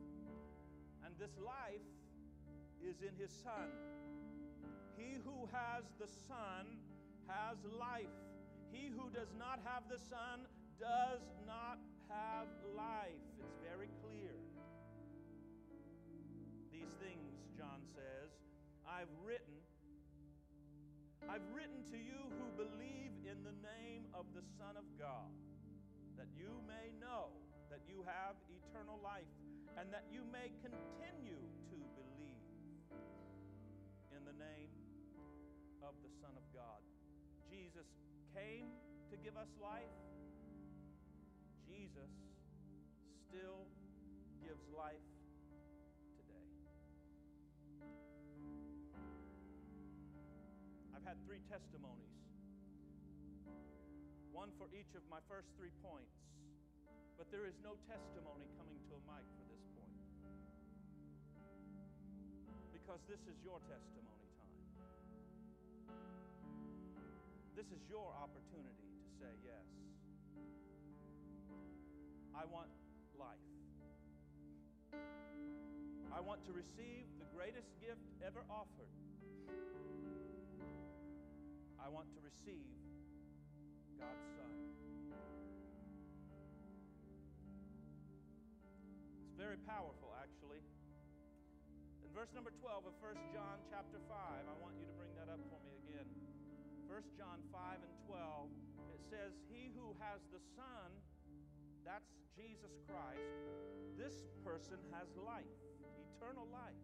And 1.03 1.11
this 1.19 1.35
life 1.35 1.83
is 2.79 3.03
in 3.03 3.11
His 3.19 3.27
Son. 3.43 3.67
He 4.95 5.19
who 5.19 5.51
has 5.51 5.83
the 5.99 6.07
Son 6.07 6.79
has 7.27 7.59
life. 7.75 8.15
He 8.71 8.87
who 8.87 9.11
does 9.11 9.35
not 9.35 9.59
have 9.67 9.83
the 9.91 9.99
Son 9.99 10.47
does 10.79 11.27
not 11.43 11.75
have 12.07 12.47
life. 12.71 13.19
It's 13.43 13.59
very 13.67 13.91
clear. 13.99 14.31
These 16.71 16.95
things, 17.03 17.35
John 17.59 17.83
says, 17.91 18.31
I've 18.87 19.11
written. 19.27 19.59
I've 21.27 21.43
written 21.51 21.83
to 21.91 21.99
you 21.99 22.31
who 22.39 22.47
believe 22.55 23.11
in 23.23 23.39
the 23.43 23.55
name 23.63 24.03
of 24.13 24.27
the 24.35 24.43
Son 24.59 24.75
of 24.75 24.83
God, 24.99 25.31
that 26.19 26.27
you 26.35 26.59
may 26.67 26.91
know 26.99 27.31
that 27.71 27.79
you 27.87 28.03
have 28.03 28.35
eternal 28.51 28.99
life 28.99 29.31
and 29.79 29.91
that 29.91 30.05
you 30.11 30.21
may 30.27 30.51
continue 30.61 31.41
to 31.71 31.77
believe 31.95 32.45
in 34.11 34.21
the 34.27 34.35
name 34.37 34.69
of 35.81 35.95
the 36.03 36.11
Son 36.21 36.35
of 36.35 36.45
God. 36.53 36.83
Jesus 37.49 37.87
came 38.35 38.67
to 39.09 39.15
give 39.17 39.37
us 39.37 39.49
life. 39.61 39.93
Jesus 41.65 42.11
still 43.29 43.65
gives 44.43 44.61
life 44.75 45.07
today. 46.19 46.49
I've 50.93 51.05
had 51.07 51.17
three 51.25 51.41
testimonies, 51.49 52.13
one 54.43 54.51
for 54.59 54.67
each 54.75 54.91
of 54.99 55.03
my 55.07 55.23
first 55.31 55.47
three 55.55 55.71
points, 55.79 56.19
but 57.15 57.31
there 57.31 57.47
is 57.47 57.55
no 57.63 57.79
testimony 57.87 58.43
coming 58.59 58.75
to 58.75 58.91
a 58.91 59.01
mic 59.07 59.23
for 59.39 59.47
this 59.47 59.63
point 59.71 59.95
because 62.75 62.99
this 63.07 63.23
is 63.23 63.39
your 63.39 63.63
testimony 63.71 64.27
time. 64.35 64.59
This 67.55 67.71
is 67.71 67.79
your 67.87 68.11
opportunity 68.19 68.83
to 68.83 69.07
say 69.15 69.31
yes. 69.47 69.63
I 72.35 72.43
want 72.43 72.67
life. 73.15 73.47
I 76.11 76.19
want 76.19 76.43
to 76.43 76.51
receive 76.51 77.07
the 77.15 77.31
greatest 77.31 77.71
gift 77.79 78.03
ever 78.19 78.43
offered. 78.51 78.91
I 81.79 81.87
want 81.87 82.11
to 82.11 82.19
receive 82.19 82.67
God's 84.03 84.27
Son. 84.35 84.55
It's 89.23 89.39
very 89.39 89.59
powerful, 89.63 90.11
actually. 90.19 90.59
In 92.03 92.11
verse 92.11 92.35
number 92.35 92.51
12 92.51 92.91
of 92.91 92.95
1 92.99 93.15
John 93.31 93.63
chapter 93.71 94.03
5, 94.03 94.11
I 94.11 94.55
want 94.59 94.75
you 94.75 94.85
to 94.91 94.95
bring 94.99 95.15
that 95.15 95.31
up 95.31 95.39
for 95.47 95.59
me 95.63 95.79
again. 95.87 96.07
1 96.91 96.99
John 97.15 97.39
5 97.47 97.79
and 97.79 97.95
12, 98.11 98.51
it 98.91 99.03
says, 99.07 99.31
He 99.47 99.71
who 99.71 99.95
has 100.03 100.19
the 100.35 100.43
Son, 100.53 100.91
that's 101.87 102.11
Jesus 102.35 102.75
Christ, 102.85 103.39
this 103.95 104.27
person 104.43 104.83
has 104.91 105.07
life, 105.15 105.47
eternal 106.19 106.45
life. 106.51 106.83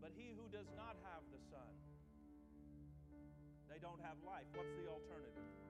But 0.00 0.12
he 0.16 0.34
who 0.36 0.48
does 0.52 0.68
not 0.76 0.96
have 1.06 1.22
the 1.32 1.40
Son, 1.48 1.72
they 3.70 3.80
don't 3.80 4.00
have 4.02 4.18
life. 4.26 4.44
What's 4.54 4.74
the 4.76 4.86
alternative? 4.90 5.63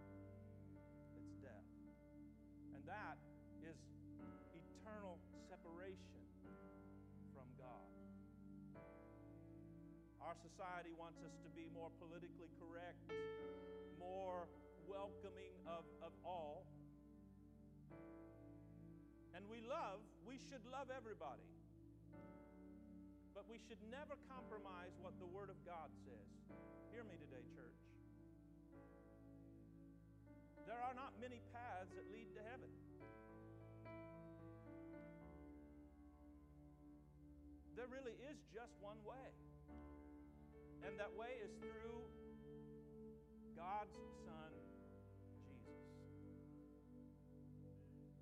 And 2.85 2.93
that 2.93 3.17
is 3.65 3.81
eternal 4.53 5.17
separation 5.49 6.21
from 7.33 7.49
God. 7.57 7.89
Our 10.21 10.37
society 10.45 10.93
wants 10.93 11.17
us 11.25 11.33
to 11.49 11.51
be 11.57 11.65
more 11.73 11.89
politically 11.97 12.53
correct, 12.61 13.01
more 13.97 14.53
welcoming 14.85 15.57
of, 15.65 15.89
of 16.05 16.13
all. 16.29 16.69
And 19.33 19.49
we 19.49 19.65
love, 19.65 20.05
we 20.29 20.37
should 20.37 20.61
love 20.69 20.93
everybody. 20.93 21.49
But 23.33 23.49
we 23.49 23.65
should 23.65 23.81
never 23.89 24.21
compromise 24.29 24.93
what 25.01 25.17
the 25.17 25.29
Word 25.33 25.49
of 25.49 25.57
God 25.65 25.89
says. 26.05 26.29
Hear 26.93 27.01
me 27.09 27.17
today, 27.17 27.49
church. 27.57 27.81
There 30.69 30.81
are 30.81 30.93
not 30.93 31.13
many 31.21 31.41
There 37.85 38.01
really 38.01 38.17
is 38.33 38.41
just 38.49 38.73
one 38.81 38.97
way. 39.05 39.29
And 40.89 40.97
that 40.97 41.13
way 41.21 41.37
is 41.45 41.53
through 41.61 42.01
God's 43.53 43.93
Son, 44.25 44.53
Jesus. 45.45 45.85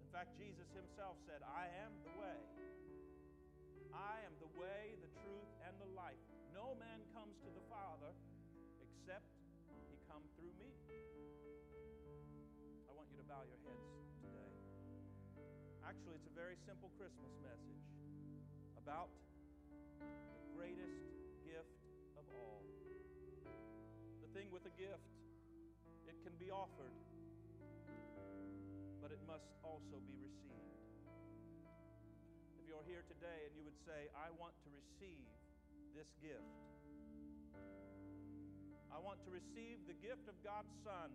In 0.03 0.11
fact, 0.11 0.35
Jesus 0.35 0.67
himself 0.75 1.15
said, 1.31 1.47
I 1.47 1.71
am 1.79 1.95
the 2.03 2.11
way. 2.19 2.43
I 3.95 4.27
am 4.27 4.35
the 4.43 4.51
way, 4.59 4.99
the 4.99 5.15
truth, 5.23 5.51
and 5.63 5.79
the 5.79 5.95
life. 5.95 6.19
No 6.51 6.75
man 6.75 6.99
comes 7.15 7.39
to 7.47 7.51
the 7.55 7.63
Father 7.71 8.11
except 8.83 9.31
he 9.71 9.95
come 10.11 10.27
through 10.35 10.51
me. 10.59 10.75
I 12.91 12.99
want 12.99 13.15
you 13.15 13.19
to 13.23 13.27
bow 13.31 13.47
your 13.47 13.63
heads 13.63 13.95
today. 14.27 14.55
Actually, 15.87 16.19
it's 16.19 16.27
a 16.27 16.35
very 16.35 16.59
simple 16.67 16.91
Christmas 16.99 17.31
message 17.39 17.87
about 18.75 19.22
with 24.63 24.71
a 24.71 24.79
gift, 24.79 25.11
it 26.07 26.15
can 26.23 26.31
be 26.39 26.55
offered, 26.55 26.95
but 29.03 29.11
it 29.11 29.19
must 29.27 29.51
also 29.67 29.99
be 30.07 30.15
received. 30.23 30.79
If 32.63 32.71
you're 32.71 32.87
here 32.87 33.03
today 33.11 33.51
and 33.51 33.59
you 33.59 33.67
would 33.67 33.79
say, 33.83 34.07
I 34.15 34.31
want 34.39 34.55
to 34.63 34.71
receive 34.71 35.27
this 35.99 36.07
gift, 36.23 36.47
I 38.95 39.03
want 39.03 39.19
to 39.27 39.35
receive 39.35 39.83
the 39.91 39.99
gift 39.99 40.31
of 40.31 40.39
God's 40.47 40.71
Son 40.87 41.11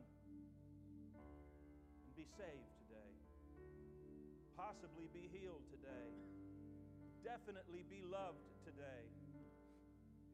and 2.04 2.12
be 2.20 2.28
saved 2.36 2.72
today, 2.84 3.12
possibly 4.60 5.08
be 5.16 5.32
healed 5.32 5.64
today, 5.72 6.12
definitely 7.24 7.88
be 7.88 8.04
loved 8.04 8.44
today. 8.68 9.08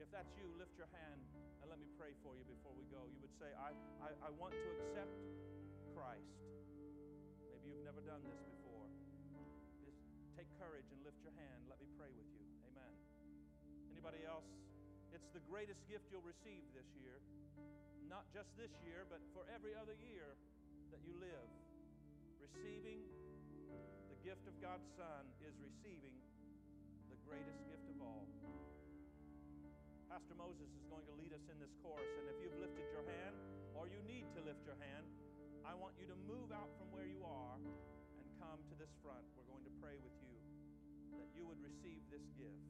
If 0.04 0.12
that's 0.12 0.36
you, 0.36 0.52
lift 0.60 0.76
your 0.76 0.92
hand 0.92 1.24
and 1.64 1.72
let 1.72 1.80
me 1.80 1.88
pray 1.96 2.12
for 2.28 2.36
you 2.36 2.44
before 2.44 2.76
we 2.76 2.84
go. 2.92 3.08
You 3.08 3.24
would 3.24 3.32
say, 3.40 3.48
I, 3.56 3.72
I, 4.04 4.12
I 4.28 4.30
want 4.36 4.52
to 4.52 4.68
accept 4.84 5.16
Christ. 5.96 6.44
Maybe 7.48 7.72
you've 7.72 7.88
never 7.88 8.04
done 8.04 8.20
this 8.28 8.36
before. 8.44 8.84
Just 9.80 9.96
take 10.36 10.52
courage 10.60 10.92
and 10.92 11.00
lift 11.08 11.24
your 11.24 11.32
hand. 11.40 11.72
Let 11.72 11.80
me 11.80 11.88
pray 11.96 12.12
with 12.12 12.28
you. 12.36 12.44
Amen. 12.68 12.92
Anybody 13.96 14.28
else? 14.28 14.44
It's 15.16 15.32
the 15.32 15.40
greatest 15.48 15.80
gift 15.88 16.12
you'll 16.12 16.28
receive 16.28 16.68
this 16.76 16.92
year. 17.00 17.24
Not 18.12 18.28
just 18.36 18.52
this 18.60 18.76
year, 18.84 19.08
but 19.08 19.24
for 19.32 19.48
every 19.56 19.72
other 19.72 19.96
year 20.04 20.36
that 20.92 21.00
you 21.08 21.16
live. 21.16 21.48
Receiving 22.44 23.08
the 24.12 24.20
gift 24.20 24.52
of 24.52 24.56
God's 24.60 24.84
Son 25.00 25.32
is 25.48 25.56
receiving 25.64 26.20
the 27.08 27.16
greatest 27.24 27.64
gift 27.72 27.88
of 27.88 28.04
all. 28.04 28.43
Pastor 30.14 30.38
Moses 30.38 30.70
is 30.78 30.86
going 30.94 31.02
to 31.10 31.16
lead 31.18 31.34
us 31.34 31.42
in 31.50 31.58
this 31.58 31.74
chorus, 31.82 32.06
and 32.22 32.30
if 32.30 32.38
you've 32.38 32.54
lifted 32.62 32.86
your 32.94 33.02
hand 33.02 33.34
or 33.74 33.90
you 33.90 33.98
need 34.06 34.30
to 34.38 34.46
lift 34.46 34.62
your 34.62 34.78
hand, 34.78 35.10
I 35.66 35.74
want 35.74 35.98
you 35.98 36.06
to 36.06 36.14
move 36.30 36.54
out 36.54 36.70
from 36.78 36.94
where 36.94 37.10
you 37.10 37.26
are 37.26 37.58
and 37.58 38.26
come 38.38 38.62
to 38.62 38.76
this 38.78 38.94
front. 39.02 39.26
We're 39.34 39.50
going 39.50 39.66
to 39.66 39.74
pray 39.82 39.98
with 40.06 40.14
you 40.22 40.38
that 41.18 41.34
you 41.34 41.50
would 41.50 41.58
receive 41.66 41.98
this 42.14 42.22
gift. 42.38 42.62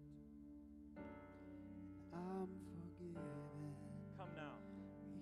I'm 2.15 2.47
forgiven 2.71 3.75
Come 4.15 4.31
now. 4.39 4.55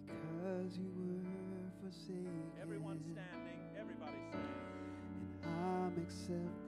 because 0.05 0.77
you 0.77 0.93
were 0.93 1.73
forsaken. 1.81 2.53
Everyone 2.61 3.01
standing, 3.01 3.65
everybody 3.73 4.21
standing. 4.29 4.69
And 5.41 5.57
I'm 5.57 5.97
accepted. 5.97 6.60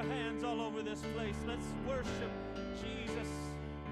Hands 0.00 0.42
all 0.42 0.60
over 0.62 0.82
this 0.82 1.02
place. 1.14 1.36
Let's 1.46 1.66
worship 1.86 2.30
Jesus 2.80 3.28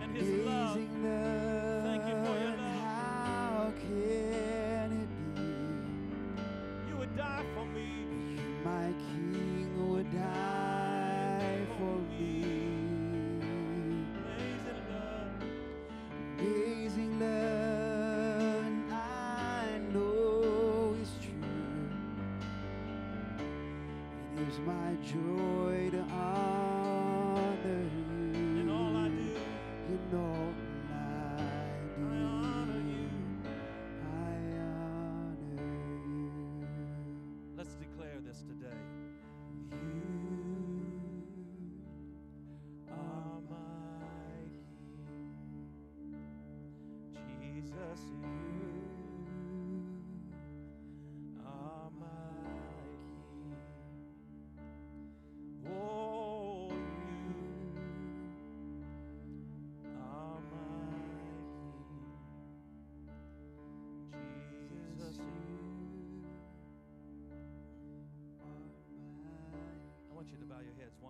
and 0.02 0.16
His 0.16 0.46
love. 0.46 0.76
Amazing 0.76 1.04
love. 1.04 1.84
Thank 1.84 2.04
you 2.06 2.14
for 2.24 2.38
your 2.40 2.56
love. 2.56 2.80
How 2.80 3.72
can 3.82 4.92
it 4.92 5.36
be? 5.36 6.90
You 6.90 6.96
would 6.96 7.14
die 7.16 7.44
for 7.54 7.66
me. 7.66 7.90
My 8.64 8.92
King 8.92 9.29
Is 24.50 24.58
my 24.66 24.96
joy 25.06 25.90
to 25.92 26.00
honor 26.12 26.69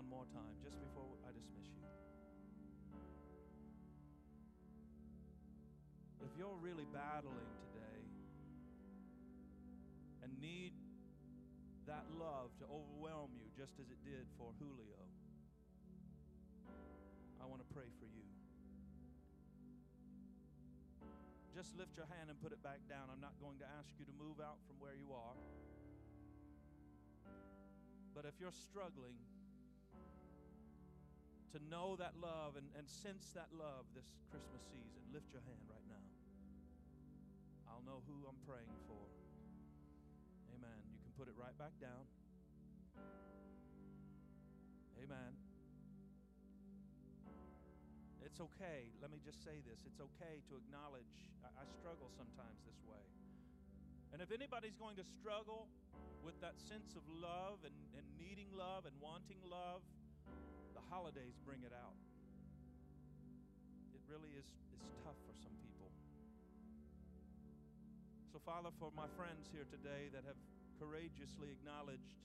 one 0.00 0.08
more 0.08 0.28
time 0.32 0.56
just 0.64 0.80
before 0.80 1.12
I 1.28 1.30
dismiss 1.36 1.68
you. 1.76 1.84
If 6.24 6.32
you're 6.40 6.56
really 6.56 6.88
battling 6.88 7.52
today 7.68 8.00
and 10.24 10.32
need 10.40 10.72
that 11.84 12.08
love 12.16 12.48
to 12.64 12.66
overwhelm 12.72 13.36
you 13.36 13.44
just 13.52 13.76
as 13.76 13.92
it 13.92 14.00
did 14.00 14.24
for 14.40 14.56
Julio, 14.56 15.04
I 17.36 17.44
want 17.44 17.60
to 17.60 17.68
pray 17.76 17.92
for 18.00 18.08
you. 18.08 18.24
Just 21.52 21.76
lift 21.76 21.92
your 22.00 22.08
hand 22.16 22.32
and 22.32 22.40
put 22.40 22.56
it 22.56 22.62
back 22.64 22.80
down. 22.88 23.12
I'm 23.12 23.20
not 23.20 23.36
going 23.36 23.60
to 23.60 23.68
ask 23.76 23.92
you 24.00 24.08
to 24.08 24.14
move 24.16 24.40
out 24.40 24.64
from 24.64 24.80
where 24.80 24.96
you 24.96 25.12
are. 25.12 25.36
But 28.16 28.24
if 28.24 28.40
you're 28.40 28.56
struggling 28.64 29.20
to 31.52 31.58
know 31.66 31.98
that 31.98 32.14
love 32.22 32.54
and, 32.54 32.66
and 32.78 32.86
sense 32.86 33.34
that 33.34 33.50
love 33.50 33.82
this 33.94 34.06
Christmas 34.30 34.62
season, 34.70 35.02
lift 35.10 35.26
your 35.34 35.42
hand 35.42 35.62
right 35.66 35.82
now. 35.90 36.06
I'll 37.66 37.82
know 37.82 38.06
who 38.06 38.22
I'm 38.30 38.38
praying 38.46 38.70
for. 38.86 39.02
Amen. 40.54 40.78
You 40.94 41.02
can 41.02 41.14
put 41.18 41.26
it 41.26 41.34
right 41.34 41.54
back 41.58 41.74
down. 41.82 42.06
Amen. 45.02 45.32
It's 48.22 48.38
okay. 48.38 48.94
Let 49.02 49.10
me 49.10 49.18
just 49.18 49.42
say 49.42 49.58
this. 49.66 49.82
It's 49.82 49.98
okay 49.98 50.38
to 50.46 50.54
acknowledge 50.54 51.10
I, 51.42 51.50
I 51.50 51.64
struggle 51.82 52.14
sometimes 52.14 52.62
this 52.62 52.78
way. 52.86 53.02
And 54.14 54.22
if 54.22 54.30
anybody's 54.30 54.78
going 54.78 54.94
to 55.02 55.06
struggle 55.18 55.66
with 56.22 56.38
that 56.44 56.54
sense 56.70 56.94
of 56.94 57.02
love 57.10 57.58
and, 57.66 57.74
and 57.98 58.06
needing 58.22 58.50
love 58.54 58.86
and 58.86 58.94
wanting 59.02 59.42
love, 59.42 59.82
the 60.80 60.88
holidays 60.88 61.36
bring 61.44 61.60
it 61.60 61.76
out. 61.76 61.96
It 63.92 64.00
really 64.08 64.32
is 64.32 64.48
is 64.72 64.88
tough 65.04 65.20
for 65.28 65.36
some 65.36 65.52
people. 65.60 65.92
So, 68.32 68.40
Father, 68.40 68.72
for 68.80 68.88
my 68.96 69.04
friends 69.12 69.44
here 69.52 69.68
today 69.68 70.08
that 70.16 70.24
have 70.24 70.40
courageously 70.80 71.52
acknowledged 71.52 72.16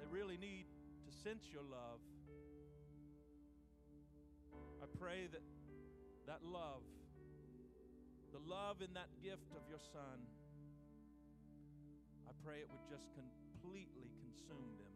they 0.00 0.08
really 0.08 0.40
need 0.40 0.64
to 1.04 1.10
sense 1.12 1.44
your 1.52 1.64
love, 1.64 2.00
I 4.80 4.88
pray 4.96 5.28
that 5.28 5.44
that 6.24 6.40
love, 6.40 6.82
the 8.32 8.40
love 8.48 8.80
in 8.80 8.96
that 8.96 9.12
gift 9.20 9.52
of 9.52 9.62
your 9.68 9.82
Son, 9.92 10.24
I 12.24 12.32
pray 12.40 12.64
it 12.64 12.68
would 12.72 12.86
just 12.88 13.04
completely 13.12 14.08
consume 14.24 14.80
them. 14.80 14.95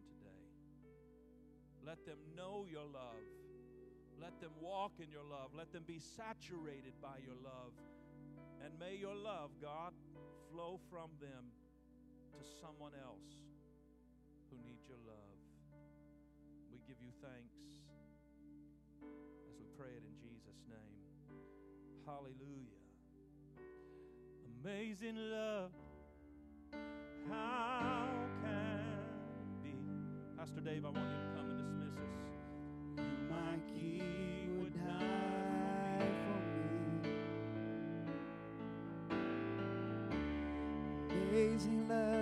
Let 1.86 2.04
them 2.06 2.18
know 2.36 2.66
your 2.70 2.84
love. 2.84 3.24
Let 4.20 4.38
them 4.40 4.52
walk 4.60 4.92
in 5.00 5.10
your 5.10 5.24
love. 5.24 5.50
Let 5.56 5.72
them 5.72 5.84
be 5.86 5.98
saturated 5.98 6.92
by 7.00 7.18
your 7.24 7.36
love. 7.42 7.72
And 8.62 8.78
may 8.78 8.96
your 8.96 9.16
love, 9.16 9.50
God, 9.62 9.92
flow 10.52 10.78
from 10.90 11.08
them 11.20 11.48
to 12.36 12.44
someone 12.60 12.92
else 12.92 13.32
who 14.50 14.56
needs 14.62 14.84
your 14.88 15.00
love. 15.06 15.38
We 16.70 16.78
give 16.86 17.00
you 17.00 17.12
thanks 17.22 17.56
as 19.48 19.56
we 19.58 19.64
pray 19.78 19.96
it 19.96 20.04
in 20.04 20.14
Jesus' 20.20 20.60
name. 20.68 21.00
Hallelujah. 22.04 22.80
Amazing 24.62 25.16
love. 25.16 25.72
How 27.28 28.06
can 28.42 29.62
be? 29.62 29.74
Pastor 30.36 30.60
Dave, 30.60 30.84
I 30.84 30.90
want 30.90 31.08
you 31.08 31.16
to 31.16 31.36
come 31.36 31.49
Amazing 41.10 41.88
love, 41.88 42.19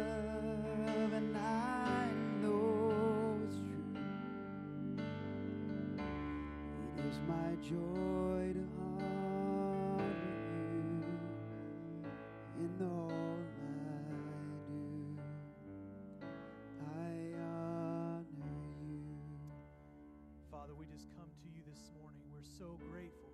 so 22.58 22.74
grateful 22.90 23.30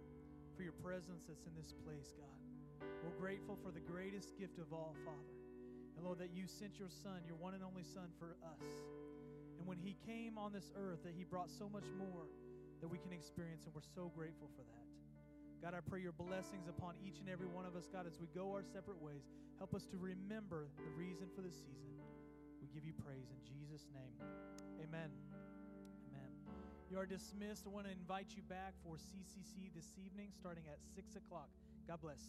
for 0.52 0.62
your 0.62 0.76
presence 0.84 1.24
that's 1.24 1.48
in 1.48 1.56
this 1.56 1.72
place, 1.80 2.12
God. 2.12 2.40
We're 3.00 3.16
grateful 3.16 3.56
for 3.64 3.72
the 3.72 3.80
greatest 3.80 4.36
gift 4.36 4.60
of 4.60 4.68
all, 4.72 4.92
Father. 5.04 5.34
And 5.96 6.04
Lord, 6.04 6.20
that 6.20 6.36
you 6.36 6.44
sent 6.44 6.76
your 6.78 6.92
Son, 6.92 7.24
your 7.24 7.40
one 7.40 7.56
and 7.56 7.64
only 7.64 7.82
Son, 7.82 8.12
for 8.20 8.36
us. 8.44 8.68
And 9.56 9.64
when 9.64 9.80
He 9.80 9.96
came 10.04 10.36
on 10.36 10.52
this 10.52 10.68
earth, 10.76 11.00
that 11.08 11.16
He 11.16 11.24
brought 11.24 11.48
so 11.48 11.72
much 11.72 11.88
more 11.96 12.28
that 12.84 12.88
we 12.88 13.00
can 13.00 13.16
experience, 13.16 13.64
and 13.64 13.72
we're 13.72 13.88
so 13.96 14.12
grateful 14.12 14.52
for 14.52 14.62
that. 14.68 14.84
God, 15.64 15.72
I 15.72 15.80
pray 15.80 16.04
your 16.04 16.12
blessings 16.12 16.68
upon 16.68 16.92
each 17.00 17.16
and 17.24 17.28
every 17.32 17.48
one 17.48 17.64
of 17.64 17.72
us, 17.72 17.88
God, 17.88 18.04
as 18.04 18.20
we 18.20 18.28
go 18.36 18.52
our 18.52 18.62
separate 18.62 19.00
ways. 19.00 19.24
Help 19.56 19.72
us 19.72 19.88
to 19.88 19.96
remember 19.96 20.68
the 20.76 20.92
reason 20.92 21.32
for 21.32 21.40
the 21.40 21.52
season. 21.52 21.96
We 22.60 22.68
give 22.68 22.84
you 22.84 22.92
praise 23.00 23.32
in 23.32 23.40
Jesus' 23.40 23.88
name. 23.88 24.20
Amen. 24.84 25.23
You 26.94 27.00
are 27.00 27.06
dismissed. 27.06 27.66
I 27.66 27.70
want 27.74 27.86
to 27.86 27.92
invite 27.92 28.28
you 28.36 28.42
back 28.48 28.70
for 28.86 28.94
CCC 28.94 29.66
this 29.74 29.90
evening 29.98 30.28
starting 30.38 30.62
at 30.70 30.78
6 30.94 31.16
o'clock. 31.16 31.48
God 31.88 31.98
bless. 32.00 32.22